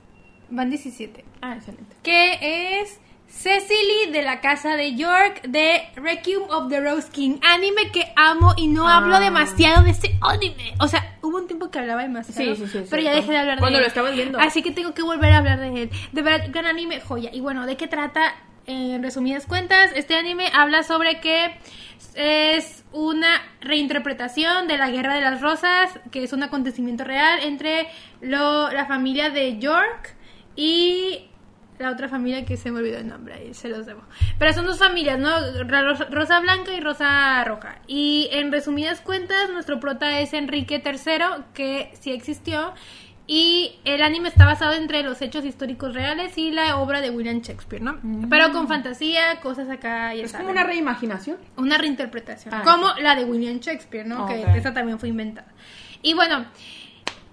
[0.51, 1.25] Van 17.
[1.43, 1.95] Ah, excelente.
[2.03, 2.99] que es
[3.29, 8.55] Cecily de la casa de York de Requiem of the Rose King, anime que amo
[8.57, 8.97] y no Ah.
[8.97, 10.75] hablo demasiado de ese anime.
[10.81, 13.39] O sea, hubo un tiempo que hablaba demasiado, Sí, sí, sí, pero ya dejé de
[13.39, 13.89] hablar Cuando de lo él.
[13.89, 14.41] estabas viendo.
[14.41, 15.91] Así que tengo que volver a hablar de él.
[16.11, 17.31] De verdad, gran anime, joya.
[17.33, 18.35] Y bueno, ¿de qué trata?
[18.67, 21.57] En resumidas cuentas, este anime habla sobre que
[22.15, 27.89] es una reinterpretación de la Guerra de las Rosas, que es un acontecimiento real entre
[28.21, 30.17] la familia de York
[30.57, 31.27] y
[31.79, 34.03] la otra familia que se me olvidó el nombre, ahí se los debo.
[34.39, 35.31] Pero son dos familias, ¿no?
[35.65, 37.77] Ro- Rosa Blanca y Rosa Roja.
[37.87, 42.75] Y en resumidas cuentas, nuestro prota es Enrique III, que sí existió.
[43.33, 47.41] Y el anime está basado entre los hechos históricos reales y la obra de William
[47.43, 48.01] Shakespeare, ¿no?
[48.29, 51.37] Pero con fantasía, cosas acá y Es como una reimaginación.
[51.57, 54.25] una reinterpretación, Ah, como la de William Shakespeare, ¿no?
[54.25, 54.31] Ok.
[54.31, 55.47] Que esa también fue inventada.
[56.03, 56.45] Y bueno,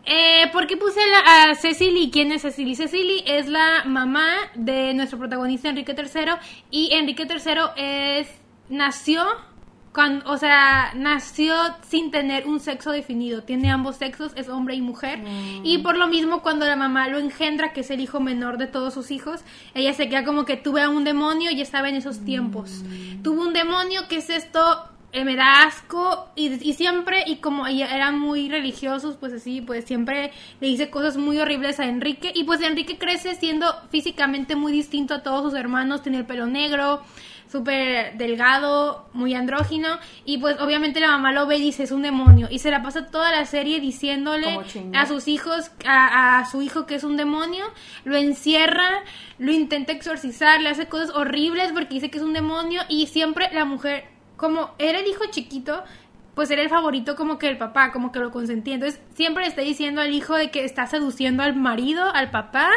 [0.05, 2.11] eh, ¿por qué puse la- a Cecily?
[2.11, 2.75] ¿Quién es Cecily?
[2.75, 6.33] Cecily es la mamá de nuestro protagonista Enrique III
[6.69, 8.27] y Enrique III es
[8.69, 9.23] nació
[9.97, 11.55] cuando, o sea, nació
[11.89, 15.23] sin tener un sexo definido, tiene ambos sexos, es hombre y mujer,
[15.63, 18.67] y por lo mismo cuando la mamá lo engendra, que es el hijo menor de
[18.67, 19.41] todos sus hijos,
[19.73, 22.83] ella se queda como que tuve a un demonio y estaba en esos tiempos.
[23.23, 24.59] Tuvo un demonio, que es esto?
[25.13, 29.61] Eh, me da asco y, y siempre, y como ella- eran muy religiosos, pues así,
[29.61, 34.55] pues siempre le dice cosas muy horribles a Enrique, y pues Enrique crece siendo físicamente
[34.55, 37.01] muy distinto a todos sus hermanos, tiene el pelo negro,
[37.51, 42.01] súper delgado, muy andrógino, y pues obviamente la mamá lo ve y dice es un
[42.01, 44.59] demonio, y se la pasa toda la serie diciéndole
[44.93, 47.65] a sus hijos, a, a su hijo que es un demonio,
[48.03, 49.03] lo encierra,
[49.37, 53.49] lo intenta exorcizar, le hace cosas horribles porque dice que es un demonio, y siempre
[53.53, 55.83] la mujer, como era el hijo chiquito,
[56.37, 58.75] pues era el favorito como que el papá, como que lo consentía.
[58.75, 62.69] Entonces siempre le está diciendo al hijo de que está seduciendo al marido, al papá,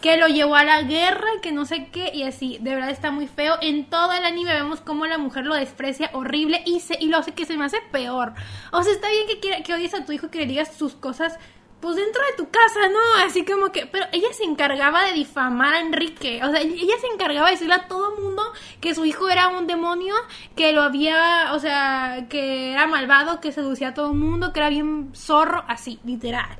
[0.00, 3.10] que lo llevó a la guerra, que no sé qué, y así, de verdad está
[3.10, 3.56] muy feo.
[3.60, 7.18] En todo el anime vemos cómo la mujer lo desprecia horrible y, se, y lo
[7.18, 8.32] hace que se me hace peor.
[8.72, 10.94] O sea, está bien que, quiera- que odies a tu hijo que le digas sus
[10.94, 11.38] cosas.
[11.80, 13.24] Pues dentro de tu casa, ¿no?
[13.24, 13.86] Así como que...
[13.86, 16.40] Pero ella se encargaba de difamar a Enrique.
[16.44, 18.42] O sea, ella se encargaba de decirle a todo mundo
[18.80, 20.14] que su hijo era un demonio,
[20.56, 21.52] que lo había...
[21.54, 25.64] O sea, que era malvado, que seducía a todo el mundo, que era bien zorro,
[25.68, 26.58] así, literal.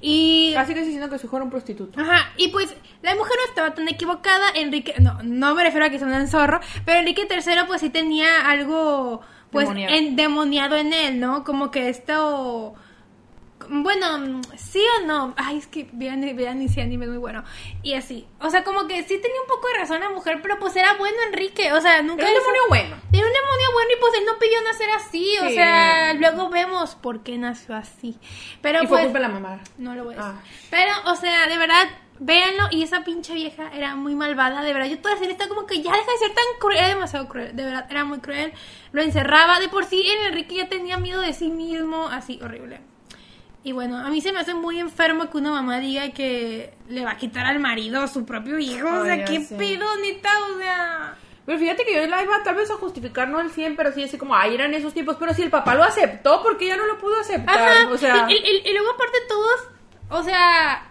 [0.00, 0.52] Y...
[0.54, 2.00] Casi que diciendo que su hijo era un prostituto.
[2.00, 5.90] Ajá, y pues la mujer no estaba tan equivocada, Enrique, no, no me refiero a
[5.90, 9.94] que sea un zorro, pero Enrique III pues sí tenía algo pues Demoniado.
[9.94, 11.44] endemoniado en él, ¿no?
[11.44, 12.74] Como que esto
[13.68, 15.34] bueno, sí o no.
[15.36, 17.44] Ay, es que vean, vean ese anime es muy bueno.
[17.82, 18.26] Y así.
[18.40, 20.94] O sea, como que sí tenía un poco de razón la mujer, pero pues era
[20.94, 21.72] bueno Enrique.
[21.72, 22.22] O sea, nunca.
[22.22, 22.96] Era un hizo- demonio bueno.
[23.12, 25.38] Era un demonio bueno y pues él no pidió nacer así.
[25.38, 28.18] O sea, luego vemos por qué nació así.
[28.62, 29.04] Pero y fue pues.
[29.04, 29.60] culpa de la mamá.
[29.78, 30.32] No lo voy a decir.
[30.36, 30.42] Ah.
[30.70, 31.88] Pero, o sea, de verdad,
[32.18, 32.64] véanlo.
[32.70, 34.88] Y esa pinche vieja era muy malvada, de verdad.
[34.88, 36.78] Yo toda la serie estaba como que ya deja de ser tan cruel.
[36.78, 38.52] Era demasiado cruel, de verdad, era muy cruel.
[38.92, 39.60] Lo encerraba.
[39.60, 42.80] De por sí, Enrique ya tenía miedo de sí mismo, así, horrible.
[43.66, 47.04] Y bueno, a mí se me hace muy enfermo que una mamá diga que le
[47.04, 48.86] va a quitar al marido a su propio hijo.
[48.88, 49.56] o sea, qué sé.
[49.56, 51.16] pedo, neta, o sea.
[51.44, 54.04] Pero fíjate que yo la iba tal vez a justificar, no al 100, pero sí
[54.04, 55.16] así como, ay, eran esos tiempos.
[55.18, 57.58] Pero si el papá lo aceptó, ¿por qué ella no lo pudo aceptar?
[57.58, 57.88] Ajá.
[57.90, 59.60] O sea, y, y- y luego aparte todos,
[60.10, 60.88] o sea,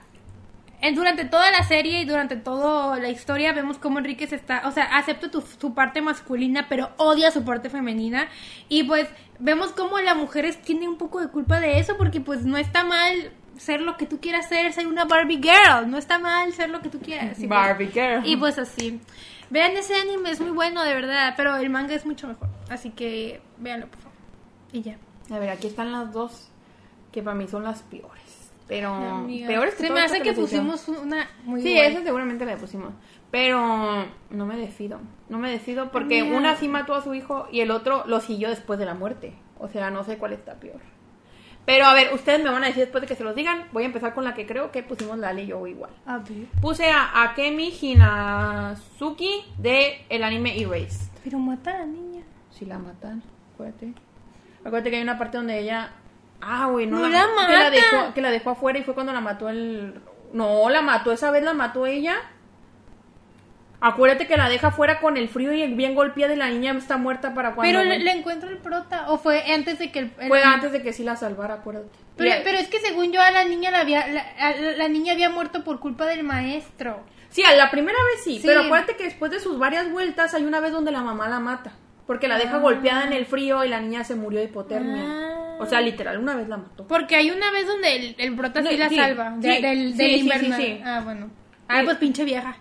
[0.82, 4.64] en- durante toda la serie y durante toda la historia vemos cómo Enrique se está,
[4.66, 8.28] o sea, acepta tu- su parte masculina, pero odia su parte femenina.
[8.68, 9.08] Y pues
[9.40, 12.58] vemos cómo la mujer es- tiene un poco de culpa de eso, porque pues no
[12.58, 16.52] está mal ser lo que tú quieras ser, ser una Barbie girl, no está mal
[16.54, 17.32] ser lo que tú quieras.
[17.40, 18.26] Y pues- Barbie girl.
[18.26, 19.00] Y pues así.
[19.50, 22.50] Vean ese anime, es muy bueno, de verdad, pero el manga es mucho mejor.
[22.70, 24.18] Así que véanlo, por favor.
[24.74, 24.98] Y ya.
[25.32, 26.50] A ver, aquí están las dos
[27.12, 28.52] que para mí son las peores.
[28.68, 32.94] Pero peores que Se me hace que pusimos una muy Sí, esa seguramente la pusimos.
[33.36, 35.02] Pero no me decido.
[35.28, 36.38] No me decido porque Amiga.
[36.38, 39.36] una sí mató a su hijo y el otro lo siguió después de la muerte.
[39.60, 40.80] O sea, no sé cuál está peor.
[41.66, 43.66] Pero a ver, ustedes me van a decir después de que se los digan.
[43.74, 45.92] Voy a empezar con la que creo que pusimos la y yo igual.
[46.06, 46.46] A ver.
[46.62, 51.12] Puse a Akemi Hinazuki de el anime Erased.
[51.22, 52.24] Pero mata a la niña.
[52.52, 53.22] Si la matan,
[53.54, 53.96] acuérdate.
[54.60, 55.92] Acuérdate que hay una parte donde ella.
[56.40, 57.70] Ah, güey, no, No la, la Que la, mata.
[57.72, 60.00] dejó, que la dejó afuera y fue cuando la mató el.
[60.32, 62.16] No, la mató, esa vez la mató ella.
[63.88, 66.98] Acuérdate que la deja afuera con el frío y bien golpeada y la niña está
[66.98, 67.72] muerta para cuando.
[67.72, 69.12] Pero le, le encuentra el prota.
[69.12, 70.12] ¿O fue antes de que el.
[70.20, 71.90] el- Fue antes de que sí la salvara, acuérdate.
[72.18, 74.08] Pero, Y- pero es que según yo a la niña la había.
[74.78, 77.04] La, niña había muerto por culpa del maestro.
[77.30, 78.48] Sí, a la primera vez sí, Sí.
[78.48, 81.40] pero acuérdate que después de sus varias vueltas hay una vez donde la mamá la
[81.40, 81.74] mata.
[82.08, 82.40] Porque la Ah.
[82.40, 85.04] deja golpeada en el frío y la niña se murió de hipotermia.
[85.06, 85.58] Ah.
[85.60, 86.88] O sea, literal, una vez la mató.
[86.88, 89.32] Porque hay una vez donde el, el prota sí la sí, salva.
[89.38, 90.62] de- sí, del sí, del sí, sí, invernal.
[90.62, 90.82] sí.
[90.84, 91.30] Ah, bueno.
[91.68, 92.58] Ah, pues pinche vieja.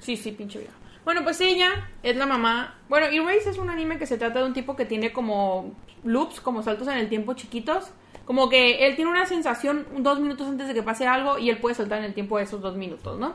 [0.00, 0.74] Sí, sí, pinche vieja.
[1.04, 2.74] Bueno, pues ella es la mamá.
[2.88, 5.72] Bueno, Erase es un anime que se trata de un tipo que tiene como
[6.04, 7.90] loops, como saltos en el tiempo chiquitos.
[8.24, 11.58] Como que él tiene una sensación dos minutos antes de que pase algo y él
[11.58, 13.34] puede saltar en el tiempo de esos dos minutos, ¿no?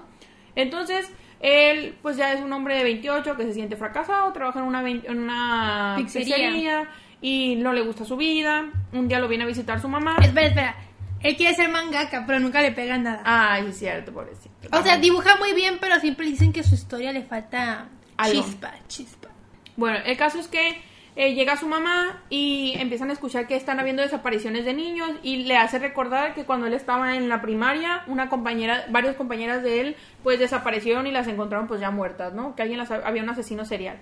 [0.55, 1.11] Entonces,
[1.41, 4.89] él pues ya es un hombre de 28 que se siente fracasado, trabaja en una,
[4.89, 6.35] en una Pizzería.
[6.35, 6.89] pizzería
[7.21, 8.71] y no le gusta su vida.
[8.93, 10.15] Un día lo viene a visitar su mamá.
[10.21, 10.75] Espera, espera.
[11.21, 13.21] Él quiere ser mangaka, pero nunca le pega nada.
[13.23, 14.49] Ay, es cierto, pobrecito.
[14.71, 17.87] O sea, dibuja muy bien, pero siempre dicen que su historia le falta
[18.17, 18.43] Algo.
[18.43, 19.29] chispa, chispa.
[19.75, 20.81] Bueno, el caso es que
[21.17, 25.43] eh, llega su mamá y empiezan a escuchar que están habiendo desapariciones de niños y
[25.43, 29.79] le hace recordar que cuando él estaba en la primaria, una compañera, varias compañeras de
[29.79, 32.53] él, pues desaparecieron y las encontraron pues ya muertas, ¿no?
[32.55, 33.97] Que alguien las, había un asesino serial.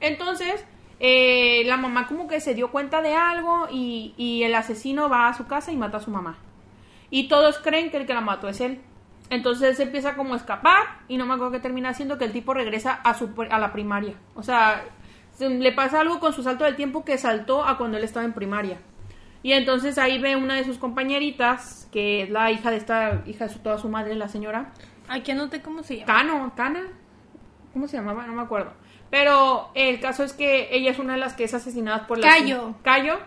[0.00, 0.64] Entonces,
[1.00, 5.28] eh, la mamá como que se dio cuenta de algo y, y el asesino va
[5.28, 6.38] a su casa y mata a su mamá.
[7.10, 8.80] Y todos creen que el que la mató es él.
[9.30, 12.24] Entonces él se empieza como a escapar y no me acuerdo qué termina haciendo que
[12.24, 14.14] el tipo regresa a su a la primaria.
[14.34, 14.84] O sea,
[15.32, 18.24] se- le pasa algo con su salto del tiempo que saltó a cuando él estaba
[18.26, 18.78] en primaria.
[19.42, 23.46] Y entonces ahí ve una de sus compañeritas, que es la hija de esta hija
[23.46, 24.72] de su, toda su madre, la señora,
[25.06, 26.06] Aquí anoté cómo se llama.
[26.14, 26.80] Cano, Cana,
[27.74, 28.26] ¿cómo se llamaba?
[28.26, 28.72] No me acuerdo.
[29.10, 32.26] Pero el caso es que ella es una de las que es asesinada por la
[32.28, 32.74] Cayo.
[32.82, 33.18] Cayo.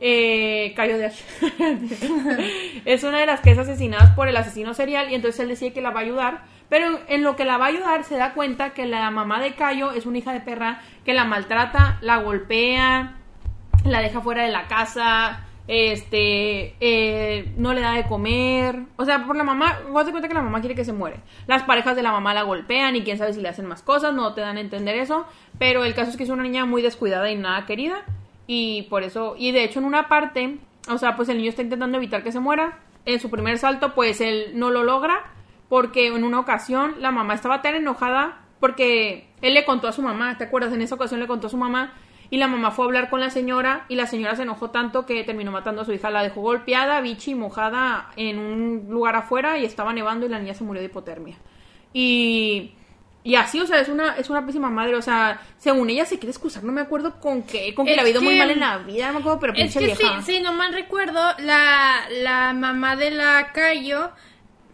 [0.00, 1.06] Eh, Cayo de
[2.84, 5.72] es una de las que es asesinada por el asesino serial y entonces él decide
[5.72, 8.32] que la va a ayudar Pero en lo que la va a ayudar se da
[8.32, 12.18] cuenta que la mamá de Cayo es una hija de perra que la maltrata, la
[12.18, 13.16] golpea,
[13.84, 18.80] la deja fuera de la casa, este, eh, no le da de comer.
[18.96, 21.20] O sea, por la mamá, vos te cuenta que la mamá quiere que se muere.
[21.46, 24.14] Las parejas de la mamá la golpean y quién sabe si le hacen más cosas,
[24.14, 25.26] no te dan a entender eso.
[25.58, 28.02] Pero el caso es que es una niña muy descuidada y nada querida.
[28.48, 30.58] Y por eso, y de hecho en una parte,
[30.88, 32.80] o sea, pues el niño está intentando evitar que se muera.
[33.04, 35.32] En su primer salto, pues él no lo logra.
[35.68, 40.02] Porque en una ocasión la mamá estaba tan enojada porque él le contó a su
[40.02, 40.72] mamá, ¿te acuerdas?
[40.72, 41.92] En esa ocasión le contó a su mamá
[42.30, 45.06] y la mamá fue a hablar con la señora y la señora se enojó tanto
[45.06, 46.10] que terminó matando a su hija.
[46.10, 50.54] La dejó golpeada, bichi, mojada en un lugar afuera y estaba nevando y la niña
[50.54, 51.36] se murió de hipotermia.
[51.92, 52.72] Y,
[53.28, 54.94] y así, o sea, es una, es una pésima madre.
[54.96, 57.96] O sea, según ella se quiere excusar, no me acuerdo con qué, con que Es
[57.96, 59.96] le ha ido muy mal en la vida, no me acuerdo, pero Es pinche que
[59.96, 60.22] sí, vieja.
[60.22, 64.12] sí, no mal recuerdo, la, la mamá de la Cayo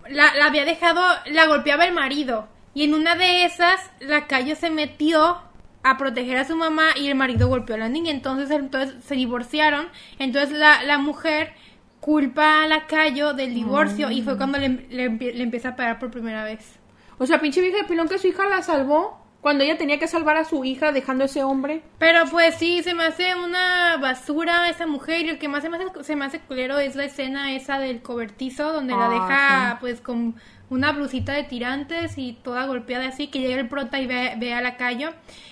[0.09, 2.47] la, la había dejado, la golpeaba el marido.
[2.75, 5.39] Y en una de esas, la Cayo se metió
[5.83, 8.13] a proteger a su mamá y el marido golpeó a la niña.
[8.13, 9.89] Entonces, entonces se divorciaron.
[10.21, 11.55] Entonces la, la mujer
[12.01, 15.99] culpa a la Cayo del divorcio y fue cuando le, le le empieza a pegar
[15.99, 16.79] por primera vez.
[17.19, 20.09] O sea, pinche vieja de pilón que su hija la salvó cuando ella tenía que
[20.09, 21.83] salvar a su hija dejando a ese hombre.
[21.99, 25.69] Pero pues sí, se me hace una basura esa mujer y lo que más se
[25.69, 29.11] me hace, se me hace culero es la escena esa del cobertizo donde la Ah,
[29.11, 29.77] deja sí.
[29.81, 30.35] pues con
[30.71, 34.55] una blusita de tirantes y toda golpeada así, que llega el prota y ve, ve
[34.55, 35.11] a la callo.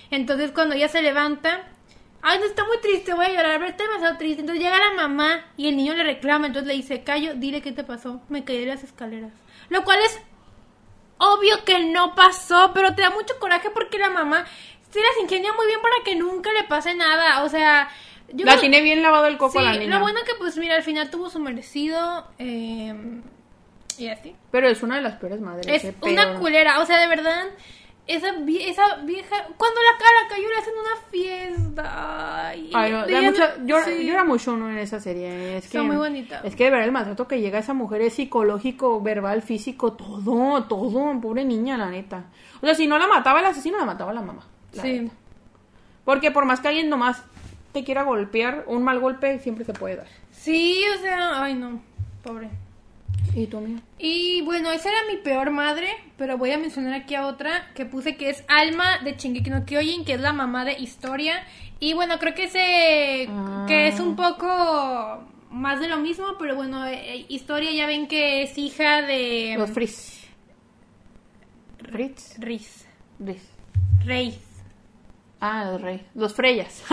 [0.09, 1.61] Entonces cuando ella se levanta,
[2.23, 4.41] ay no está muy triste, voy a llorar, pero está demasiado triste.
[4.41, 7.71] Entonces llega la mamá y el niño le reclama, entonces le dice, Cayo, dile qué
[7.71, 9.31] te pasó, me caí de las escaleras.
[9.69, 10.19] Lo cual es
[11.31, 14.45] obvio que no pasó, pero te da mucho coraje porque la mamá
[14.91, 17.43] se las ingenia muy bien para que nunca le pase nada.
[17.43, 17.89] O sea,
[18.31, 19.95] yo la no- tiene bien lavado el coco Sí, a la niña.
[19.95, 22.93] lo bueno que pues mira, al final tuvo su merecido eh,
[23.97, 24.35] y así.
[24.51, 25.65] Pero es una de las peores madres.
[25.83, 27.45] Es una culera, o sea, de verdad,
[28.05, 32.47] esa, vie- esa vieja, cuando la cara cayó le hacen una fiesta.
[32.49, 34.05] Ay, Ay, no, ella- mucha- sí.
[34.05, 35.57] llora mucho uno en esa serie.
[35.57, 36.41] Es que, Está muy bonita.
[36.43, 39.93] Es que de verdad el maltrato que llega a esa mujer es psicológico, verbal, físico,
[39.93, 41.21] todo, todo.
[41.21, 42.25] Pobre niña, la neta.
[42.61, 44.45] O sea, si no la mataba el asesino, la mataba la mamá.
[44.73, 44.99] la Sí.
[44.99, 45.15] neta.
[46.03, 47.23] Porque por más que alguien nomás
[47.71, 50.07] te quiera golpear, un mal golpe siempre se puede dar.
[50.31, 51.81] Sí, o sea, ay no,
[52.23, 52.49] pobre.
[53.35, 53.81] ¿Y tú, amiga?
[53.97, 57.85] Y bueno, esa era mi peor madre, pero voy a mencionar aquí a otra que
[57.85, 61.43] puse que es Alma de Shingeki no Kyojin, que es la mamá de Historia.
[61.79, 63.65] Y bueno, creo que se Ah.
[63.67, 68.43] que es un poco más de lo mismo, pero bueno, eh, Historia ya ven que
[68.43, 70.21] es hija de Los Frizz.
[71.91, 72.37] Fritz.
[72.39, 72.85] Riz,
[73.19, 73.41] Riz.
[74.05, 74.39] Reis,
[75.39, 76.03] Ah, los Reyes.
[76.15, 76.83] Los Freyas.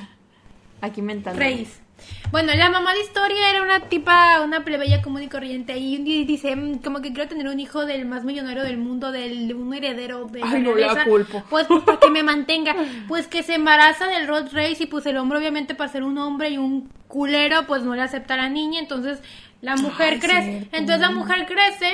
[0.80, 1.38] Aquí inventando.
[1.38, 1.81] Reis.
[2.30, 5.76] Bueno, la mamá de Historia era una tipa, una plebeya común y corriente.
[5.76, 8.78] Y un día dice, "Mm, como que quiero tener un hijo del más millonario del
[8.78, 11.04] mundo, del un heredero de Ay, no la realeza".
[11.04, 11.42] culpo.
[11.50, 12.74] Pues, pues, para que me mantenga.
[13.08, 16.16] Pues que se embaraza del Rod Race y pues el hombre obviamente para ser un
[16.18, 18.80] hombre y un culero, pues no le acepta a la niña.
[18.80, 19.20] Entonces
[19.60, 20.42] la mujer Ay, crece.
[20.52, 20.76] cierto.
[20.76, 21.92] Entonces la mujer crece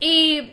[0.00, 0.50] y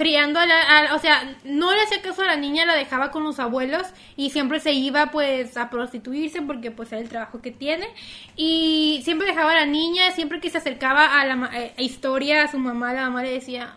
[0.00, 3.10] criando a la, a- o sea, no le hacía caso a la niña, la dejaba
[3.10, 3.86] con los abuelos
[4.16, 7.86] y siempre se iba pues a prostituirse porque pues era el trabajo que tiene
[8.34, 12.48] y siempre dejaba a la niña, siempre que se acercaba a la eh, historia a
[12.48, 13.76] su mamá, la mamá le decía,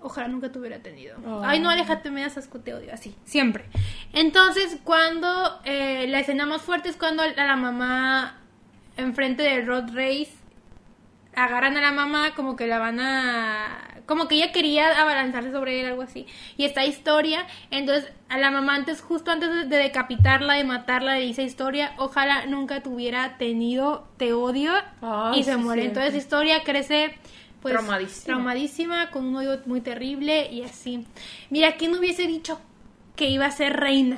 [0.00, 1.18] ojalá nunca te hubiera tenido.
[1.44, 3.66] Ay, no, aléjate, me das asco, te odio, así, siempre.
[4.14, 8.38] Entonces, cuando eh, la escena más fuerte es cuando a la mamá
[8.96, 10.32] enfrente de Rod Race
[11.34, 15.80] agarran a la mamá como que la van a como que ella quería abalanzarse sobre
[15.80, 16.26] él algo así.
[16.56, 21.14] Y esta historia entonces a la mamá antes justo antes de, de decapitarla de matarla
[21.16, 25.84] le dice historia ojalá nunca te hubiera tenido te odio Ay, y se sí, muere.
[25.86, 27.14] entonces historia crece
[27.62, 28.24] pues Traumadísima.
[28.24, 31.06] traumadísima con un odio muy terrible y así.
[31.48, 32.60] Mira quién hubiese dicho
[33.14, 34.16] que iba a ser reina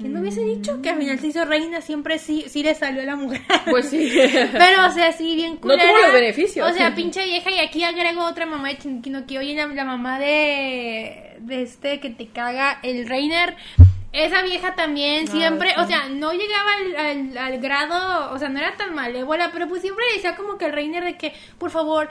[0.00, 1.80] ¿Quién no hubiese dicho que al final se hizo reina?
[1.80, 3.42] Siempre sí, sí le salió a la mujer.
[3.70, 4.10] Pues sí.
[4.52, 5.92] Pero, o sea, sí, bien No tuvo culera.
[6.06, 6.70] los beneficios.
[6.70, 7.50] O sea, pinche vieja.
[7.50, 12.00] Y aquí agrego otra mamá de Shingeki no Kyojin, la, la mamá de, de este
[12.00, 13.56] que te caga, el Reiner.
[14.12, 18.58] Esa vieja también siempre, o sea, no llegaba al, al- al grado, o sea, no
[18.58, 22.08] era tan malévola, pero pues siempre decía como que el Reiner de que, por favor,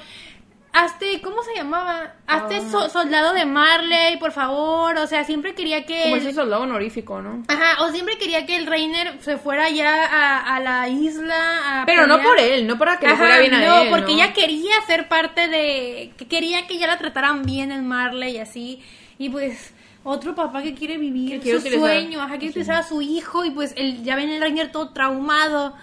[0.74, 2.14] hazte, ¿cómo se llamaba?
[2.28, 2.70] Hazte Ah.
[2.72, 6.04] so- soldado de Marley, por favor, o sea, siempre quería que...
[6.04, 7.44] Como el- ese soldado honorífico, ¿no?
[7.48, 11.82] Ajá, o siempre quería que el Reiner se fuera ya a, a la isla.
[11.82, 13.90] A Pero no por él, no para que le fuera bien a no, él.
[13.90, 14.22] porque ¿no?
[14.22, 16.14] ella quería ser parte de.
[16.18, 18.84] que quería que ya la trataran bien en Marley y así.
[19.18, 19.74] Y pues,
[20.04, 23.44] otro papá que quiere vivir Que su utilizar- sueño, ajá, quiere utilizar a su hijo
[23.44, 25.76] y pues el, ya ven el Reiner todo traumado.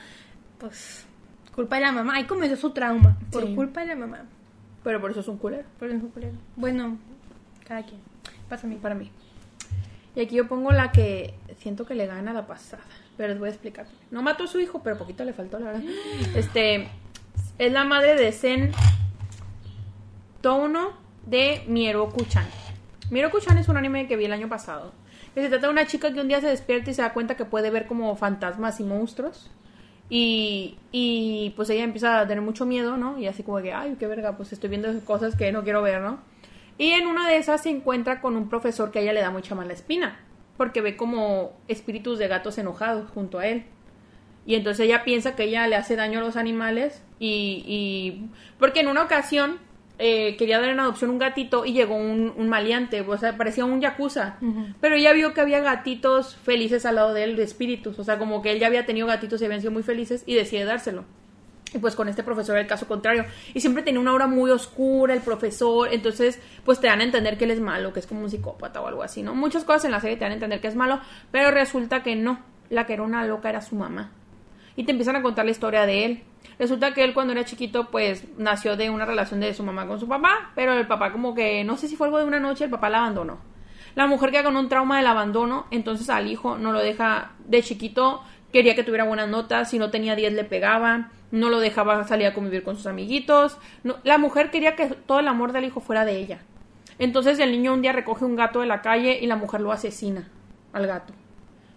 [0.58, 1.06] Pues,
[1.54, 2.14] culpa de la mamá.
[2.14, 3.16] Ahí comenzó su trauma.
[3.32, 3.54] Por Sí.
[3.54, 4.24] culpa de la mamá.
[4.86, 5.64] Pero por eso es un culero.
[5.80, 6.36] Por eso, culero.
[6.54, 6.96] Bueno,
[7.66, 8.00] Cada quien.
[8.48, 8.76] Pásame.
[8.76, 9.10] para mí.
[10.14, 12.84] Y aquí yo pongo la que siento que le gana la pasada.
[13.16, 13.86] Pero les voy a explicar.
[14.12, 15.82] No mató a su hijo, pero poquito le faltó, la verdad.
[16.36, 16.88] Este
[17.58, 18.70] es la madre de Zen
[20.40, 20.92] Touno
[21.26, 22.46] de Mieroku-chan.
[23.10, 24.92] Mieroku-chan es un anime que vi el año pasado.
[25.34, 27.36] Que se trata de una chica que un día se despierta y se da cuenta
[27.36, 29.50] que puede ver como fantasmas y monstruos.
[30.08, 33.18] Y, y pues ella empieza a tener mucho miedo, ¿no?
[33.18, 36.00] Y así como que, ay, qué verga, pues estoy viendo cosas que no quiero ver,
[36.00, 36.20] ¿no?
[36.78, 39.30] Y en una de esas se encuentra con un profesor que a ella le da
[39.30, 40.20] mucha mala espina,
[40.56, 43.64] porque ve como espíritus de gatos enojados junto a él.
[44.44, 47.64] Y entonces ella piensa que ella le hace daño a los animales y...
[47.66, 48.30] y...
[48.60, 49.58] Porque en una ocasión
[49.98, 53.64] eh, quería dar en adopción un gatito y llegó un, un maleante, o sea, parecía
[53.64, 54.36] un yakuza.
[54.80, 57.98] Pero ella vio que había gatitos felices al lado de él, de espíritus.
[57.98, 60.34] O sea, como que él ya había tenido gatitos y habían sido muy felices y
[60.34, 61.04] decide dárselo.
[61.74, 63.24] Y pues con este profesor era el caso contrario.
[63.54, 65.88] Y siempre tenía una aura muy oscura el profesor.
[65.92, 68.80] Entonces, pues te dan a entender que él es malo, que es como un psicópata
[68.80, 69.34] o algo así, ¿no?
[69.34, 71.00] Muchas cosas en la serie te dan a entender que es malo,
[71.30, 72.40] pero resulta que no.
[72.68, 74.10] La que era una loca era su mamá.
[74.76, 76.22] Y te empiezan a contar la historia de él.
[76.58, 79.98] Resulta que él cuando era chiquito, pues nació de una relación de su mamá con
[79.98, 82.64] su papá, pero el papá como que, no sé si fue algo de una noche,
[82.64, 83.38] el papá la abandonó.
[83.94, 87.62] La mujer queda con un trauma del abandono, entonces al hijo no lo deja de
[87.62, 88.22] chiquito,
[88.52, 92.26] quería que tuviera buenas notas, si no tenía 10 le pegaba, no lo dejaba salir
[92.26, 93.58] a convivir con sus amiguitos.
[94.04, 96.40] La mujer quería que todo el amor del hijo fuera de ella.
[96.98, 99.72] Entonces el niño un día recoge un gato de la calle y la mujer lo
[99.72, 100.28] asesina
[100.72, 101.12] al gato.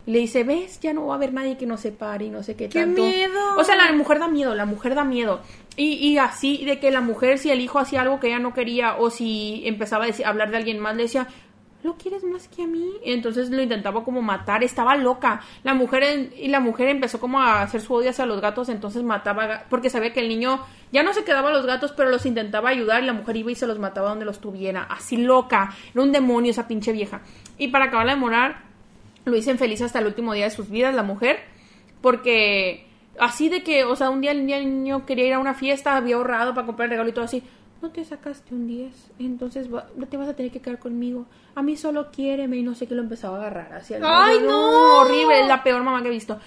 [0.10, 2.41] Y le dice, ves, ya no va a haber nadie que nos separe y no
[2.41, 3.03] sé qué, ¡Qué tanto.
[3.03, 3.57] miedo!
[3.60, 5.41] O sea, la mujer da miedo, la mujer da miedo.
[5.76, 8.56] Y, y así, de que la mujer, si el hijo hacía algo que ella no
[8.56, 11.27] quería o si empezaba a decir- hablar de alguien más, le decía,
[11.84, 12.90] ¿lo quieres más que a mí?
[13.06, 15.41] Entonces lo intentaba como matar, estaba loca.
[15.61, 19.03] La mujer, y la mujer empezó como a hacer su odio hacia los gatos, entonces
[19.03, 20.60] mataba, porque sabía que el niño
[20.91, 23.52] ya no se quedaba a los gatos, pero los intentaba ayudar y la mujer iba
[23.52, 24.88] y se los mataba donde los tuviera.
[24.90, 25.72] Así loca.
[25.94, 27.22] Era un demonio esa pinche vieja.
[27.60, 28.69] Y para acabarla de morar,
[29.26, 31.40] lo hizo infeliz hasta el último día de sus vidas, la mujer,
[32.02, 32.86] porque
[33.20, 36.16] así de que, o sea, un día el niño quería ir a una fiesta, había
[36.16, 37.44] ahorrado para comprar el regalo y todo así.
[37.82, 41.26] No te sacaste un 10, entonces va- no te vas a tener que quedar conmigo.
[41.56, 43.74] A mí solo quiéreme y no sé qué lo empezaba a agarrar.
[43.74, 45.00] Así, ¡Ay, no!
[45.02, 46.40] Horrible, es la peor mamá que he visto.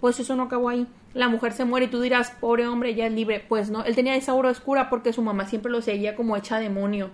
[0.00, 0.86] Pues eso no acabó ahí.
[1.12, 3.44] La mujer se muere y tú dirás, pobre hombre, ya es libre.
[3.46, 6.58] Pues no, él tenía esa aura oscura porque su mamá siempre lo seguía como hecha
[6.58, 7.10] demonio.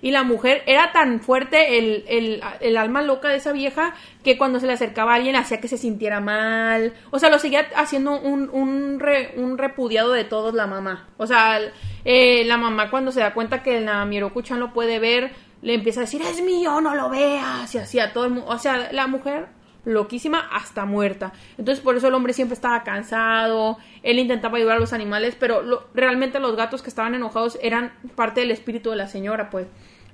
[0.00, 3.94] Y la mujer era tan fuerte el, el, el alma loca de esa vieja
[4.24, 6.92] que cuando se le acercaba a alguien hacía que se sintiera mal.
[7.10, 11.08] O sea, lo seguía haciendo un, un, re- un repudiado de todos la mamá.
[11.16, 11.60] O sea,
[12.04, 16.00] eh, la mamá cuando se da cuenta que la Miroku-chan lo puede ver, le empieza
[16.00, 17.74] a decir, es mío, no lo veas.
[17.74, 18.48] Y así a todo el mundo.
[18.50, 19.46] O sea, la mujer
[19.84, 21.32] loquísima hasta muerta.
[21.56, 25.62] Entonces por eso el hombre siempre estaba cansado, él intentaba ayudar a los animales, pero
[25.62, 29.66] lo- realmente los gatos que estaban enojados eran parte del espíritu de la señora, pues.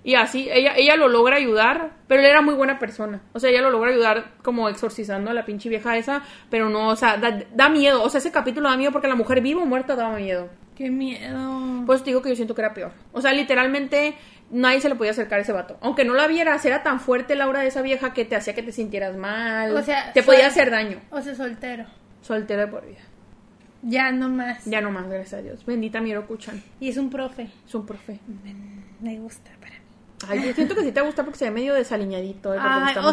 [0.05, 3.22] Y así, ella, ella lo logra ayudar, pero él era muy buena persona.
[3.32, 6.89] O sea, ella lo logra ayudar como exorcizando a la pinche vieja esa, pero no,
[6.89, 8.02] o sea, da, da miedo.
[8.02, 10.51] O sea, ese capítulo da miedo porque la mujer viva o muerta daba miedo.
[10.76, 11.85] ¡Qué miedo!
[11.86, 12.93] Pues te digo que yo siento que era peor.
[13.12, 14.14] O sea, literalmente
[14.51, 15.78] nadie se le podía acercar a ese vato.
[15.81, 18.55] Aunque no la vieras, era tan fuerte la aura de esa vieja que te hacía
[18.55, 19.74] que te sintieras mal.
[19.74, 21.01] O sea, te podía hacer daño.
[21.10, 21.86] O sea, soltero.
[22.20, 23.01] Soltera de por vida.
[23.82, 24.64] Ya no más.
[24.64, 25.64] Ya no más, gracias a Dios.
[25.64, 26.62] Bendita Miro Kuchan.
[26.81, 27.48] Y es un profe.
[27.66, 28.18] Es un profe.
[29.01, 29.51] Me gusta.
[30.28, 32.55] Ay, yo siento que sí te gusta porque se ve medio desaliñadito.
[32.55, 33.12] eh, Ay, o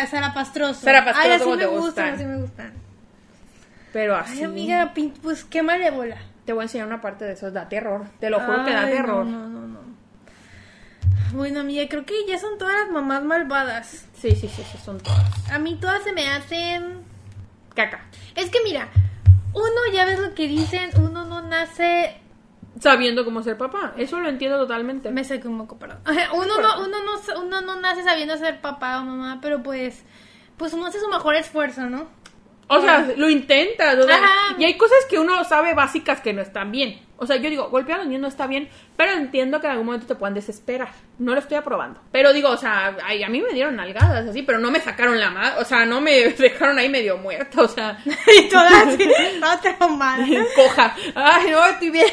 [0.00, 0.10] jodido.
[0.10, 0.80] Sara Pastroso.
[0.80, 2.14] Sara Pastroso, Ay, así ¿cómo me te gustan, gustan?
[2.14, 2.72] así me gustan.
[3.92, 4.42] Pero Ay, así.
[4.44, 6.16] amiga, pin- pues qué malévola.
[6.44, 7.50] Te voy a enseñar una parte de eso.
[7.50, 8.06] Da terror.
[8.20, 9.24] Te lo juro que da Ay, terror.
[9.26, 9.80] No, no, no, no.
[11.32, 14.06] Bueno, amiga, creo que ya son todas las mamás malvadas.
[14.14, 15.50] Sí, sí, sí, sí, son todas.
[15.50, 17.02] A mí todas se me hacen...
[17.74, 18.02] Caca.
[18.36, 18.88] Es que mira,
[19.54, 22.18] uno ya ves lo que dicen, uno no nace...
[22.82, 23.94] Sabiendo cómo ser papá.
[23.96, 25.12] Eso lo entiendo totalmente.
[25.12, 25.98] Me saqué un moco, perdón.
[26.34, 30.04] Uno no, uno, no, uno no nace sabiendo ser papá o mamá, pero pues...
[30.56, 32.08] Pues uno hace su mejor esfuerzo, ¿no?
[32.68, 33.92] O sea, lo intenta.
[33.98, 34.20] o sea.
[34.58, 37.00] Y hay cosas que uno sabe básicas que no están bien.
[37.18, 39.72] O sea, yo digo, golpear a los niños no está bien, pero entiendo que en
[39.72, 40.88] algún momento te puedan desesperar.
[41.18, 42.00] No lo estoy aprobando.
[42.10, 45.20] Pero digo, o sea, ay, a mí me dieron nalgadas así, pero no me sacaron
[45.20, 45.60] la mano.
[45.60, 47.62] O sea, no me dejaron ahí medio muerta.
[47.62, 47.98] O sea,
[48.38, 49.08] Y todas así,
[49.38, 50.26] toda traumada.
[50.56, 50.96] coja.
[51.14, 52.08] Ay, no, estoy bien.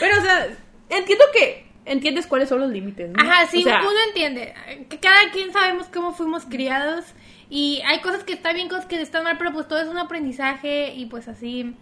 [0.00, 0.48] Pero, o sea,
[0.88, 3.10] entiendo que entiendes cuáles son los límites.
[3.10, 3.22] ¿no?
[3.22, 4.54] Ajá, sí, O sea, uno entiende.
[5.00, 7.04] Cada quien sabemos cómo fuimos criados.
[7.48, 9.98] Y hay cosas que están bien, cosas que están mal, pero pues todo es un
[9.98, 11.74] aprendizaje y pues así.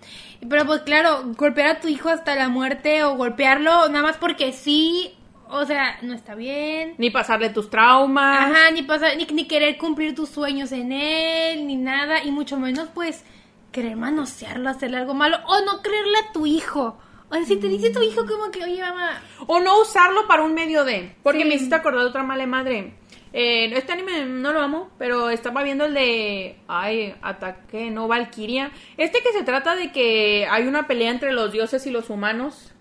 [0.49, 4.53] Pero pues claro, golpear a tu hijo hasta la muerte o golpearlo nada más porque
[4.53, 5.15] sí,
[5.49, 6.95] o sea, no está bien.
[6.99, 8.51] Ni pasarle tus traumas.
[8.51, 12.59] Ajá, ni, pasar, ni, ni querer cumplir tus sueños en él, ni nada, y mucho
[12.59, 13.25] menos pues
[13.73, 16.99] querer manosearlo, hacerle algo malo, o no creerle a tu hijo.
[17.31, 20.43] O sea, si te dice tu hijo como que, oye, mamá, O no usarlo para
[20.45, 21.17] un medio de.
[21.23, 21.49] Porque Sí.
[21.49, 22.95] me hiciste acordar de otra mala madre.
[23.37, 26.57] Eh, este anime no lo amo, pero estaba viendo el de.
[26.69, 28.71] Ay, ataque, no, Valkyria.
[28.97, 32.73] Este que se trata de que hay una pelea entre los dioses y los humanos.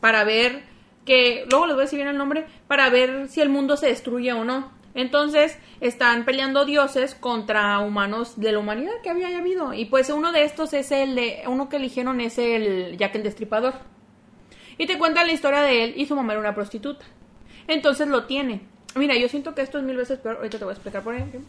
[0.00, 0.64] Para ver
[1.06, 1.46] que.
[1.48, 2.44] Luego les voy a decir bien el nombre.
[2.66, 4.72] Para ver si el mundo se destruye o no.
[4.96, 9.74] Entonces están peleando dioses contra humanos de la humanidad que había habido.
[9.74, 11.44] Y pues uno de estos es el de.
[11.46, 13.74] Uno que eligieron es el Jack el Destripador.
[14.76, 17.06] Y te cuenta la historia de él y su mamá era una prostituta.
[17.68, 18.73] Entonces lo tiene.
[18.96, 20.36] Mira, yo siento que esto es mil veces peor.
[20.36, 21.40] Ahorita te voy a explicar por qué.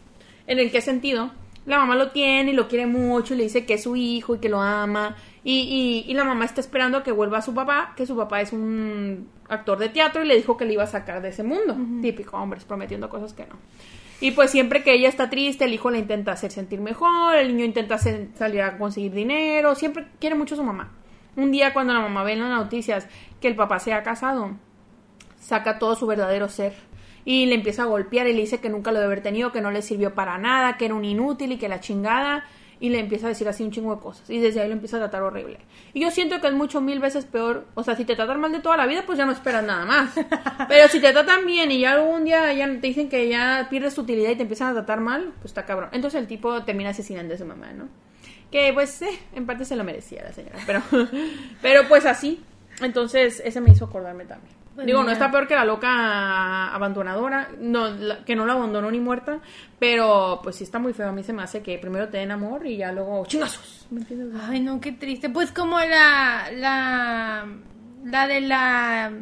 [0.46, 1.30] En el qué sentido.
[1.64, 4.36] La mamá lo tiene y lo quiere mucho y le dice que es su hijo
[4.36, 5.16] y que lo ama.
[5.42, 8.16] Y, y, y la mamá está esperando a que vuelva a su papá, que su
[8.16, 11.30] papá es un actor de teatro y le dijo que le iba a sacar de
[11.30, 11.76] ese mundo.
[12.02, 13.56] Típico, hombres prometiendo cosas que no.
[14.20, 17.48] Y pues siempre que ella está triste, el hijo la intenta hacer sentir mejor, el
[17.48, 20.92] niño intenta hacer- salir a conseguir dinero, siempre quiere mucho a su mamá.
[21.36, 23.08] Un día cuando la mamá ve en las noticias
[23.40, 24.52] que el papá se ha casado,
[25.38, 26.72] saca todo su verdadero ser
[27.26, 29.60] y le empieza a golpear y le dice que nunca lo debe haber tenido, que
[29.60, 32.44] no le sirvió para nada, que era un inútil y que la chingada
[32.78, 34.96] y le empieza a decir así un chingo de cosas y desde ahí lo empieza
[34.98, 35.58] a tratar horrible.
[35.92, 38.52] Y yo siento que es mucho mil veces peor, o sea, si te tratan mal
[38.52, 40.14] de toda la vida, pues ya no esperas nada más.
[40.68, 43.96] Pero si te tratan bien y ya algún día ya te dicen que ya pierdes
[43.96, 45.88] tu utilidad y te empiezan a tratar mal, pues está cabrón.
[45.92, 47.88] Entonces el tipo termina asesinando a su mamá, ¿no?
[48.52, 50.82] Que pues eh, en parte se lo merecía la señora, pero
[51.62, 52.40] pero pues así.
[52.80, 54.65] Entonces ese me hizo acordarme también.
[54.76, 58.90] Pues Digo, no está peor que la loca abandonadora, no, la- que no la abandonó
[58.90, 59.40] ni muerta,
[59.78, 61.08] pero pues sí está muy feo.
[61.08, 63.86] A mí se me hace que primero te den amor y ya luego chingazos.
[63.90, 64.38] ¿Me entiendes?
[64.48, 65.30] ay, no, qué triste.
[65.30, 67.46] Pues como la, la,
[68.04, 69.12] la de la,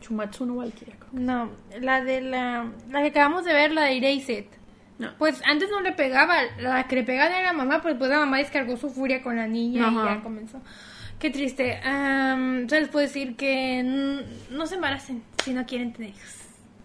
[0.00, 0.96] Chumatsu no Valkyria.
[0.98, 1.08] creo.
[1.12, 1.50] no,
[1.80, 4.44] la de la, la que acabamos de ver, la de Erased.
[4.98, 5.10] No.
[5.16, 8.18] Pues antes no le pegaba, la que le pegaba era la mamá, pues después la
[8.18, 10.60] mamá descargó su furia con la niña y ya comenzó.
[11.18, 11.80] Qué triste.
[11.82, 13.82] Am, se les puedo decir que
[14.50, 16.34] no se embaracen si no quieren tener hijos.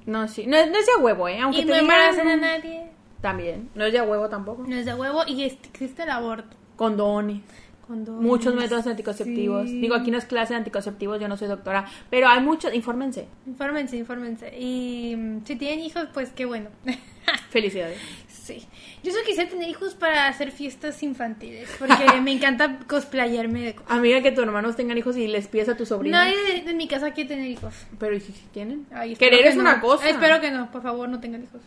[0.05, 1.39] No, sí, no, es- no es de huevo, ¿eh?
[1.39, 2.87] Aunque y no digan- embaracen a nadie.
[3.21, 4.65] También, no es de huevo tampoco.
[4.67, 6.57] No es de huevo y es- existe el aborto.
[6.75, 7.41] Condones.
[7.87, 8.21] Condones.
[8.21, 9.69] Muchos métodos anticonceptivos.
[9.69, 9.79] Sí.
[9.81, 13.27] Digo, aquí no es clase de anticonceptivos, yo no soy doctora, pero hay muchos, infórmense.
[13.45, 14.57] Infórmense, infórmense.
[14.59, 16.69] Y mm, si tienen hijos, pues qué bueno.
[17.49, 17.97] Felicidades.
[18.27, 18.65] sí.
[19.03, 21.69] Yo solo quisiera tener hijos para hacer fiestas infantiles.
[21.77, 23.91] Porque me encanta cosplayarme de cosas.
[23.91, 26.17] Amiga, que tus hermanos tengan hijos y les pides a tu sobrino.
[26.17, 27.73] Nadie de, de mi casa quiere tener hijos.
[27.99, 28.85] Pero ¿y si tienen?
[28.93, 29.61] Ay, Querer que es no.
[29.61, 30.07] una cosa.
[30.07, 31.61] Espero que no, por favor, no tengan hijos.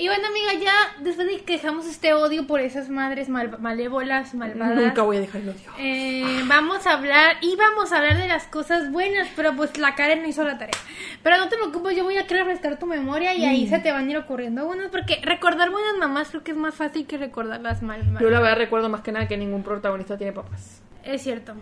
[0.00, 4.32] Y bueno, amiga, ya después de que dejamos este odio por esas madres mal- malévolas,
[4.32, 4.76] malvadas.
[4.76, 5.70] Nunca voy a dejar el odio.
[5.76, 9.96] Eh, vamos a hablar, y vamos a hablar de las cosas buenas, pero pues la
[9.96, 10.80] Karen no hizo la tarea.
[11.24, 13.48] Pero no te preocupes, yo voy a querer refrescar tu memoria y Mm.
[13.48, 16.56] ahí se te van a ir ocurriendo buenas, porque recordar buenas mamás creo que es
[16.56, 18.06] más fácil que recordar las mal.
[18.06, 20.80] mal- Yo la verdad recuerdo más que nada que ningún protagonista tiene papás.
[21.02, 21.54] Es cierto.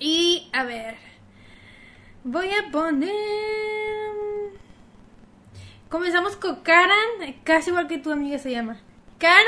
[0.00, 0.96] Y a ver,
[2.24, 3.10] voy a poner...
[5.90, 8.80] Comenzamos con Karen, casi igual que tu amiga se llama.
[9.18, 9.44] Karen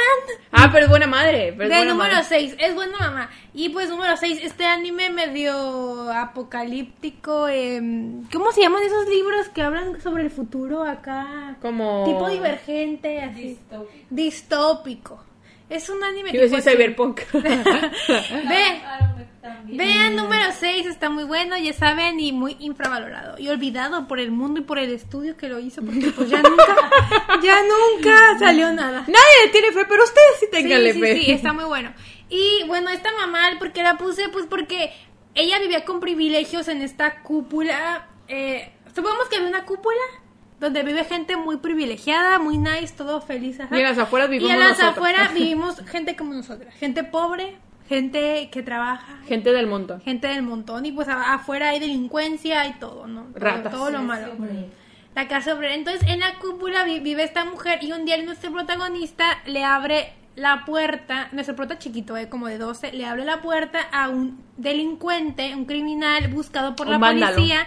[0.51, 1.55] Ah, pero es buena madre.
[1.57, 2.27] Pero es de buena número madre.
[2.29, 3.31] 6, es buena mamá.
[3.55, 7.49] Y pues número 6, este anime medio apocalíptico.
[7.49, 11.57] em, ¿Cómo se llaman esos libros que hablan sobre el futuro acá?
[11.63, 12.05] Como...
[12.05, 13.43] Tipo divergente, así.
[13.45, 14.05] Distópico.
[14.11, 15.25] Distópico.
[15.71, 16.69] Es un anime decir así.
[16.71, 17.21] cyberpunk.
[17.33, 18.83] Ve,
[19.43, 19.77] También.
[19.77, 23.39] vean número 6, está muy bueno, ya saben, y muy infravalorado.
[23.39, 26.41] Y olvidado por el mundo y por el estudio que lo hizo, porque pues ya
[26.41, 26.77] nunca,
[27.43, 29.01] ya nunca salió nada.
[29.01, 31.15] Nadie le tiene fe, pero ustedes sí tenganle sí, fe.
[31.17, 31.93] Sí, sí, está muy bueno.
[32.31, 34.29] Y bueno, esta mamá, ¿por qué la puse?
[34.29, 34.93] Pues porque
[35.35, 38.07] ella vivía con privilegios en esta cúpula.
[38.29, 40.01] Eh, supongamos que había una cúpula
[40.61, 43.59] donde vive gente muy privilegiada, muy nice, todo feliz.
[43.59, 43.77] ajá.
[43.77, 46.73] Y en las afueras Y vivimos en las afueras vivimos gente como nosotras.
[46.77, 47.59] Gente pobre,
[47.97, 50.01] gente que trabaja, Gente del montón.
[50.01, 50.87] gente del montón.
[50.87, 53.23] Y pues afuera hay delincuencia, hay todo, ¿no?
[53.25, 53.73] Todo, Ratas.
[53.73, 54.33] todo lo malo.
[55.15, 55.75] La casa obrera.
[55.75, 60.13] Entonces, en la cúpula vi- vive esta mujer y un día nuestro protagonista le abre
[60.37, 64.43] la puerta, nuestro prota chiquito, eh, como de 12, le abre la puerta a un
[64.57, 67.35] delincuente, un criminal buscado por Un la vándalo.
[67.35, 67.67] policía,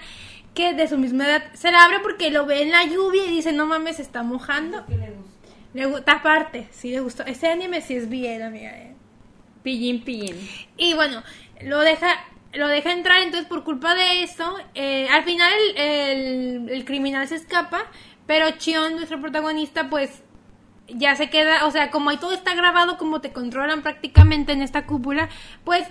[0.55, 3.29] que de su misma edad se la abre porque lo ve en la lluvia y
[3.29, 4.83] dice, no mames, se está mojando.
[4.87, 5.49] Que le gusta.
[5.75, 7.23] Le gusta, aparte, sí le gustó.
[7.25, 8.71] Ese anime sí es bien, amiga.
[8.75, 8.94] eh.
[9.65, 10.37] Pillín, pillín.
[10.77, 11.23] Y bueno,
[11.61, 12.07] lo deja
[12.53, 17.27] lo deja entrar, entonces por culpa de eso, eh, al final el, el- el criminal
[17.27, 17.83] se escapa,
[18.27, 20.23] pero Chion, nuestro protagonista, pues
[20.87, 24.61] ya se queda, o sea, como ahí todo está grabado, como te controlan prácticamente en
[24.61, 25.27] esta cúpula,
[25.65, 25.85] pues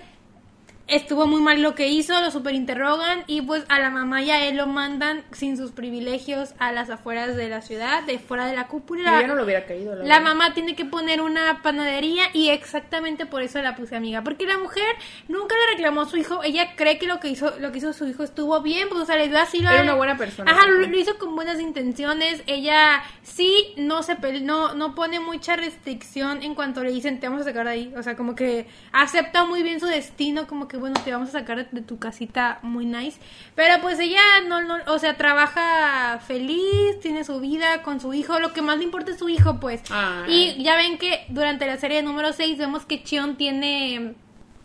[0.87, 4.47] estuvo muy mal lo que hizo, lo superinterrogan y pues a la mamá y a
[4.47, 8.55] él lo mandan sin sus privilegios a las afueras de la ciudad, de fuera de
[8.55, 9.21] la cúpula.
[9.21, 9.95] Yo no lo hubiera caído.
[9.97, 14.47] La mamá tiene que poner una panadería y exactamente por eso la puse amiga, porque
[14.47, 14.85] la mujer
[15.29, 17.93] nunca le reclamó a su hijo, ella cree que lo que hizo lo que hizo
[17.93, 20.51] su hijo estuvo bien, pues o sea, le dio así Era una buena persona.
[20.51, 22.43] Ajá, lo, lo hizo con buenas intenciones.
[22.47, 27.43] Ella sí no se no no pone mucha restricción en cuanto le dicen te vamos
[27.43, 30.74] a sacar de ahí, o sea, como que acepta muy bien su destino, como que
[30.79, 33.21] bueno, te vamos a sacar de, tu casita muy nice,
[33.55, 38.39] pero pues ella no no, o sea, trabaja feliz, tiene su vida con su hijo,
[38.39, 39.83] lo que más le importa es su hijo, pues.
[40.29, 44.15] Y ya ven que durante la serie número 6 vemos que Chion tiene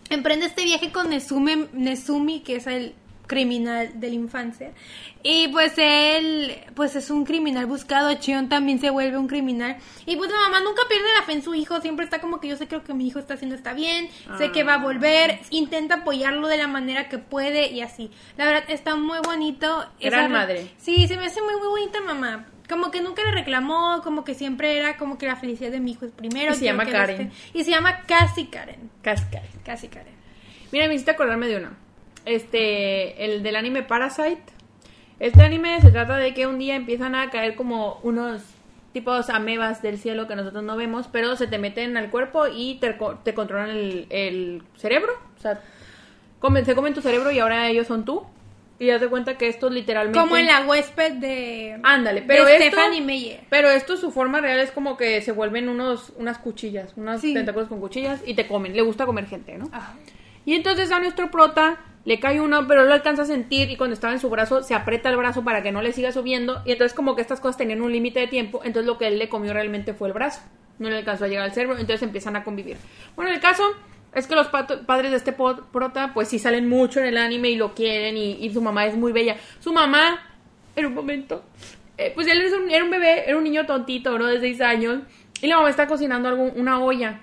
[0.09, 2.95] emprende este viaje con Nezumi, Nezumi, que es el
[3.29, 4.71] criminal de la infancia.
[5.21, 9.77] Y pues él, pues es un criminal buscado, Chion también se vuelve un criminal.
[10.07, 12.47] Y pues la mamá nunca pierde la fe en su hijo, siempre está como que
[12.47, 14.77] yo sé que lo que mi hijo está haciendo está bien, sé que va a
[14.79, 18.09] volver, intenta apoyarlo de la manera que puede y así.
[18.35, 19.85] La verdad está muy bonito.
[20.01, 20.71] Gran Esa- madre.
[20.77, 22.47] Sí, se me hace muy, muy bonita mamá.
[22.67, 25.91] Como que nunca le reclamó, como que siempre era como que la felicidad de mi
[25.91, 26.51] hijo es primero.
[26.53, 27.31] Y se llama Karen.
[27.53, 28.89] Y se llama casi Karen.
[29.03, 29.41] Cascai.
[29.63, 30.13] Casi Karen.
[30.71, 31.88] Mira, me hiciste acordarme de uno.
[32.29, 34.41] Este, el del anime Parasite.
[35.19, 38.41] Este anime se trata de que un día empiezan a caer como unos
[38.93, 42.75] tipos amebas del cielo que nosotros no vemos, pero se te meten al cuerpo y
[42.75, 45.11] te, co- te controlan el, el cerebro.
[45.37, 45.61] O sea,
[46.39, 48.23] comen, se comen tu cerebro y ahora ellos son tú.
[48.81, 50.17] Y ya te cuenta que esto literalmente...
[50.17, 51.77] Como en la huésped de.
[51.83, 53.41] Ándale, pero de esto- Stephanie Meyer.
[53.49, 57.33] Pero esto, su forma real es como que se vuelven unos, unas cuchillas, unos Sí.
[57.33, 58.73] tentáculos con cuchillas y te comen.
[58.73, 59.69] Le gusta comer gente, ¿no?
[60.45, 63.93] Y entonces a nuestro prota le cae uno, pero lo alcanza a sentir y cuando
[63.93, 66.61] estaba en su brazo se aprieta el brazo para que no le siga subiendo.
[66.65, 69.19] Y entonces como que estas cosas tenían un límite de tiempo, entonces lo que él
[69.19, 70.41] le comió realmente fue el brazo.
[70.79, 72.77] No le alcanzó a llegar al cerebro, entonces empiezan a convivir.
[73.15, 73.63] Bueno, el caso
[74.15, 77.55] es que los padres de este prota pues sí salen mucho en el anime y
[77.57, 79.35] lo quieren y, su mamá es muy bella.
[79.59, 80.19] Su mamá,
[80.75, 81.43] en un momento,
[81.97, 84.25] eh, pues él es un- era un bebé, era un niño tontito, ¿no?
[84.25, 85.01] De 6 años.
[85.41, 87.21] Y la mamá está cocinando algún, una olla.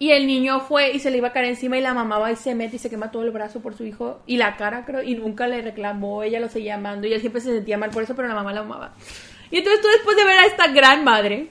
[0.00, 2.30] Y el niño fue y se le iba a caer encima y la mamá va
[2.30, 4.84] y se mete y se quema todo el brazo por su hijo y la cara,
[4.84, 7.90] creo, y nunca le reclamó, ella lo seguía amando y él siempre se sentía mal
[7.90, 8.94] por eso, pero la mamá la amaba.
[9.50, 11.48] Y entonces tú después de ver a esta gran madre,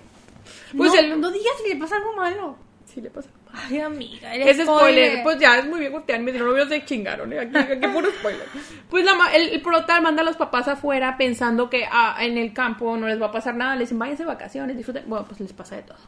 [0.76, 1.20] pues no, él...
[1.20, 2.67] no digas que le pasa algo malo.
[2.98, 3.30] Sí le pasa.
[3.54, 4.34] Ay, amiga.
[4.34, 7.32] el Ese spoiler, pues ya es muy bien gustearme, si no lo veo se chingaron,
[7.32, 7.42] ¿eh?
[7.42, 8.48] Aquí, aquí puro spoiler.
[8.90, 12.54] Pues la, el, el prota manda a los papás afuera pensando que ah, en el
[12.54, 15.04] campo no les va a pasar nada, les dicen váyanse de vacaciones, disfruten.
[15.06, 16.00] Bueno, pues les pasa de todo.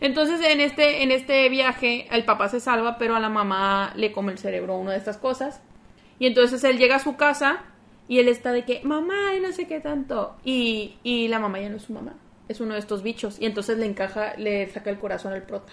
[0.00, 4.12] Entonces en este, en este viaje el papá se salva, pero a la mamá le
[4.12, 5.60] come el cerebro una de estas cosas.
[6.20, 7.64] Y entonces él llega a su casa
[8.06, 10.36] y él está de que, mamá, y no sé qué tanto.
[10.44, 12.14] Y, y la mamá ya no es su mamá,
[12.46, 13.40] es uno de estos bichos.
[13.40, 15.72] Y entonces le encaja, le saca el corazón al prota.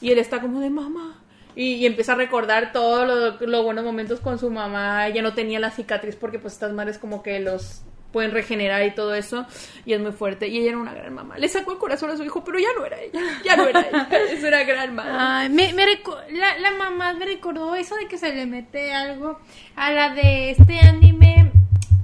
[0.00, 1.22] Y él está como de mamá.
[1.56, 5.06] Y, y empieza a recordar todos los buenos momentos con su mamá.
[5.08, 7.82] Ella no tenía la cicatriz porque pues estas madres como que los
[8.12, 9.46] pueden regenerar y todo eso.
[9.84, 10.48] Y es muy fuerte.
[10.48, 11.38] Y ella era una gran mamá.
[11.38, 13.20] Le sacó el corazón a su hijo, pero ya no era ella.
[13.44, 14.08] Ya no era ella.
[14.30, 15.12] Es una gran madre.
[15.16, 15.86] Ay, me, me
[16.32, 19.38] la mamá me recordó eso de que se le mete algo
[19.76, 21.52] a la de este anime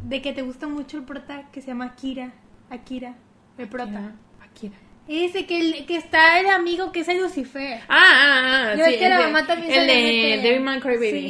[0.04, 2.32] de que te gusta mucho el prota que se llama Akira.
[2.70, 3.14] Akira,
[3.58, 4.12] el prota.
[4.40, 4.76] Akira.
[5.08, 7.80] Ese que, el- que está el amigo que es el Lucifer.
[7.88, 8.74] Ah, ah, ah.
[8.76, 10.42] Yo sí, ves que la el de- mamá también el se le de mete.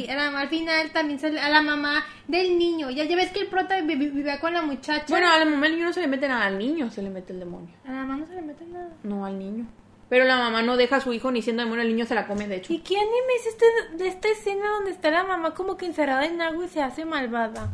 [0.03, 2.89] Sí, a la mamá al final también se le- a la mamá del niño.
[2.89, 5.05] Ya, ya ves que el prota vi- vi- vivía con la muchacha.
[5.09, 7.09] Bueno, a la mamá el niño no se le mete nada al niño, se le
[7.11, 7.69] mete el demonio.
[7.85, 8.89] a la mamá no se le mete nada.
[9.03, 9.67] No al niño.
[10.09, 12.25] Pero la mamá no deja a su hijo ni siendo demonio, el niño se la
[12.25, 12.73] come, de hecho.
[12.73, 13.65] ¿Y qué anime es este
[13.97, 17.03] de esta escena donde está la mamá como que encerrada en algo y se hace
[17.05, 17.69] malvada?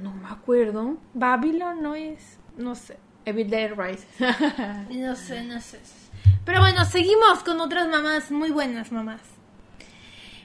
[0.00, 0.96] No me acuerdo.
[1.14, 2.96] Babylon no es, no sé.
[3.24, 4.06] Dead Rise.
[4.90, 5.80] No sé, no sé.
[6.44, 9.20] Pero bueno, seguimos con otras mamás muy buenas mamás.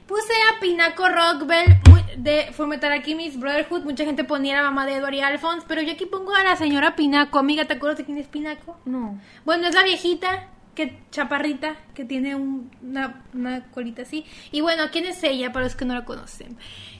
[0.05, 3.83] Puse a Pinaco Rockbell muy- de Fullmetal Alchemist Brotherhood.
[3.83, 6.43] Mucha gente ponía a la mamá de Edward y Alphonse, pero yo aquí pongo a
[6.43, 7.39] la señora Pinaco.
[7.39, 8.79] Amiga, ¿te acuerdas de quién es Pinaco?
[8.85, 9.19] no.
[9.43, 10.47] Bueno, es la viejita,
[10.77, 14.23] que chaparrita, que tiene un- una, una colita así.
[14.51, 16.55] Y bueno, ¿quién es ella para los que no la conocen?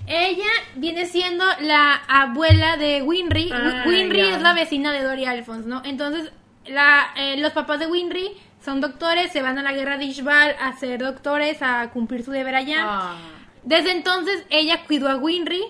[0.08, 3.52] Ella viene siendo la abuela de Winry.
[3.54, 5.82] Ah, Wi- Winry es la vecina de Dory Alphonse, ¿no?
[5.86, 6.32] Entonces,
[6.66, 8.32] la, eh, los papás de Winry
[8.66, 12.32] son doctores, se van a la guerra de Ishbal a ser doctores, a cumplir su
[12.32, 12.78] deber allá.
[12.82, 13.18] Ah.
[13.64, 15.62] Desde entonces, ella cuidó a Winry.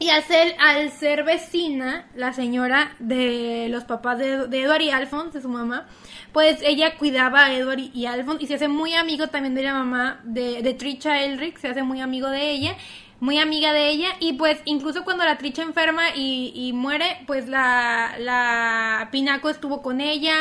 [0.00, 4.90] Y al ser, al ser vecina, la señora de los papás de, de Edward y
[4.90, 5.86] Alphonse, de su mamá,
[6.34, 9.62] pues ella cuidaba a Edward y- y Alphonse y se hace muy amigo también de
[9.62, 12.76] la mamá de, de Trisha Elric, se hace muy amigo de ella,
[13.20, 17.48] muy amiga de ella y pues incluso cuando la Trisha enferma y, y muere, pues
[17.48, 20.34] la, la Pinaco estuvo con ella,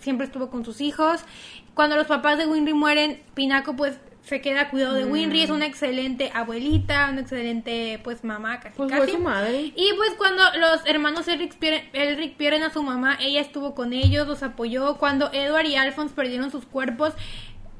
[0.00, 1.22] siempre estuvo con sus hijos.
[1.74, 5.50] Cuando los papás de Winry mueren, Pinaco pues se queda a cuidado de Winry, es
[5.50, 9.12] una excelente abuelita, una excelente pues mamá casi Pues casi.
[9.12, 9.72] su madre.
[9.74, 13.92] Y pues cuando los hermanos Elric pierden, Elric pierden a su mamá, ella estuvo con
[13.92, 14.96] ellos, los apoyó.
[14.98, 17.14] Cuando Edward y Alphonse perdieron sus cuerpos,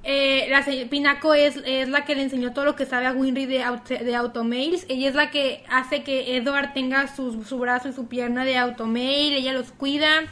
[0.05, 3.47] eh, la Pinaco es, es la que le enseñó todo lo que sabe a Winry
[3.47, 3.65] de,
[4.01, 4.87] de automails.
[4.89, 8.57] Ella es la que hace que Edward tenga su, su brazo y su pierna de
[8.57, 10.23] automail, ella los cuida.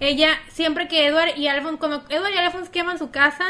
[0.00, 3.46] Ella, siempre que Edward y Alphonse, cuando Edward y Alphonse queman su casa,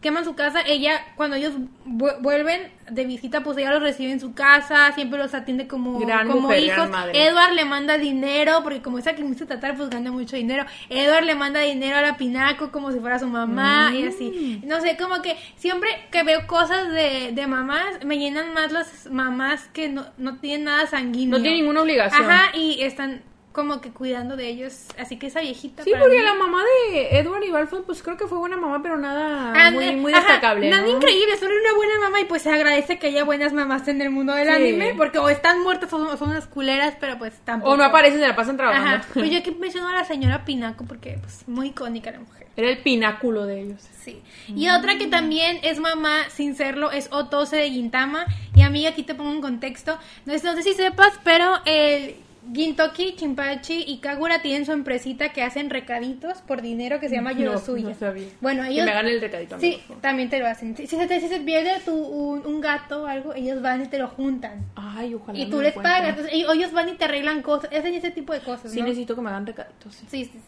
[0.00, 1.54] queman su casa, ella, cuando ellos
[1.84, 5.98] vu- vuelven de visita, pues ella los recibe en su casa, siempre los atiende como,
[5.98, 6.76] Gran como mujer, hijos.
[6.76, 7.26] gran madre.
[7.26, 10.64] Edward le manda dinero, porque como esa que me hizo tratar, pues gana mucho dinero.
[10.90, 14.60] Edward le manda dinero a la Pinaco como si fuera su mamá y así.
[14.64, 14.68] Mm.
[14.68, 19.08] No sé, como que siempre que veo cosas de, de mamás, me llenan más las
[19.10, 21.38] mamás que no, no tienen nada sanguíneo.
[21.38, 22.30] No tiene ninguna obligación.
[22.30, 23.22] Ajá, y están
[23.56, 24.84] como que cuidando de ellos.
[24.98, 25.82] Así que esa viejita.
[25.82, 26.62] Sí, para porque mí- la mamá
[26.92, 30.12] de Edward y Alphonse, pues creo que fue buena mamá, pero nada Ah, muy, muy
[30.12, 30.68] ajá, destacable.
[30.70, 30.90] Nada ¿no?
[30.96, 34.10] increíble, solo una buena mamá y pues se agradece que haya buenas mamás en el
[34.10, 34.54] mundo del Sí.
[34.54, 37.72] anime, porque o están muertas o son, unas culeras, pero pues tampoco.
[37.72, 38.90] O no aparecen, se la pasan trabajando.
[38.98, 42.46] Ajá, pues yo aquí menciono a la señora Pinaco porque pues muy icónica la mujer.
[42.58, 43.82] Era el pináculo de ellos.
[44.02, 44.22] Sí.
[44.48, 48.26] Y otra que también es mamá sin serlo es Otose de Gintama.
[48.54, 49.98] Y amiga, aquí te pongo un contexto.
[50.26, 52.16] No, sé- no sé si sepas, pero el
[52.54, 57.32] Gintoki, Chimpachi y Kagura tienen su empresita que hacen recaditos por dinero que se llama
[57.34, 57.88] No, Yorosuya.
[57.88, 58.28] no sabía.
[58.40, 59.58] Bueno, Que ellos me hagan el recadito.
[59.58, 60.76] Sí, amigo, también te lo hacen.
[60.76, 63.82] Si se te, si se te pierde tu, un, un gato o algo, ellos van
[63.82, 64.64] y te lo juntan.
[64.74, 65.38] Ay, ojalá.
[65.38, 65.92] Y tú les encuentre.
[65.92, 66.08] pagas.
[66.10, 67.70] Entonces, ellos ellos van y te arreglan cosas.
[67.72, 68.72] Hacen ese tipo de cosas.
[68.72, 68.86] Sí, ¿no?
[68.86, 69.94] necesito que me hagan recaditos.
[69.94, 70.06] sí.
[70.08, 70.40] Sí, sí, sí.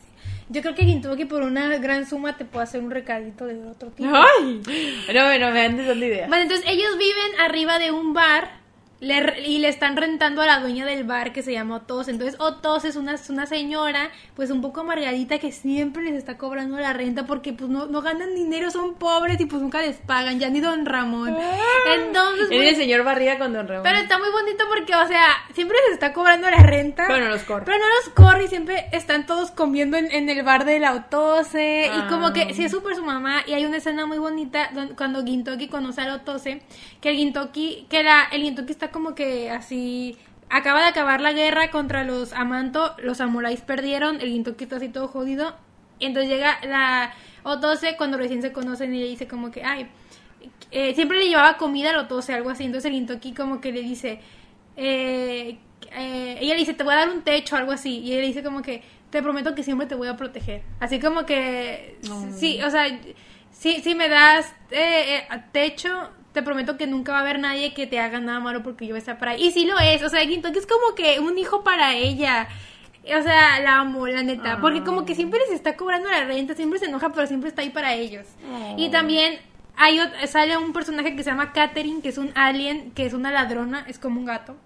[0.50, 3.90] Yo creo que Gintoki por una gran suma te puede hacer un recadito de otro
[3.90, 4.08] tipo.
[4.10, 4.62] Ay,
[5.14, 6.28] no, no me andes dando ideas.
[6.28, 8.57] Bueno, entonces ellos viven arriba de un bar
[9.00, 12.08] le y le están rentando a la dueña del bar que se llama Otos.
[12.08, 16.76] Entonces Otos es una, una señora pues un poco amargadita que siempre les está cobrando
[16.78, 20.40] la renta porque pues no, no ganan dinero, son pobres y pues nunca les pagan,
[20.40, 21.36] ya ni Don Ramón.
[21.94, 23.82] Entonces, Era pues, el señor Barriga con Don Ramón.
[23.84, 27.04] pero está muy bonito porque, o sea, siempre les está cobrando la renta.
[27.06, 27.64] Pero no los corre.
[27.64, 31.86] Pero no los corre y siempre están todos comiendo en, en el bar del Autose.
[31.86, 32.06] Y Ah.
[32.08, 33.42] como que sí es súper su mamá.
[33.46, 36.62] Y hay una escena muy bonita don- cuando Gintoki conoce al Autose.
[37.00, 40.16] Que el Gintoki, que la, el Gintoki está como que así.
[40.50, 42.94] Acaba de acabar la guerra contra los Amanto.
[42.98, 44.20] Los samuráis perdieron.
[44.20, 45.54] El Gintoki está así todo jodido.
[46.00, 47.12] Entonces llega la
[47.42, 49.88] Otose cuando recién se conocen y le dice como que, ay,
[50.70, 52.64] eh, siempre le llevaba comida al Otose, algo así.
[52.64, 54.20] Entonces el Gintoki como que le dice,
[54.76, 55.58] eh,
[55.92, 58.00] eh, ella le dice, te voy a dar un techo, algo así.
[58.00, 60.62] Y él le dice como que, te prometo que siempre te voy a proteger.
[60.80, 61.98] Así como que,
[62.36, 62.86] sí, o sea,
[63.50, 64.54] si, si me das
[65.52, 68.86] techo, te prometo que nunca va a haber nadie que te haga nada malo porque
[68.86, 69.46] yo voy a estar para ahí.
[69.46, 72.48] Y sí lo es, o sea, Gintoki es como que un hijo para ella.
[73.04, 74.60] O sea, la amo, la neta.
[74.60, 77.62] Porque como que siempre les está cobrando la renta, siempre se enoja, pero siempre está
[77.62, 78.26] ahí para ellos.
[78.76, 79.38] Y también
[79.76, 83.30] hay sale un personaje que se llama Katherine, que es un alien, que es una
[83.30, 84.56] ladrona, es como un gato.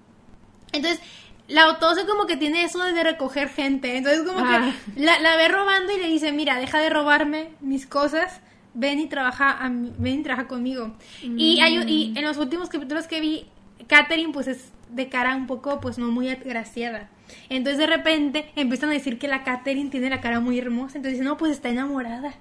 [0.73, 1.01] Entonces,
[1.49, 3.97] la Otose como que tiene eso de recoger gente.
[3.97, 4.73] Entonces, como Ah.
[4.95, 8.41] que la, la ve robando y le dice, mira, deja de robarme mis cosas,
[8.75, 10.93] ven y trabaja, a mí- ven y trabaja conmigo.
[11.23, 13.47] Y, hay, y en los últimos capítulos que vi,
[13.87, 17.09] Katherine pues es de cara un poco, pues no muy agraciada.
[17.49, 20.99] Entonces, de repente, empiezan a decir que la Katherine tiene la cara muy hermosa.
[20.99, 22.35] Entonces, dicen, no, pues está enamorada.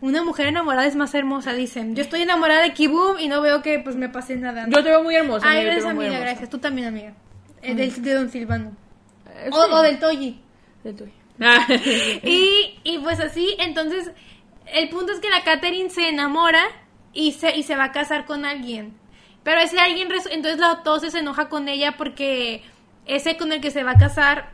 [0.00, 1.94] Una mujer enamorada es más hermosa, dicen.
[1.94, 4.66] Yo estoy enamorada de Kibum y no veo que pues me pase nada.
[4.68, 5.46] Yo te veo muy hermosa.
[5.48, 6.24] Ay, amiga, gracias, amiga, hermosa.
[6.24, 6.50] gracias.
[6.50, 7.12] Tú también, amiga.
[7.62, 8.72] Eh, del, de Don Silvano.
[9.28, 9.70] Eh, O, sí.
[9.72, 10.40] o del Toyi.
[10.82, 11.12] De tuyo.
[12.24, 14.10] Y, y pues así, entonces,
[14.66, 16.62] el punto es que la Katherine se enamora
[17.12, 18.94] y se, y se va a casar con alguien.
[19.42, 22.62] Pero ese alguien, entonces la Otose se enoja con ella porque
[23.06, 24.52] ese con el que se va a casar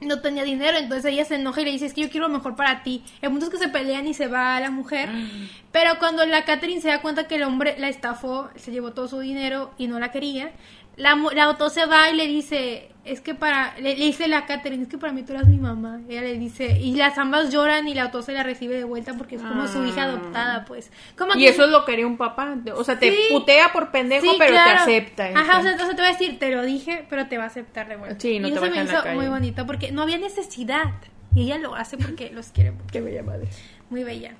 [0.00, 2.34] no tenía dinero, entonces ella se enoja y le dice, es que yo quiero lo
[2.34, 3.04] mejor para ti.
[3.22, 5.08] El punto es que se pelean y se va la mujer.
[5.72, 9.08] Pero cuando la Catherine se da cuenta que el hombre la estafó, se llevó todo
[9.08, 10.52] su dinero y no la quería,
[10.96, 14.82] la, la se va y le dice, es que para, le, le dice la Catherine,
[14.82, 16.00] es que para mí tú eras mi mamá.
[16.08, 19.14] Ella le dice, y las ambas lloran y la Otto se la recibe de vuelta
[19.14, 20.90] porque es como su hija adoptada, pues.
[21.16, 22.56] Como Y que- eso es lo que haría un papá.
[22.76, 24.84] O sea, te putea por pendejo, Sí, pero claro.
[24.84, 25.26] te acepta.
[25.38, 27.48] Ajá, o sea, entonces te va a decir, te lo dije, pero te va a
[27.48, 28.20] aceptar de vuelta.
[28.20, 30.92] Sí, no y te eso me hizo muy bonito porque no había necesidad.
[31.34, 32.72] Y ella lo hace porque los quiere.
[32.92, 33.48] Qué bella madre.
[33.90, 34.34] Muy bella.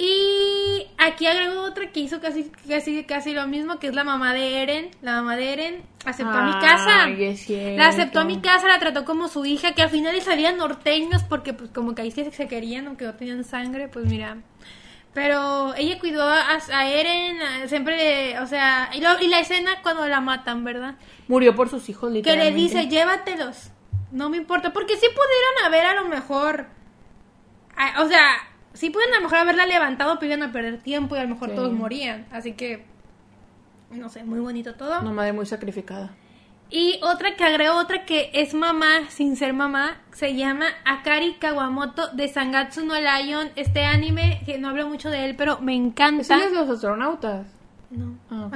[0.00, 4.32] Y aquí agrego otra que hizo casi, casi, casi lo mismo, que es la mamá
[4.32, 4.90] de Eren.
[5.02, 7.08] La mamá de Eren aceptó a mi casa.
[7.76, 10.56] La aceptó a mi casa, la trató como su hija, que al final le salían
[10.56, 14.36] norteños porque pues como que ahí sí se querían, aunque no tenían sangre, pues mira.
[15.14, 19.82] Pero ella cuidó a, a Eren, a- siempre, o sea, y, lo- y la escena
[19.82, 20.94] cuando la matan, ¿verdad?
[21.26, 22.60] Murió por sus hijos, Que le literalmente.
[22.60, 23.70] dice, llévatelos.
[24.12, 24.72] No me importa.
[24.72, 26.66] Porque sí pudieron haber a lo mejor.
[27.76, 28.26] a- o sea,
[28.78, 31.30] sí pueden a lo mejor haberla levantado, pero iban a perder tiempo y a lo
[31.30, 31.54] mejor Sí.
[31.56, 32.26] todos morían.
[32.30, 32.84] Así que,
[33.90, 35.00] no sé, muy bonito todo.
[35.00, 36.10] Una madre muy sacrificada.
[36.70, 42.08] Y otra que agregó otra que es mamá sin ser mamá, se llama Akari Kawamoto
[42.08, 46.20] de Sangatsu no Lion, este anime que no hablo mucho de él, pero me encanta.
[46.22, 47.46] ¿Eso no es de los astronautas?
[47.90, 48.54] No, Ah, ok.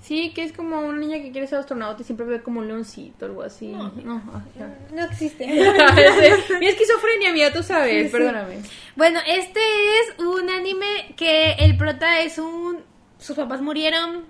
[0.00, 2.68] Sí, que es como una niña que quiere ser astronauta y siempre ve como un
[2.68, 3.68] leoncito o algo así.
[3.68, 3.92] No,
[4.58, 4.78] ya.
[4.94, 5.46] No existe.
[6.60, 8.60] Mi esquizofrenia, mía, tú sabes, perdóname.
[8.96, 12.78] Bueno, este es un anime que el prota es un...
[13.18, 14.24] Sus papás murieron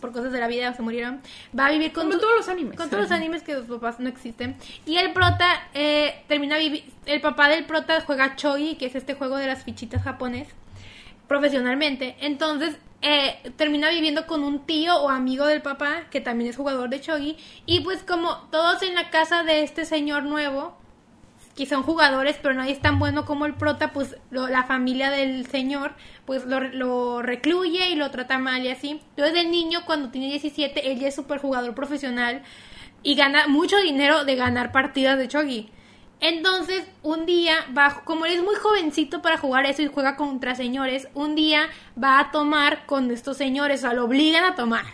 [0.00, 1.20] por cosas de la vida, se murieron.
[1.58, 2.02] Va a vivir con...
[2.02, 2.76] Como su- todos los animes.
[2.76, 4.56] Con todos los animes que sus papás no existen.
[4.84, 9.14] Y el prota eh, termina vivi- El papá del prota juega Chogi, que es este
[9.14, 10.48] juego de las fichitas japonés,
[11.28, 12.16] profesionalmente.
[12.20, 16.88] Entonces eh, termina viviendo con un tío o amigo del papá, que también es jugador
[16.88, 17.36] de Chogi.
[17.66, 20.76] Y pues como todos en la casa de este señor nuevo,
[21.56, 25.10] que son jugadores, pero nadie es tan bueno como el prota, pues lo- la familia
[25.10, 25.92] del señor,
[26.24, 29.00] pues lo, lo recluye y lo trata mal y así.
[29.10, 32.42] Entonces el niño cuando tiene 17, él ya es súper jugador profesional
[33.04, 35.70] y gana mucho dinero de ganar partidas de chogi.
[36.20, 37.56] Entonces, un día,
[38.04, 41.68] como él es muy jovencito para jugar eso y juega contra señores, un día
[42.02, 44.84] va a tomar con estos señores, o sea, lo obligan a tomar.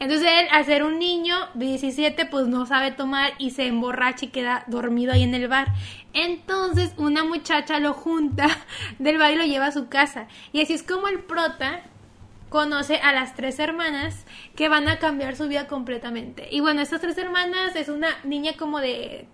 [0.00, 4.26] Entonces él, al ser un niño de 17, pues no sabe tomar y se emborracha
[4.26, 5.68] y queda dormido ahí en el bar.
[6.12, 8.46] Entonces una muchacha lo junta
[8.98, 10.28] del bar y lo lleva a su casa.
[10.52, 11.82] Y así es como el prota
[12.48, 14.24] conoce a las tres hermanas
[14.54, 16.48] que van a cambiar su vida completamente.
[16.50, 19.26] Y bueno, estas tres hermanas es una niña como de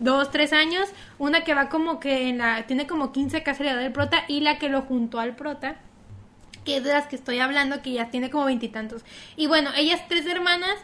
[0.00, 0.88] dos, tres años,
[1.18, 4.58] una que va como que en la, tiene como 15 casi del prota y la
[4.58, 5.76] que lo juntó al prota
[6.68, 9.02] que es de las que estoy hablando, que ya tiene como veintitantos.
[9.36, 10.76] Y, bueno, ellas tres hermanas,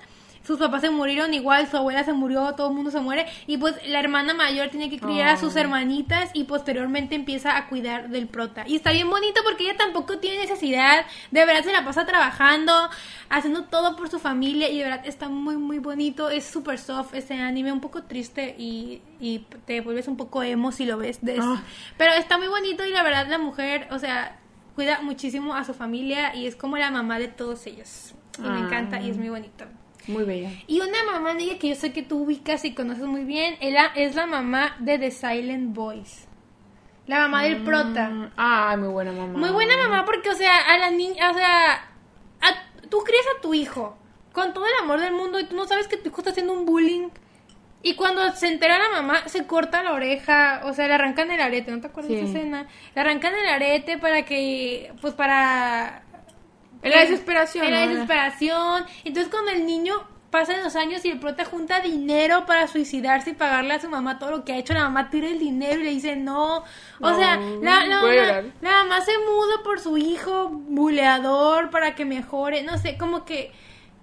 [0.47, 3.57] sus papás se murieron igual, su abuela se murió, todo el mundo se muere, y
[3.57, 8.09] pues la hermana mayor tiene que criar a sus hermanitas y posteriormente empieza a cuidar
[8.11, 8.65] del prota.
[8.67, 12.73] Y está bien bonito porque ella tampoco tiene necesidad, de verdad se la pasa trabajando,
[13.31, 17.15] haciendo todo por su familia y de verdad está muy muy bonito, es súper soft
[17.15, 21.19] ese anime, un poco triste y, y te vuelves un poco emo si lo ves.
[21.23, 21.63] de- Ah.
[21.97, 24.39] Pero está muy bonito y la verdad la mujer, o sea,
[24.75, 28.15] cuida muchísimo a su familia y es como la mamá de todos ellos.
[28.39, 28.59] Y me Ah.
[28.67, 29.65] encanta y es muy bonito.
[30.07, 30.51] Muy bella.
[30.67, 33.91] Y una mamá amiga que yo sé que tú ubicas y conoces muy bien, ella
[33.95, 36.27] es la mamá de The Silent Voice.
[37.07, 38.09] La mamá del prota.
[38.09, 39.39] Mm, Ay, muy buena mamá.
[39.39, 41.73] Muy buena mamá porque, o sea, a la niña, o sea,
[42.41, 43.99] a- tú crías a tu hijo
[44.33, 46.53] con todo el amor del mundo y tú no sabes que tu hijo está haciendo
[46.55, 47.09] un bullying.
[47.83, 51.39] Y cuando se entera la mamá, se corta la oreja, o sea, le arrancan el
[51.43, 52.67] arete, ¿no te acuerdas de esa escena?
[52.95, 56.04] Le arrancan el arete para que, pues para...
[56.85, 57.65] En la desesperación.
[57.67, 58.85] En la desesperación.
[59.05, 59.95] Entonces cuando el niño
[60.31, 64.19] pasa los años y el prota junta dinero para suicidarse y pagarle a su mamá
[64.19, 66.59] todo lo que ha hecho, la mamá tira el dinero y le dice no.
[66.59, 66.65] O
[67.01, 68.13] No, sea, la, la mamá,
[68.61, 72.63] la mamá se muda por su hijo buleador para que mejore.
[72.65, 73.53] No sé, como que,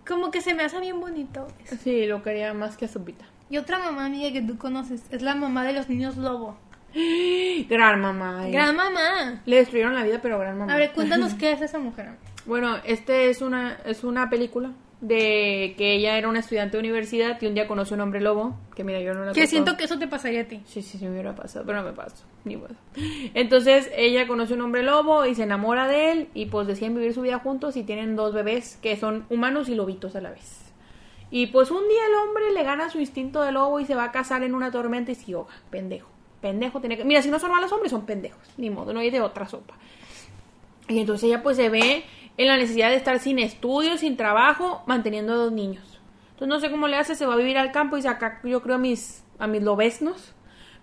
[0.07, 1.47] como que se me hace bien bonito.
[1.83, 3.25] Sí, lo quería más que a su pita.
[3.49, 6.57] Y otra mamá amiga que tú conoces es la mamá de los niños lobo.
[7.69, 8.47] Gran mamá.
[8.47, 8.51] eh.
[8.51, 9.41] Gran mamá.
[9.45, 10.73] Le destruyeron la vida, pero gran mamá.
[10.73, 12.07] A ver, cuéntanos qué es esa mujer.
[12.07, 12.21] amiga.
[12.45, 17.41] Bueno, este es una, es una película de que ella era una estudiante de universidad
[17.41, 19.85] y un día conoció un hombre lobo, que mira, yo no la Que siento que
[19.85, 20.61] eso te pasaría a ti.
[20.65, 22.75] Sí, sí, sí me hubiera pasado, pero no me pasó, ni modo.
[23.33, 27.13] Entonces ella conoce un hombre lobo y se enamora de él y pues deciden vivir
[27.13, 30.71] su vida juntos y tienen dos bebés que son humanos y lobitos a la vez.
[31.31, 34.03] Y pues un día el hombre le gana su instinto de lobo y se va
[34.05, 36.09] a casar en una tormenta y se ahoga, pendejo.
[36.41, 37.05] Pendejo tiene que...
[37.05, 38.41] Mira, si no son malos hombres, son pendejos.
[38.57, 39.75] Ni modo, no hay de otra sopa.
[40.89, 42.03] Y entonces ella pues se ve
[42.41, 45.99] en la necesidad de estar sin estudios, sin trabajo, manteniendo a dos niños.
[46.31, 48.61] Entonces no sé cómo le hace, se va a vivir al campo y saca, yo
[48.61, 50.33] creo, a mis, a mis lobesnos.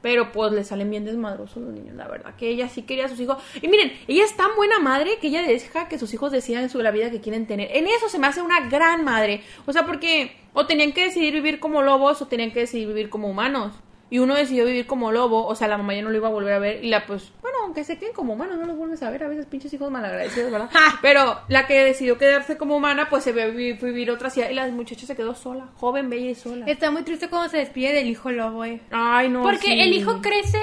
[0.00, 2.36] Pero pues le salen bien desmadrosos los niños, la verdad.
[2.36, 3.38] Que ella sí quería a sus hijos.
[3.60, 6.84] Y miren, ella es tan buena madre que ella deja que sus hijos decidan sobre
[6.84, 7.76] la vida que quieren tener.
[7.76, 9.42] En eso se me hace una gran madre.
[9.66, 13.10] O sea, porque o tenían que decidir vivir como lobos o tenían que decidir vivir
[13.10, 13.72] como humanos.
[14.10, 16.32] Y uno decidió vivir como lobo, o sea, la mamá ya no lo iba a
[16.32, 16.82] volver a ver.
[16.84, 17.32] Y la, pues,
[17.68, 19.24] aunque se queden como humanos, no los vuelves a ver.
[19.24, 20.70] A veces pinches hijos malagradecidos, ¿verdad?
[21.02, 24.48] Pero la que decidió quedarse como humana, pues se ve vivir otra ciudad.
[24.48, 26.64] Y la muchacha se quedó sola, joven, bella y sola.
[26.66, 28.80] Está muy triste cuando se despide del hijo lobo, eh.
[28.90, 29.42] Ay, no.
[29.42, 29.80] Porque sí.
[29.80, 30.58] el hijo crece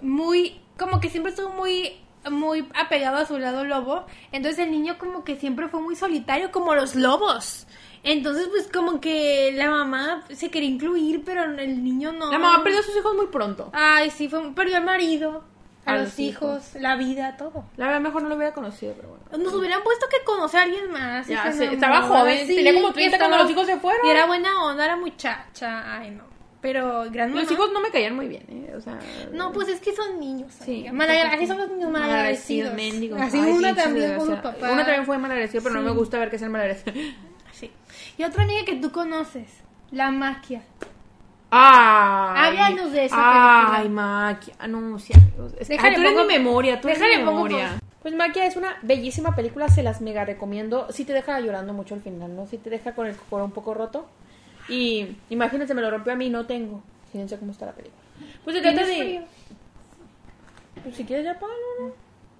[0.00, 1.92] muy, como que siempre estuvo muy,
[2.30, 4.06] muy apegado a su lado lobo.
[4.32, 7.66] Entonces el niño como que siempre fue muy solitario, como los lobos.
[8.02, 12.32] Entonces pues como que la mamá se quería incluir, pero el niño no.
[12.32, 13.70] La mamá perdió a sus hijos muy pronto.
[13.74, 15.44] Ay, sí, fue, perdió al marido,
[15.84, 17.64] a, A los los hijos, la vida, todo.
[17.76, 19.44] La verdad, mejor no lo hubiera conocido, pero bueno.
[19.44, 21.26] Nos hubieran puesto que conocer a alguien más.
[21.26, 24.06] Ya se estaba joven, tenía como 30 cuando los hijos se fueron.
[24.06, 25.98] Y era buena onda, era muchacha.
[25.98, 26.24] Ay, no.
[26.60, 27.34] pero gran.
[27.34, 28.74] Los hijos no me caían muy bien, ¿eh?
[28.76, 28.98] O sea...
[29.32, 30.52] No, pues es que son niños.
[30.64, 30.86] Sí.
[30.86, 32.74] así son los niños malagradecidos.
[32.74, 33.20] mendigos.
[33.20, 34.40] Así Ay, una también desgraciados.
[34.40, 34.72] papá.
[34.72, 36.96] Una también fue malagradecida, pero no me gusta ver que sean malagradecidos.
[37.52, 37.70] Sí.
[38.18, 39.48] Y otra amiga que tú conoces,
[39.90, 40.62] la maquia.
[41.54, 43.88] Ay, Háblanos de esa Ay.
[43.90, 44.54] Maquia.
[44.58, 45.52] Ah, no, sí, amigos.
[45.58, 47.78] Es- Déjale, ah, tú eres pongo- mi memoria, tú eres déjale, mi pongo memoria.
[48.00, 50.86] Pues Maquia es una bellísima película, se las mega recomiendo.
[50.90, 52.46] Sí te deja llorando mucho al final, ¿no?
[52.46, 54.08] Sí te deja con el corazón un poco roto.
[54.68, 56.82] Y imagínense, me lo rompió a mí, no tengo.
[57.12, 58.00] Fíjense cómo está la película.
[58.44, 59.04] Pues se trata ¿Tienes de...
[59.04, 59.22] frío?
[60.82, 61.86] Pues si quieres ya págalo, ¿no?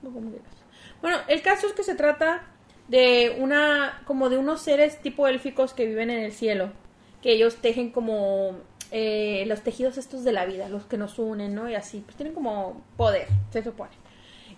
[0.03, 0.49] No, como quieras.
[1.03, 2.43] Bueno, el caso es que se trata
[2.89, 6.71] de una, como de unos seres tipo élficos que viven en el cielo,
[7.23, 8.57] que ellos tejen como
[8.95, 11.69] eh, los tejidos estos de la vida, los que nos unen, ¿no?
[11.69, 13.91] Y así, pues tienen como poder, se supone.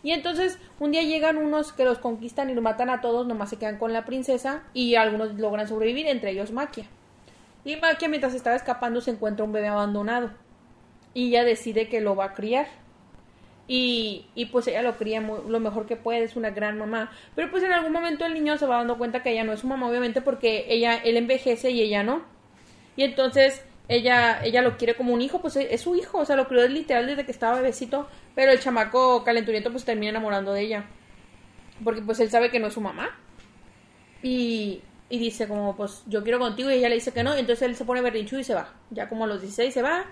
[0.03, 3.49] Y entonces un día llegan unos que los conquistan y lo matan a todos, nomás
[3.49, 6.85] se quedan con la princesa y algunos logran sobrevivir, entre ellos Maquia.
[7.65, 10.31] Y Maquia mientras estaba escapando se encuentra un bebé abandonado
[11.15, 12.67] y ella decide que lo va a criar.
[13.69, 17.13] Y, y pues ella lo cría lo mejor que puede, es una gran mamá.
[17.37, 19.61] Pero pues en algún momento el niño se va dando cuenta que ella no es
[19.61, 22.23] su mamá, obviamente, porque ella, él envejece y ella no.
[22.97, 26.37] Y entonces ella, ella lo quiere como un hijo, pues es su hijo, o sea,
[26.37, 30.63] lo crió literal desde que estaba bebecito, pero el chamaco calenturiento pues termina enamorando de
[30.63, 30.85] ella.
[31.83, 33.11] Porque pues él sabe que no es su mamá.
[34.23, 34.81] Y,
[35.11, 37.69] y dice como, pues yo quiero contigo y ella le dice que no, y entonces
[37.69, 38.73] él se pone berrinchudo y se va.
[38.91, 40.07] Ya como a los 16 se va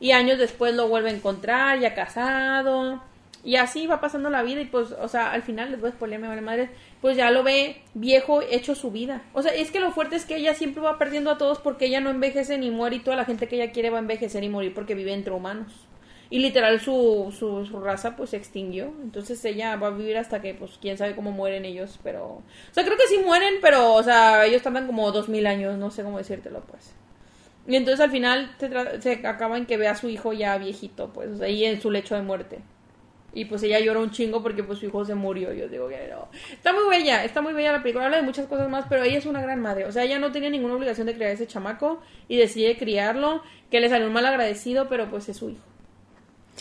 [0.00, 3.02] y años después lo vuelve a encontrar, ya casado.
[3.44, 5.92] Y así va pasando la vida y pues, o sea, al final les voy a
[5.92, 6.70] spoilear, me vale madre,
[7.06, 9.22] pues ya lo ve viejo, hecho su vida.
[9.32, 11.84] O sea, es que lo fuerte es que ella siempre va perdiendo a todos porque
[11.86, 14.42] ella no envejece ni muere y toda la gente que ella quiere va a envejecer
[14.42, 15.86] y morir porque vive entre humanos.
[16.30, 18.92] Y literal su, su, su raza pues se extinguió.
[19.04, 22.00] Entonces ella va a vivir hasta que pues quién sabe cómo mueren ellos.
[22.02, 22.24] Pero...
[22.24, 22.42] O
[22.72, 25.92] sea, creo que sí mueren, pero o sea, ellos tardan como dos mil años, no
[25.92, 26.92] sé cómo decírtelo pues.
[27.68, 31.12] Y entonces al final se, se acaba en que ve a su hijo ya viejito,
[31.12, 32.62] pues, o sea, ahí en su lecho de muerte.
[33.36, 35.52] Y pues ella llora un chingo porque pues su hijo se murió.
[35.52, 36.28] Yo digo que no.
[36.52, 38.06] Está muy bella, está muy bella la película.
[38.06, 39.84] Habla de muchas cosas más, pero ella es una gran madre.
[39.84, 43.42] O sea, ella no tenía ninguna obligación de criar a ese chamaco y decide criarlo.
[43.70, 45.62] Que le salió un mal agradecido, pero pues es su hijo.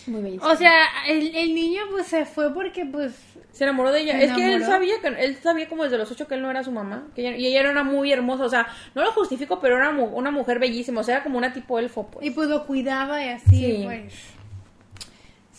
[0.07, 0.51] Muy bellísimo.
[0.51, 0.73] O sea,
[1.07, 3.13] el, el niño pues se fue porque pues...
[3.53, 4.19] Se enamoró de ella.
[4.19, 6.51] ¿Se Es que él sabía que él sabía como desde los ocho que él no
[6.51, 7.07] era su mamá.
[7.15, 8.43] Que ella- y ella era una muy hermosa.
[8.43, 10.99] O sea, no lo justifico, pero era mu- una mujer bellísima.
[10.99, 12.25] O sea, era como una tipo elfo, pues.
[12.27, 13.81] Y pues lo cuidaba y así Sí.
[13.85, 14.13] pues...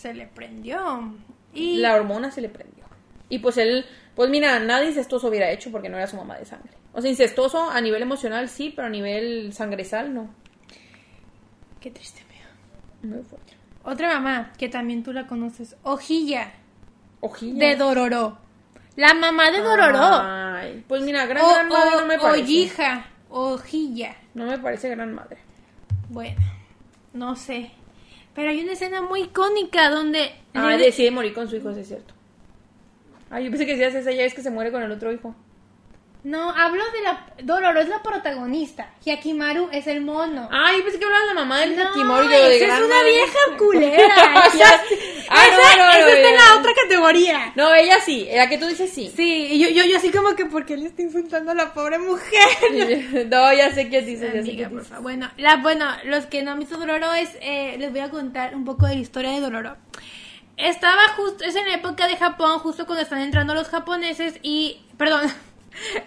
[0.06, 1.14] Se le prendió.
[1.54, 1.78] Y...
[1.78, 2.84] La hormona se le prendió.
[3.28, 3.84] Y pues él,
[4.14, 6.70] pues mira, nada incestuoso hubiera hecho porque no era su mamá de sangre.
[6.92, 10.28] O sea, incestuoso a nivel emocional sí, pero a nivel sangresal no.
[11.80, 13.16] Qué triste, amigo.
[13.16, 13.54] Muy fuerte.
[13.84, 16.52] Otra mamá, que también tú la conoces, Ojilla,
[17.20, 17.58] Ojilla.
[17.68, 18.38] de Dororó.
[18.96, 19.98] La mamá de Dororó.
[20.22, 22.42] Ay, pues mira, gran, O- gran madre o- no me parece.
[22.42, 24.16] Ollija, Ojilla.
[24.34, 25.38] No me parece gran madre.
[26.08, 26.40] Bueno,
[27.12, 27.70] no sé.
[28.36, 30.30] Pero hay una escena muy icónica donde...
[30.52, 32.12] Ah, decide morir con su hijo, sí es cierto.
[33.30, 35.34] Ay, yo pensé que decías esa ya es que se muere con el otro hijo.
[36.26, 37.24] No, hablo de la...
[37.44, 38.90] Dororo es la protagonista.
[39.04, 40.48] Hyakimaru es el mono.
[40.50, 42.96] Ay, pensé que hablaba de la mamá del no, Hakimori, yo de esa es una
[42.96, 43.10] madre.
[43.12, 44.14] vieja culera.
[44.58, 44.80] Ya esa.
[45.28, 46.44] Ah, no, esa- no, no, esa está en ya.
[46.44, 47.52] la otra categoría.
[47.54, 49.12] No, ella sí, la que tú dices sí.
[49.14, 51.72] Sí, y yo, yo, yo así como que, ¿por qué le está insultando a la
[51.72, 53.26] pobre mujer?
[53.30, 54.88] no, ya sé qué dices, ya sé Amiga, qué por dices.
[54.88, 55.02] favor.
[55.04, 58.56] Bueno, la, bueno, los que no han visto Dororo es, eh, les voy a contar
[58.56, 59.76] un poco de la historia de Dororo.
[60.56, 64.80] Estaba justo, es en la época de Japón, justo cuando están entrando los japoneses y,
[64.98, 65.32] perdón,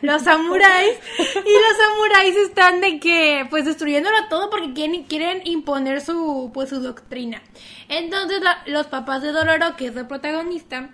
[0.01, 0.97] los samuráis.
[1.17, 6.69] y los samuráis están de que, pues, destruyéndolo todo porque quieren, quieren imponer su, pues,
[6.69, 7.41] su doctrina.
[7.87, 10.89] Entonces, los papás de Dororo, que es el protagonista,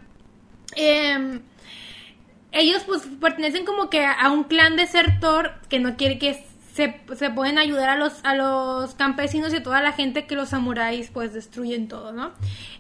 [0.76, 1.42] em,
[2.52, 7.30] ellos pues pertenecen como que a un clan desertor que no quiere que se, se
[7.30, 11.10] pueden ayudar a los, a los campesinos y a toda la gente que los samuráis
[11.10, 12.34] pues destruyen todo, ¿no?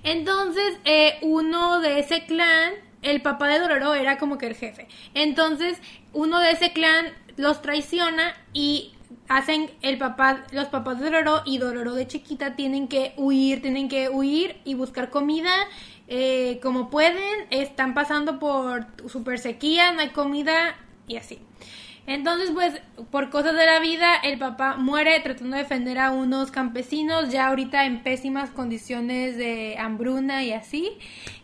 [0.03, 2.73] Entonces, eh, uno de ese clan,
[3.05, 4.87] el papá de Dororo era como que el jefe.
[5.13, 5.79] Entonces,
[6.11, 7.05] uno de ese clan
[7.37, 8.93] los traiciona y
[9.29, 13.89] hacen el papá, los papás de Dororo y Dororo de chiquita tienen que huir, tienen
[13.89, 15.51] que huir y buscar comida
[16.07, 20.75] eh, como pueden, están pasando por super sequía, no hay comida
[21.07, 21.39] y así.
[22.07, 26.51] Entonces, pues, por cosas de la vida, el papá muere tratando de defender a unos
[26.51, 30.99] campesinos, ya ahorita en pésimas condiciones de hambruna y así.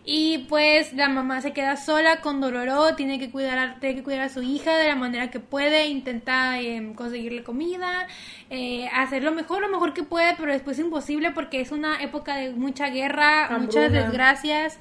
[0.05, 4.03] Y pues la mamá se queda sola con Dororo, tiene que cuidar a, tiene que
[4.03, 8.07] cuidar a su hija de la manera que puede, intenta em, conseguirle comida,
[8.49, 12.01] eh, hacer lo mejor, lo mejor que puede, pero después es imposible porque es una
[12.01, 14.79] época de mucha guerra, muchas desgracias.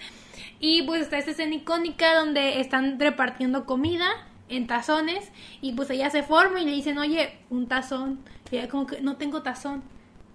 [0.59, 6.10] Y pues está esta escena icónica donde están repartiendo comida en tazones y pues ella
[6.10, 8.20] se forma y le dicen, oye, un tazón.
[8.51, 9.82] Y ella como que no tengo tazón.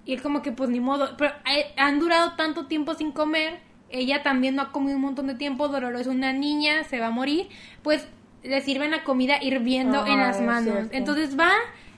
[0.05, 3.59] Y él como que pues ni modo, pero eh, han durado tanto tiempo sin comer,
[3.89, 7.07] ella también no ha comido un montón de tiempo, Dororo es una niña, se va
[7.07, 7.49] a morir,
[7.81, 8.07] pues
[8.43, 10.89] le sirven la comida hirviendo Ah, en las manos.
[10.91, 11.51] Entonces va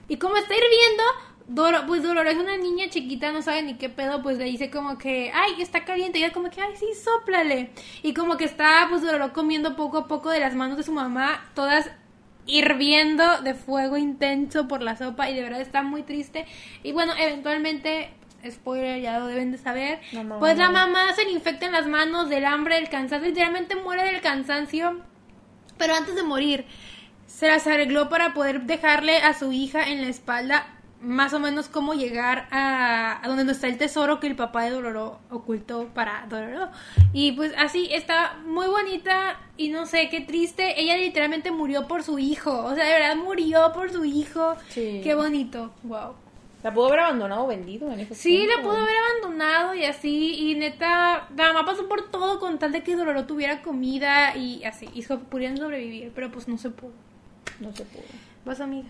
[0.07, 1.03] y como está hirviendo,
[1.49, 4.69] Doro, pues Dororo es una niña chiquita, no sabe ni qué pedo, pues le dice
[4.69, 7.71] como que, ay, está caliente, y ella como que, ay, sí, sóplale.
[8.03, 10.91] Y como que está, pues Dororo comiendo poco a poco de las manos de su
[10.91, 11.89] mamá, todas
[12.47, 16.45] hirviendo de fuego intenso por la sopa, y de verdad está muy triste.
[16.81, 18.09] Y bueno, eventualmente,
[18.49, 19.99] spoiler, ya lo deben de saber,
[20.39, 24.03] pues la mamá se le infecta en las manos del hambre, del cansancio, literalmente muere
[24.03, 25.01] del cansancio.
[25.77, 26.65] Pero antes de morir,
[27.27, 31.67] se las arregló para poder dejarle a su hija en la espalda más o menos
[31.69, 36.25] cómo llegar a, a donde está el tesoro que el papá de Dororo ocultó para
[36.27, 36.69] Dororo.
[37.13, 40.79] Y pues así está muy bonita y no sé, qué triste.
[40.81, 42.63] Ella literalmente murió por su hijo.
[42.65, 44.55] O sea, de verdad murió por su hijo.
[44.69, 45.01] Sí.
[45.03, 45.71] Qué bonito.
[45.83, 46.15] Wow.
[46.63, 48.55] La pudo haber abandonado o vendido en ese Sí, tiempo.
[48.57, 52.71] la pudo haber abandonado y así, y neta, la mamá pasó por todo con tal
[52.71, 56.93] de que Dororo tuviera comida y así, y pudieran sobrevivir, pero pues no se pudo.
[57.59, 58.03] No se pudo.
[58.43, 58.89] Vas, amiga.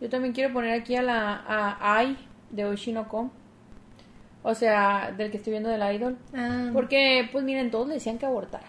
[0.00, 2.16] Yo también quiero poner aquí a la a Ai
[2.50, 3.30] de Oshinoko.
[4.42, 6.18] O sea, del que estoy viendo del idol.
[6.34, 8.66] Ah, Porque, pues miren, todos le decían que abortara.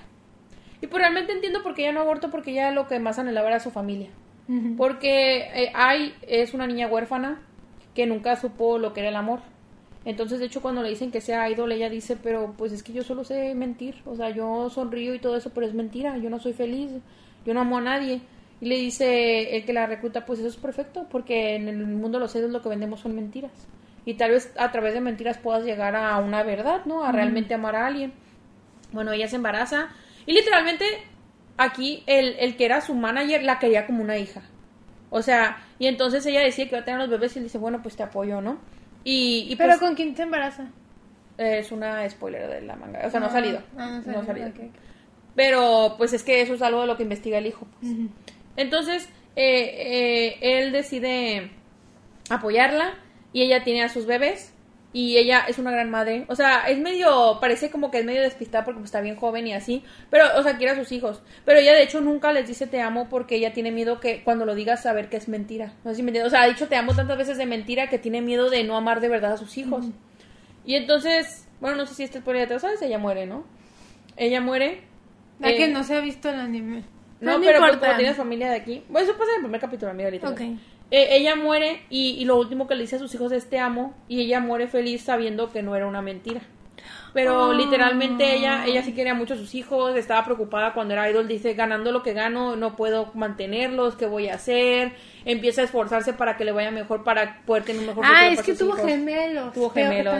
[0.81, 3.49] Y pues realmente entiendo por qué ella no abortó, porque ella lo que más anhelaba
[3.49, 4.09] era su familia.
[4.77, 7.41] Porque eh, Ai es una niña huérfana
[7.95, 9.39] que nunca supo lo que era el amor.
[10.05, 12.93] Entonces, de hecho, cuando le dicen que sea idol, ella dice, pero pues es que
[12.93, 13.95] yo solo sé mentir.
[14.05, 16.17] O sea, yo sonrío y todo eso, pero es mentira.
[16.17, 16.91] Yo no soy feliz.
[17.43, 18.21] Yo no amo a nadie.
[18.61, 22.17] Y le dice el que la recluta, pues eso es perfecto, porque en el mundo
[22.17, 23.51] de los idols lo que vendemos son mentiras.
[24.05, 27.03] Y tal vez a través de mentiras puedas llegar a una verdad, ¿no?
[27.03, 28.13] A realmente amar a alguien.
[28.91, 29.89] Bueno, ella se embaraza.
[30.25, 30.85] Y literalmente,
[31.57, 34.41] aquí el, el que era su manager la quería como una hija.
[35.09, 37.57] O sea, y entonces ella decía que iba a tener los bebés y él dice,
[37.57, 38.59] bueno, pues te apoyo, ¿no?
[39.03, 40.67] Y, y Pero pues, con quién se embaraza.
[41.37, 43.01] es una spoiler de la manga.
[43.05, 43.59] O sea, no ha Ah, salido.
[43.77, 44.51] ah, no ha salido.
[45.35, 47.67] Pero pues es que eso es algo de lo que investiga el hijo.
[47.79, 47.91] pues.
[48.57, 51.51] Entonces, eh, eh, él decide
[52.29, 52.95] apoyarla
[53.33, 54.53] y ella tiene a sus bebés
[54.95, 56.23] y ella es una gran madre.
[56.29, 59.45] O sea, es medio, parece como que es medio despistada porque pues, está bien joven
[59.45, 61.21] y así, pero, o sea, quiere a sus hijos.
[61.43, 64.45] Pero ella de hecho nunca les dice te amo porque ella tiene miedo que cuando
[64.45, 65.73] lo digas saber que es mentira.
[65.83, 66.31] No sé si me entiendes.
[66.31, 68.77] O sea, ha dicho te amo tantas veces de mentira que tiene miedo de no
[68.77, 69.85] amar de verdad a sus hijos.
[70.65, 72.81] Y entonces, bueno, no sé si este es por ella, ¿sabes?
[72.81, 73.45] Ella muere, ¿no?
[74.15, 74.81] Ella muere.
[75.39, 76.83] La eh, que no se ha visto el anime.
[77.21, 77.79] No, pero importa.
[77.87, 78.83] como tienes familia de aquí.
[78.89, 80.29] Bueno, eso pasa en el primer capítulo, amiga, ahorita.
[80.29, 80.41] Ok.
[80.91, 83.57] Eh, ella muere y, y lo último que le dice a sus hijos es te
[83.59, 86.41] amo y ella muere feliz sabiendo que no era una mentira.
[87.13, 87.53] Pero Ah.
[87.53, 91.53] literalmente ella, ella sí quería mucho a sus hijos, estaba preocupada cuando era idol, dice,
[91.53, 94.91] ganando lo que gano, no puedo mantenerlos, ¿qué voy a hacer?
[95.23, 98.27] Empieza a esforzarse para que le vaya mejor, para poder tener un mejor futuro Ah,
[98.27, 98.85] es para que sus tuvo hijos.
[98.91, 99.53] gemelos.
[99.53, 100.15] Tuvo gemelos.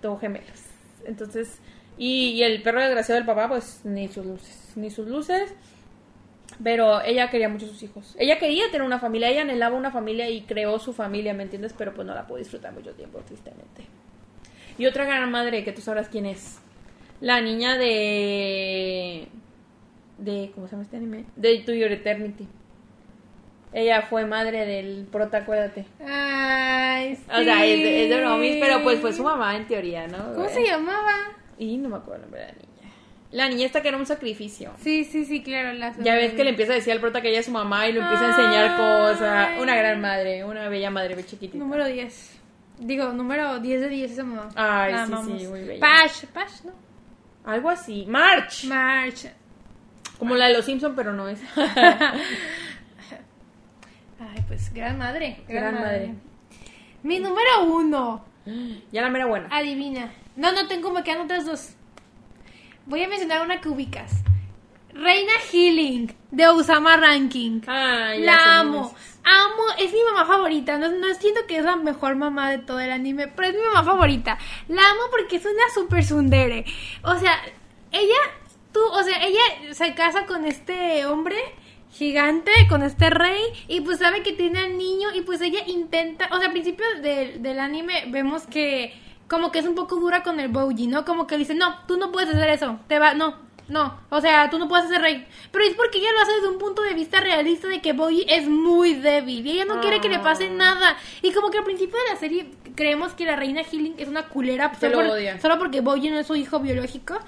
[0.00, 0.62] Tuvo gemelos.
[1.04, 1.58] Entonces,
[1.98, 5.54] y, y el perro desgraciado del papá, pues ni sus luces, ni sus luces.
[6.62, 8.16] Pero ella quería mucho a sus hijos.
[8.18, 11.74] Ella quería tener una familia, ella anhelaba una familia y creó su familia, ¿me entiendes?
[11.76, 13.84] Pero pues no la pudo disfrutar mucho tiempo, tristemente.
[14.78, 16.58] Y otra gran madre, que tú sabrás quién es.
[17.20, 19.28] La niña de...
[20.18, 21.24] de ¿Cómo se llama este anime?
[21.36, 22.48] De To Your Eternity.
[23.72, 25.84] Ella fue madre del prota, acuérdate.
[26.00, 27.24] Ay, sí.
[27.28, 30.34] O sea, es de, es de bromis, pero pues fue su mamá en teoría, ¿no?
[30.34, 31.12] ¿Cómo se llamaba?
[31.58, 32.68] Y no me acuerdo el nombre de la niña.
[33.30, 34.72] La niña esta que era un sacrificio.
[34.78, 35.74] Sí, sí, sí, claro.
[35.74, 37.86] La Ya ves que le empieza a decir al prota que ella es su mamá
[37.86, 39.48] y le empieza a enseñar cosas.
[39.60, 41.58] Una gran madre, una bella madre muy chiquitita.
[41.58, 42.38] Número 10.
[42.78, 44.48] Digo, número 10 de 10 esa mamá.
[44.54, 45.40] Ay, La sí, amamos.
[45.40, 45.80] sí, muy bella.
[45.80, 46.72] Pash, Pash, ¿no?
[47.44, 48.06] Algo así.
[48.08, 48.64] March.
[48.64, 49.26] March.
[50.18, 51.38] Como la de los Simpson, pero no es.
[51.56, 52.20] Ay,
[54.48, 55.42] pues, gran madre.
[55.48, 56.14] Gran madre.
[57.02, 58.24] Mi número uno.
[58.92, 59.48] ya la mera buena.
[59.50, 60.12] Adivina.
[60.36, 61.74] No, no tengo, me quedan otras dos.
[62.88, 64.10] Voy a mencionar una que ubicas.
[64.94, 67.60] Reina Healing de Osama Ranking.
[67.60, 68.94] Ya sé la amo.
[69.22, 70.78] Amo, es mi mamá favorita.
[70.78, 73.60] No, no siento que es la mejor mamá de todo el anime, pero es mi
[73.60, 74.38] mamá favorita.
[74.68, 76.64] La amo porque es una super sundere.
[77.02, 77.38] O sea,
[77.92, 78.16] ella,
[78.72, 81.36] tú, o sea, ella se casa con este hombre
[81.90, 86.28] gigante, con este rey, y pues sabe que tiene al niño, y pues ella intenta,
[86.32, 88.94] o sea, al principio del, del anime vemos que
[89.28, 91.04] como que es un poco dura con el Bougie, ¿no?
[91.04, 93.34] Como que dice, no, tú no puedes hacer eso, te va, no,
[93.68, 95.26] no, o sea, tú no puedes ser rey.
[95.52, 98.24] Pero es porque ella lo hace desde un punto de vista realista de que Boyi
[98.28, 100.54] es muy débil y ella no quiere que le pase Ah.
[100.54, 100.96] nada.
[101.20, 104.22] Y como que al principio de la serie creemos que la reina Healing es una
[104.28, 105.38] culera solo, lo por- odia.
[105.40, 107.18] solo porque Boyi no es su hijo biológico.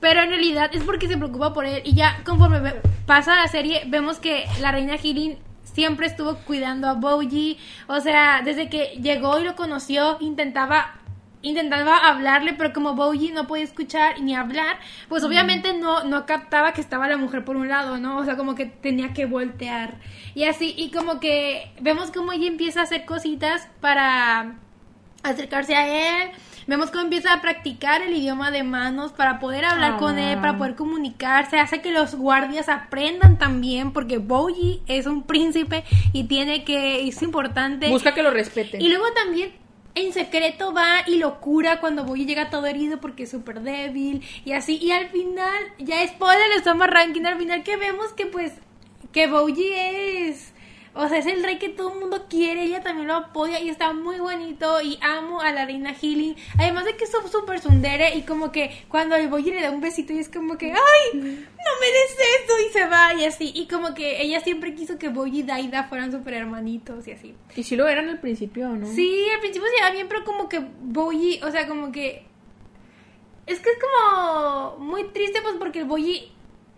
[0.00, 1.80] Pero en realidad es porque se preocupa por él.
[1.84, 6.86] Y ya conforme ve- pasa la serie, vemos que la reina Healing siempre estuvo cuidando
[6.88, 7.58] a Boji.
[7.88, 10.97] O sea, desde que llegó y lo conoció, intentaba
[11.42, 14.78] intentaba hablarle, pero como Boji no podía escuchar ni hablar,
[15.08, 18.18] pues obviamente no, no captaba que estaba la mujer por un lado, ¿no?
[18.18, 19.94] O sea, como que tenía que voltear.
[20.34, 24.56] Y así, y como que vemos como ella empieza a hacer cositas para
[25.22, 26.30] acercarse a él.
[26.66, 30.58] Vemos cómo empieza a practicar el idioma de manos para poder hablar con él, para
[30.58, 31.58] poder comunicarse.
[31.58, 37.22] Hace que los guardias aprendan también, porque Boji es un príncipe y tiene que, es
[37.22, 37.88] importante.
[37.88, 38.76] Busca que lo respete.
[38.82, 39.50] Y luego también
[40.06, 44.22] en secreto va y lo cura cuando Boyi llega todo herido porque es súper débil
[44.44, 44.76] y así.
[44.76, 48.52] Y al final, ya spoiler, estamos ranking al final que vemos que pues
[49.12, 50.52] que Boyi es...
[50.94, 53.68] O sea, es el rey que todo el mundo quiere, ella también lo apoya y
[53.68, 56.36] está muy bonito y amo a la reina Healing.
[56.58, 59.80] Además de que es súper sundere y como que cuando el Boyi le da un
[59.80, 61.18] besito y es como que, ¡ay!
[61.18, 63.52] No merece eso y se va y así.
[63.54, 67.34] Y como que ella siempre quiso que Boyi y Daida fueran súper hermanitos y así.
[67.54, 68.86] Y si lo eran al principio, ¿no?
[68.86, 72.26] Sí, al principio se iba bien, pero como que Boyi, o sea, como que...
[73.46, 76.32] Es que es como muy triste, pues, porque el Boyi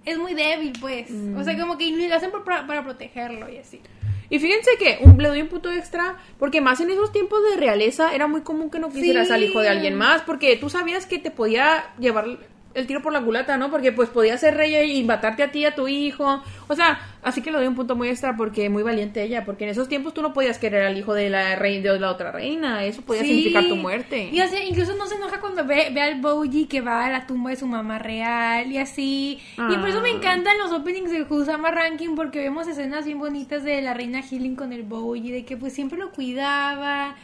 [0.04, 1.10] es muy débil, pues.
[1.36, 3.80] O sea, como que lo hacen por- para, para protegerlo y así.
[4.28, 7.56] Y fíjense que un, le doy un punto extra, porque más en esos tiempos de
[7.56, 9.32] realeza era muy común que no quisieras Sí.
[9.34, 12.38] al hijo de alguien más, porque tú sabías que te podía llevar
[12.72, 13.70] el tiro por la culata, ¿no?
[13.70, 16.42] Porque pues podía ser rey y matarte a ti, a tu hijo.
[16.68, 19.64] O sea, así que le doy un punto muy extra porque muy valiente ella, porque
[19.64, 22.30] en esos tiempos tú no podías querer al hijo de la rey de la otra
[22.30, 23.28] reina, eso podía Sí.
[23.28, 24.28] significar tu muerte.
[24.32, 27.26] Y así, incluso no se enoja cuando ve, ve al Boji que va a la
[27.26, 29.40] tumba de su mamá real y así.
[29.56, 30.16] Y por eso me Ah.
[30.16, 34.54] encantan los openings del Kusama Ranking porque vemos escenas bien bonitas de la reina Healing
[34.54, 37.16] con el Boji, de que pues siempre lo cuidaba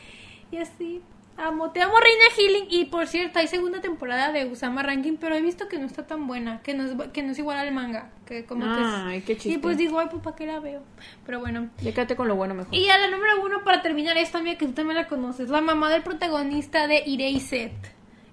[0.51, 1.01] y así.
[1.39, 5.35] Amo, te amo Reina Healing y por cierto hay segunda temporada de Usama Ranking pero
[5.35, 7.73] he visto que no está tan buena, que no es, que no es igual al
[7.73, 9.51] manga, que como que es- Ay, qué chiste.
[9.51, 10.83] Y pues digo, ay pues para qué la veo,
[11.27, 11.69] pero bueno.
[11.83, 12.75] Ya quédate con lo bueno mejor.
[12.75, 15.61] Y a la número uno, para terminar esta, amiga, que tú también la conoces, la
[15.61, 17.73] mamá del protagonista de Irei Set.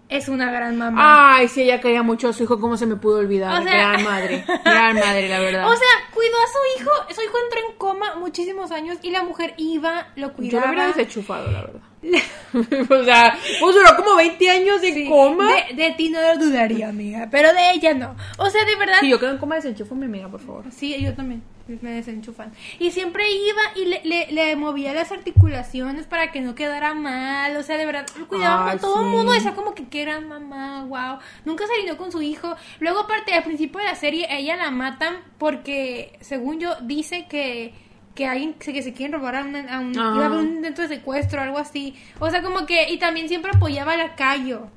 [0.10, 1.36] Es una gran mamá.
[1.38, 3.60] Ay, sí, ella quería mucho a su hijo, ¿cómo se me pudo olvidar?
[3.60, 5.68] O sea- gran madre, gran madre, la verdad.
[5.72, 9.24] O sea, cuidó a su hijo, su hijo entró en coma muchísimos años y la
[9.24, 10.68] mujer iba, lo Yo lo cuidaba.
[10.68, 11.82] hubiera desenchufado, la verdad.
[12.90, 15.48] o sea, pues duró como 20 años de Sí, coma.
[15.70, 18.16] De, de ti no lo dudaría, amiga, pero de ella no.
[18.38, 18.98] O sea, de verdad.
[19.00, 20.66] Si yo quedo en coma, desenchufo a mi amiga, por favor.
[20.72, 21.42] Sí, yo también.
[21.68, 22.52] Me desenchufan.
[22.78, 27.56] Y siempre iba y le, le, le movía las articulaciones para que no quedara mal.
[27.56, 29.16] O sea, de verdad, lo cuidaba con todo el sí.
[29.16, 29.32] mundo.
[29.32, 31.20] Decía como que, que era mamá, wow.
[31.46, 32.56] Nunca se alineó con su hijo.
[32.80, 37.74] Luego, aparte, al principio de la serie, ella la matan porque, según yo, dice que
[38.14, 40.12] que alguien que se quieren robar a, una, a un Ah.
[40.16, 43.28] iba a haber un intento de secuestro algo así o sea como que y también
[43.28, 44.68] siempre apoyaba a la Cayo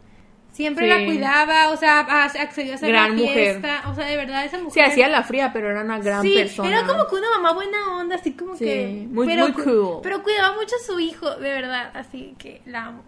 [0.56, 0.98] siempre Sí.
[1.00, 3.34] la cuidaba o sea accedió a hacer Gran la mujer.
[3.60, 6.22] fiesta o sea de verdad esa mujer Se hacía la fría, pero era una gran
[6.22, 6.68] sí, persona.
[6.70, 9.06] era como que una mamá buena onda, así como Sí, que...
[9.10, 10.00] muy- pero, muy cool.
[10.02, 13.02] Pero cuidaba mucho a su hijo, de verdad, así que la amo.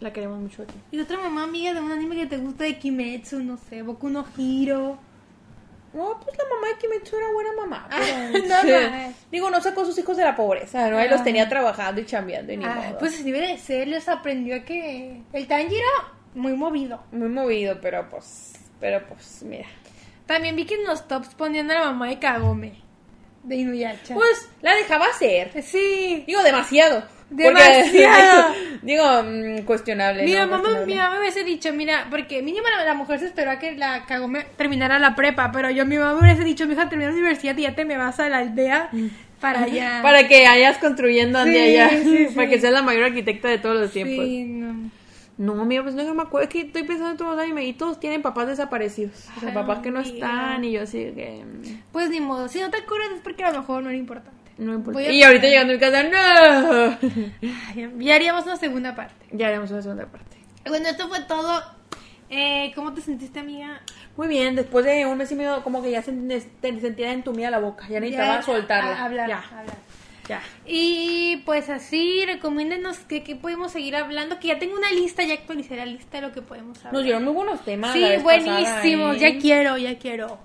[0.00, 0.74] La queremos mucho aquí.
[0.92, 4.10] Y otra mamá amiga de un anime que te gusta de Kimetsu, no sé, Boku
[4.10, 4.98] no Hiro.
[5.94, 7.88] No, pues la mamá de Kimetsu era buena mamá.
[7.90, 8.00] Ah,
[8.32, 9.14] pero- no, no.
[9.30, 10.98] Digo, no sacó a sus hijos de la pobreza, ¿no?
[10.98, 12.98] Ahí los tenía trabajando y chambeando y ni Ay, modo.
[12.98, 15.22] pues debe de ser, les aprendió a que...
[15.32, 15.86] El Tanjiro,
[16.34, 17.02] muy movido.
[17.12, 18.52] Muy movido, pero pues...
[18.80, 19.66] Pero pues, mira.
[20.26, 22.72] También vi que en los tops ponían a la mamá de Kagome,
[23.44, 24.14] de Inuyasha.
[24.14, 25.62] Pues, la dejaba hacer.
[25.62, 26.24] sí.
[26.26, 27.04] Digo, demasiado.
[27.42, 28.54] Demasiado.
[28.82, 30.24] digo, mm, cuestionable.
[30.24, 30.40] Mi ¿no?
[30.40, 30.86] mamá, Cuestionable.
[30.86, 33.72] mi mamá me hubiese dicho, mira, porque mínimo la, la mujer se esperó a que
[33.76, 37.10] la Kagome terminara la prepa, pero yo mi mamá me hubiese dicho, mi hija termina
[37.10, 38.90] la universidad y ya te me vas a la aldea
[39.40, 40.00] para allá.
[40.02, 41.90] Para que hayas construyendo Sí, allá.
[41.90, 42.34] sí, sí.
[42.34, 44.24] Para que seas la mayor arquitecta de todos los tiempos.
[44.24, 44.90] Sí, no.
[45.36, 46.46] No, mira, pues no me acuerdo.
[46.46, 49.26] Es que estoy pensando en todos los y todos tienen papás desaparecidos.
[49.36, 51.42] O sea, Ay, papás que no están y yo así que.
[51.44, 53.98] mm, Pues ni modo, si no te acuerdas es porque a lo mejor no era
[53.98, 54.43] importante.
[54.58, 54.98] No importa.
[55.00, 56.98] Voy a Y ahorita llegando a mi casa, ¡no!
[58.00, 59.26] Ya haríamos una segunda parte.
[59.32, 60.36] ya haremos una segunda parte.
[60.66, 61.62] Bueno, esto fue todo.
[62.30, 63.80] Eh, ¿Cómo te sentiste, amiga?
[64.16, 67.50] Muy bien, después de un mes y medio, como que ya se, te sentía entumida
[67.50, 67.86] la boca.
[67.88, 68.96] Ya necesitaba Ya, soltarla.
[68.96, 69.76] a- hablar, Ya, hablar.
[70.28, 70.40] ya.
[70.66, 75.34] Y pues así, recomiéndenos que, que podemos seguir hablando, que ya tengo una lista, ya
[75.34, 76.94] actualicé la lista de lo que podemos hablar.
[76.94, 77.92] Nos dieron muy buenos temas.
[77.92, 79.34] Sí, la vez buenísimo, pasada, ¿eh?
[79.34, 80.38] ya quiero, ya quiero.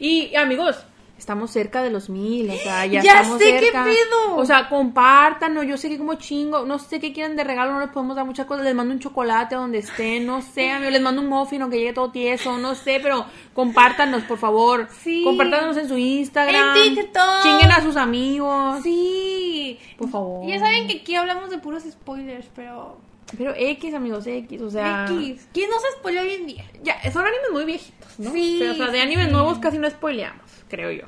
[0.00, 0.84] Y amigos,
[1.22, 3.84] estamos cerca de los mil, o sea, ya, Ya estamos sé, ¿qué cerca.
[3.84, 4.36] pedo?
[4.36, 7.80] O sea, compártanos, yo sé que como chingo, no sé qué quieren de regalo, no
[7.80, 10.92] les podemos dar muchas cosas, les mando un chocolate a donde estén, no sé, amigos,
[10.92, 13.24] les mando un muffin aunque llegue todo tieso, no sé, pero
[13.54, 14.88] compártanos, por favor.
[15.02, 15.22] Sí.
[15.24, 16.76] Compártanos en su Instagram.
[16.76, 17.42] En TikTok.
[17.42, 18.82] Chinguen a sus amigos.
[18.82, 19.78] Sí.
[19.96, 20.48] Por favor.
[20.48, 22.98] Ya saben que aquí hablamos de puros spoilers, pero...
[23.38, 25.06] Pero X, amigos, X, o sea...
[25.08, 25.48] X.
[25.54, 26.64] ¿Quién no se spoiló hoy en día?
[26.82, 28.30] Ya, son animes muy viejitos, ¿no?
[28.30, 29.32] Sí, Pero, o sea, de animes sí.
[29.32, 30.41] nuevos casi no spoileamos,
[30.72, 31.04] creo yo.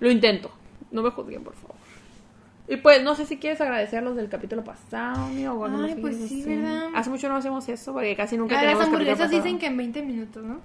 [0.00, 0.50] Lo intento.
[0.90, 1.76] No me juzguen, por favor.
[2.68, 5.52] Y pues, no sé si quieres agradecer los del capítulo pasado, amigo.
[5.52, 6.42] o algo Ay, así, pues sí.
[6.44, 6.88] ¿verdad?
[6.94, 10.02] Hace mucho no hacemos eso porque casi nunca tenemos las hamburguesas dicen que en 20
[10.02, 10.60] minutos, ¿no?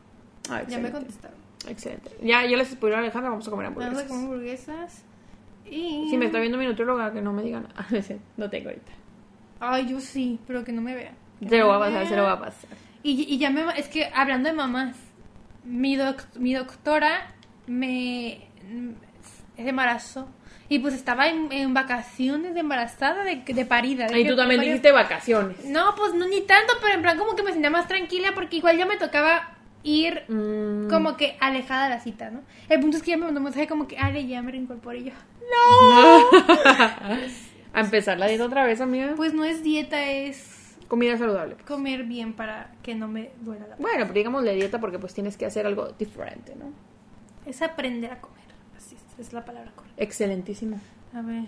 [0.50, 1.38] Ah, Ya me contestaron.
[1.68, 2.10] Excelente.
[2.24, 4.10] Ya, yo les spoilé a Alejandra, vamos a comer Vamos a hamburguesas.
[4.12, 5.04] comer hamburguesas.
[5.70, 6.08] Y...
[6.10, 7.68] Si me está viendo mi nutrióloga, que no me digan.
[7.78, 7.86] Ah,
[8.38, 8.92] no tengo ahorita.
[9.60, 11.12] Ay, yo sí, pero que no me vea.
[11.40, 12.70] Que Se lo va a pasar, se lo va a pasar.
[13.04, 13.64] Y, y ya me...
[13.80, 14.96] Es que hablando de mamás,
[15.64, 17.34] mi, doc- mi doctora
[17.72, 18.42] me...
[19.56, 20.28] se embarazó.
[20.70, 24.08] Y pues estaba en, en vacaciones de embarazada, de, de parida.
[24.08, 25.66] de Y que- tú también dijiste vacaciones.
[25.66, 28.58] No, pues no ni tanto, pero en plan como que me sentía más tranquila porque
[28.58, 30.90] igual ya me tocaba ir Mm.
[30.90, 32.42] como que alejada de la cita, ¿no?
[32.70, 35.00] El punto es que ya me mandó un mensaje como que, Ale, ya me reincorporé
[35.00, 35.12] y yo.
[37.74, 39.14] a empezar la dieta otra vez, amiga.
[39.16, 41.56] Pues no es dieta, es Comida saludable.
[41.68, 45.14] comer bien para que no me duela la Bueno, pero digamos la dieta porque pues
[45.14, 46.72] tienes que hacer algo diferente, ¿no?
[47.52, 48.40] Es aprender a comer.
[48.78, 50.02] Así es, es la palabra correcta.
[50.04, 50.80] Excelentísimo.
[51.14, 51.44] A ver.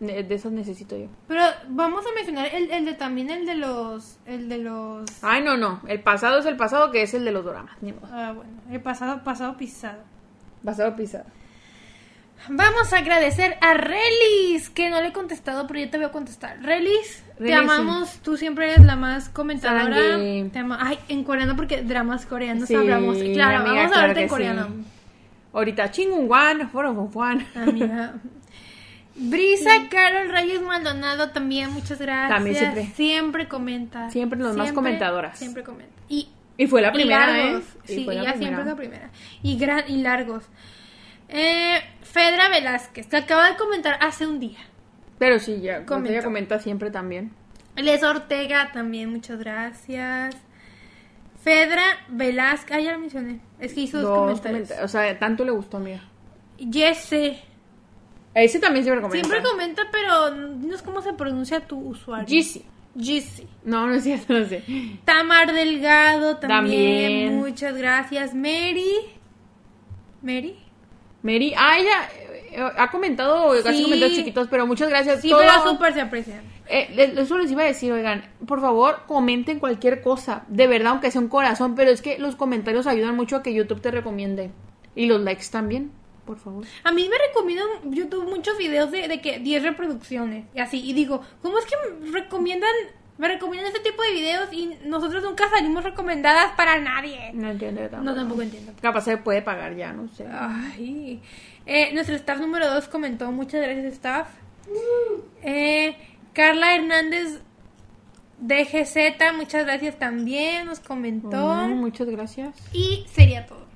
[0.00, 1.08] De, de esas necesito yo.
[1.26, 4.18] Pero vamos a mencionar el, el de también el de los.
[4.26, 5.04] El de los.
[5.22, 5.80] Ay, no, no.
[5.88, 7.72] El pasado es el pasado que es el de los dramas.
[7.80, 8.08] Ni modo.
[8.12, 8.52] Ah, bueno.
[8.70, 9.98] El pasado, pasado pisado.
[10.64, 11.24] Pasado pisado.
[12.48, 16.12] Vamos a agradecer a Relis, que no le he contestado, pero yo te voy a
[16.12, 16.62] contestar.
[16.62, 19.96] Relis, te amamos, tú siempre eres la más comentadora.
[19.96, 20.48] Sangue.
[20.52, 23.18] Te ama- Ay, en coreano, porque dramas coreanos Sí, hablamos.
[23.18, 24.66] Claro, amiga, vamos a claro verte en coreano.
[24.68, 24.84] sí.
[25.52, 27.46] Ahorita chingunguan, Juan.
[27.54, 28.14] Amiga.
[29.16, 32.28] Brisa Carol Reyes Maldonado también, muchas gracias.
[32.36, 32.86] También siempre.
[32.94, 34.10] Siempre comenta.
[34.10, 35.38] Siempre las más comentadoras.
[35.38, 35.92] Siempre comenta.
[36.08, 37.62] Y, Y fue la y primera, largos.
[37.64, 37.78] ¿eh?
[37.88, 38.38] Y Sí, fue la ella primera.
[38.56, 39.10] siempre es la primera.
[39.42, 40.44] Y, gran, y largos.
[41.28, 44.58] Eh, Fedra Velázquez, te acaba de comentar hace un día.
[45.18, 45.78] Pero sí, ya.
[46.04, 47.32] Ella comenta siempre también.
[47.76, 50.36] Les Ortega también, muchas gracias.
[51.48, 53.40] Fedra Velázquez, ah, ya la mencioné.
[53.58, 54.68] Es que hizo dos, Dos comentarios.
[54.68, 54.84] comentarios.
[54.84, 56.02] O sea, tanto le gustó, amiga.
[56.58, 57.38] Jesse,
[58.34, 59.26] Ese también siempre comenta.
[59.28, 62.26] siempre comenta, pero no es cómo se pronuncia tu usuario.
[62.28, 62.62] Jesse.
[63.00, 63.44] Jesse.
[63.64, 64.62] No, no es cierto, no sé.
[65.04, 66.58] Tamar Delgado también,
[67.28, 67.36] También.
[67.36, 68.34] muchas gracias.
[68.34, 68.90] Mary.
[70.22, 70.56] Mary.
[71.22, 72.08] Mary, ah, ella
[72.52, 73.84] eh, ha comentado, casi Sí.
[73.84, 75.20] comentarios chiquitos, pero muchas gracias.
[75.20, 76.40] Sí, Todo- pero súper se aprecian.
[76.70, 80.92] Eh, les- eso les iba a decir, oigan, por favor, comenten cualquier cosa, de verdad,
[80.92, 83.90] aunque sea un corazón, pero es que los comentarios ayudan mucho a que YouTube te
[83.90, 84.50] recomiende.
[84.94, 85.92] Y los likes también,
[86.26, 86.64] por favor.
[86.84, 90.82] A mí me recomiendan YouTube muchos videos de, de que 10 reproducciones y así.
[90.84, 91.74] Y digo, ¿cómo es que
[92.04, 92.70] me recomiendan,
[93.16, 97.30] me recomiendan este tipo de videos y nosotros nunca salimos recomendadas para nadie?
[97.32, 98.72] No entiendo yo No, tampoco entiendo.
[98.82, 100.26] Capaz se puede pagar ya, no sé.
[100.30, 101.22] Ay.
[101.64, 104.28] Eh, nuestro staff número 2 comentó, muchas gracias staff.
[105.42, 105.96] Eh,
[106.38, 107.40] Carla Hernández
[108.38, 108.96] DGZ,
[109.36, 111.36] muchas gracias también, nos comentó.
[111.36, 112.54] Mm, muchas gracias.
[112.72, 113.66] Y sería todo.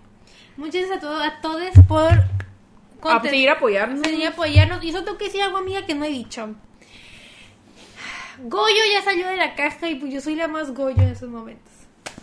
[0.57, 2.13] Muchas gracias a todos, a todos por
[3.11, 4.07] A seguir apoyarnos.
[4.07, 4.85] seguir apoyarnos.
[4.85, 6.55] Y eso tengo que decir algo, amiga, que no he dicho.
[8.45, 11.29] Goyo ya salió de la caja y pues yo soy la más Goyo en esos
[11.29, 11.73] momentos.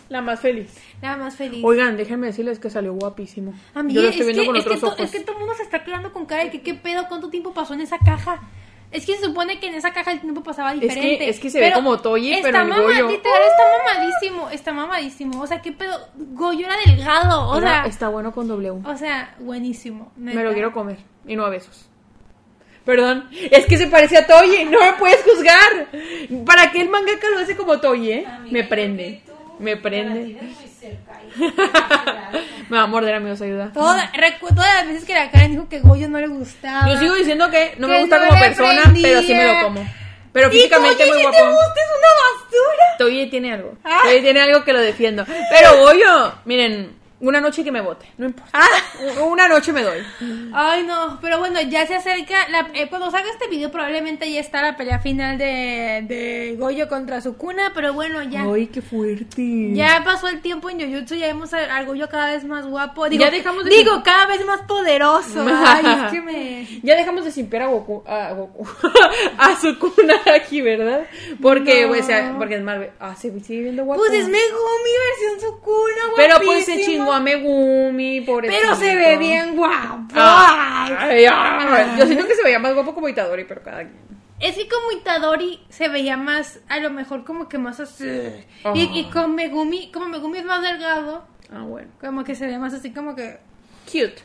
[0.08, 0.74] La más feliz.
[1.02, 1.62] La más feliz.
[1.62, 3.52] Oigan, déjenme decirles que salió guapísimo.
[3.74, 5.00] Amiga, Yo lo estoy es, viendo que, con es, que otros to- ojos.
[5.00, 7.28] es que todo el mundo se está quedando con cara de que qué pedo, cuánto
[7.28, 8.40] tiempo pasó en esa caja.
[8.92, 11.28] Es que se supone que en esa caja el tiempo pasaba que- diferente.
[11.28, 13.62] es que se ve como Toye, está pero el mama- Goyo- Literal, está
[13.94, 15.40] mamadísimo, está mamadísimo.
[15.42, 18.82] O sea, qué pedo, Goyo era delgado, o Era- sea, está bueno con W.
[18.84, 20.10] o sea, buenísimo.
[20.16, 20.98] Me lo quiero comer.
[21.26, 21.86] Y no a besos.
[22.84, 23.28] Perdón.
[23.50, 24.64] Es que se parece a Toye.
[24.64, 25.86] No me puedes juzgar.
[26.44, 28.26] ¿Para qué el mangaka lo hace como Toye?
[28.26, 29.22] Amiga, Me yo prende.
[29.24, 30.38] que Me prende.
[32.68, 33.40] Me va a morder, amigos.
[33.40, 33.70] Ayuda.
[33.72, 34.10] Toda-
[34.54, 36.88] todas las veces que la Karen dijo que Goyo no le gustaba.
[36.92, 39.02] Yo sigo diciendo que no me gusta no como persona, prendía.
[39.08, 39.88] pero sí me lo como.
[40.32, 41.36] Pero físicamente muy si guapo.
[41.36, 42.84] te gusta, es una basura.
[42.98, 43.74] Toye tiene algo.
[43.82, 43.98] Ah.
[44.04, 45.24] Toye tiene algo que lo defiendo.
[45.26, 48.06] Pero Goyo, miren, una noche que me vote.
[48.18, 48.50] No importa.
[48.54, 48.66] Ah.
[49.26, 49.98] Una noche me doy.
[50.52, 52.48] Ay, no, pero bueno, ya se acerca.
[52.48, 56.88] La, eh, cuando salga este video, probablemente ya está la pelea final de, de Goyo
[56.88, 57.72] contra Sukuna.
[57.74, 58.42] Pero bueno, ya.
[58.44, 59.72] Ay, qué fuerte.
[59.72, 63.08] Ya pasó el tiempo en Jujutsu, ya vemos al, al Goyo cada vez más guapo.
[63.08, 65.44] Digo, Ya dejamos de- digo cada vez más poderoso.
[65.46, 66.68] Ay, es que me.
[66.82, 68.66] Ya dejamos de simpiar a Goku, a Goku,
[69.38, 71.06] a Sukuna aquí, ¿verdad?
[71.42, 71.88] Porque, No.
[71.88, 74.00] pues, o sea, porque es mal, ah, se sigue viendo guapo.
[74.00, 74.90] Pues es Megumi
[75.30, 77.09] versión Sukuna, Pero pues se guapísimo.
[77.12, 80.14] A Megumi, por Pero se ve bien guapo.
[80.14, 80.94] Ay.
[80.98, 84.10] Ay, ay, Yo siento que se veía más guapo como Itadori, pero cada quien.
[84.38, 88.06] Es que como Itadori se veía más, a lo mejor como que más así.
[88.64, 88.72] Oh.
[88.74, 91.88] Y, y con Megumi, como Megumi es más delgado, Ah, bueno.
[92.00, 93.38] como que se ve más así como que...
[93.84, 94.22] Cute.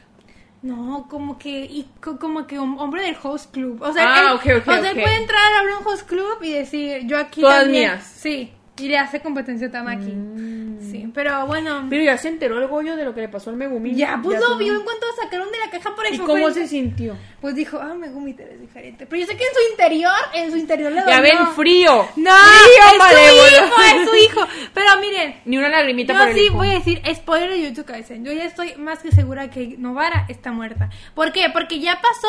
[0.61, 3.81] No, como que, y como que un hombre del host club.
[3.81, 6.37] O sea, Ah, él, ok, ok, o sea, él puede entrar a un host club
[6.41, 7.91] y decir, yo aquí Todas también.
[7.91, 8.03] mías.
[8.03, 10.11] Sí, y le hace competencia a Tamaki.
[10.11, 10.65] Mm.
[10.91, 11.09] Sí.
[11.13, 11.85] Pero bueno.
[11.89, 13.95] Pero ya se enteró el Goyo de lo que le pasó al Megumi.
[13.95, 16.25] Ya, pues lo todo- vio en cuanto sacaron de la caja por ¿Y eso.
[16.25, 17.15] cómo fue- se sintió?
[17.41, 19.05] Pues dijo, ah, Megumi te ves diferente.
[19.05, 21.21] Pero yo sé que en su interior, en su interior le Ya dolió.
[21.21, 22.07] ven, frío.
[22.17, 24.47] No, frío, es su hijo, es su hijo.
[24.73, 26.55] Pero miren, Ni una lagrimita yo por el sí hijo.
[26.57, 28.25] voy a decir, spoiler de YouTube Kaisen.
[28.25, 30.89] Yo ya estoy más que segura que Novara está muerta.
[31.15, 31.49] ¿Por qué?
[31.51, 32.27] Porque ya pasó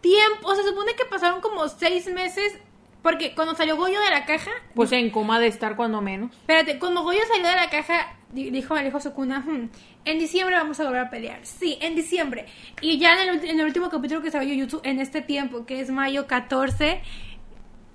[0.00, 2.54] tiempo, o sea, se supone que pasaron como seis meses.
[3.02, 6.30] Porque cuando salió Goyo de la caja, Pues en coma de estar cuando menos.
[6.36, 9.70] Espérate, cuando Goyo salió de la caja, di- dijo al hijo Sukuna, "Hmm,
[10.04, 11.40] en diciembre vamos a volver a pelear.
[11.44, 12.46] Sí, en diciembre.
[12.80, 15.66] Y ya en el, ulti- en el último capítulo que salió YouTube, en este tiempo,
[15.66, 17.02] que es mayo 14,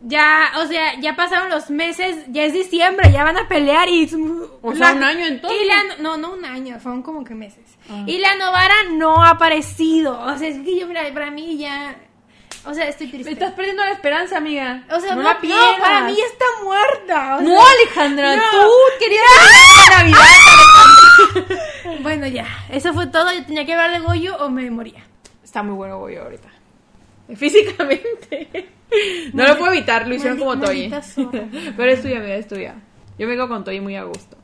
[0.01, 4.03] ya, o sea, ya pasaron los meses, ya es diciembre, ya van a pelear y...
[4.61, 5.59] O sea, un año entonces.
[5.59, 7.63] y la- no, no un año, fueron como que meses.
[7.89, 8.03] Ah.
[8.05, 10.19] Y la Novara no ha aparecido.
[10.21, 11.95] O sea, es que yo, mira, para mí ya...
[12.67, 13.25] O sea, estoy triste.
[13.29, 14.83] Me estás perdiendo la esperanza, amiga.
[14.91, 15.79] O sea, no, la no, pierdas.
[15.79, 17.37] para mí está muerta.
[17.37, 18.41] o No, Alejandra, no.
[18.51, 18.69] tú
[18.99, 19.23] querías
[19.89, 20.19] la Navidad.
[22.01, 23.31] Bueno, ya, eso fue todo.
[23.33, 25.03] Yo tenía que hablar de Goyo o me moría.
[25.43, 26.49] Está muy bueno Goyo ahorita.
[27.35, 28.69] Físicamente.
[29.33, 31.47] No lo puedo evitar, lo hicieron como zorra.
[31.77, 32.75] Pero es tuya, amiga, es tuya.
[33.17, 34.37] Yo me quedo con Toyi muy a gusto.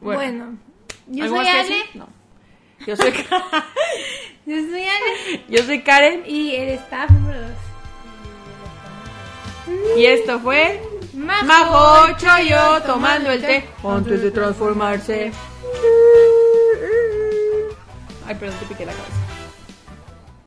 [0.00, 0.58] Bueno,
[1.06, 1.82] yo ¿algo soy Ale.
[1.94, 2.08] No.
[2.86, 3.12] Yo soy,
[4.46, 5.42] Yo soy Ale.
[5.48, 7.50] yo soy Karen Y el staff número dos.
[9.96, 10.82] y esto fue
[11.14, 15.32] Majo, Majo Choyo tomando el té antes de transformarse.
[18.26, 19.16] Ay, perdón, te piqué la cabeza.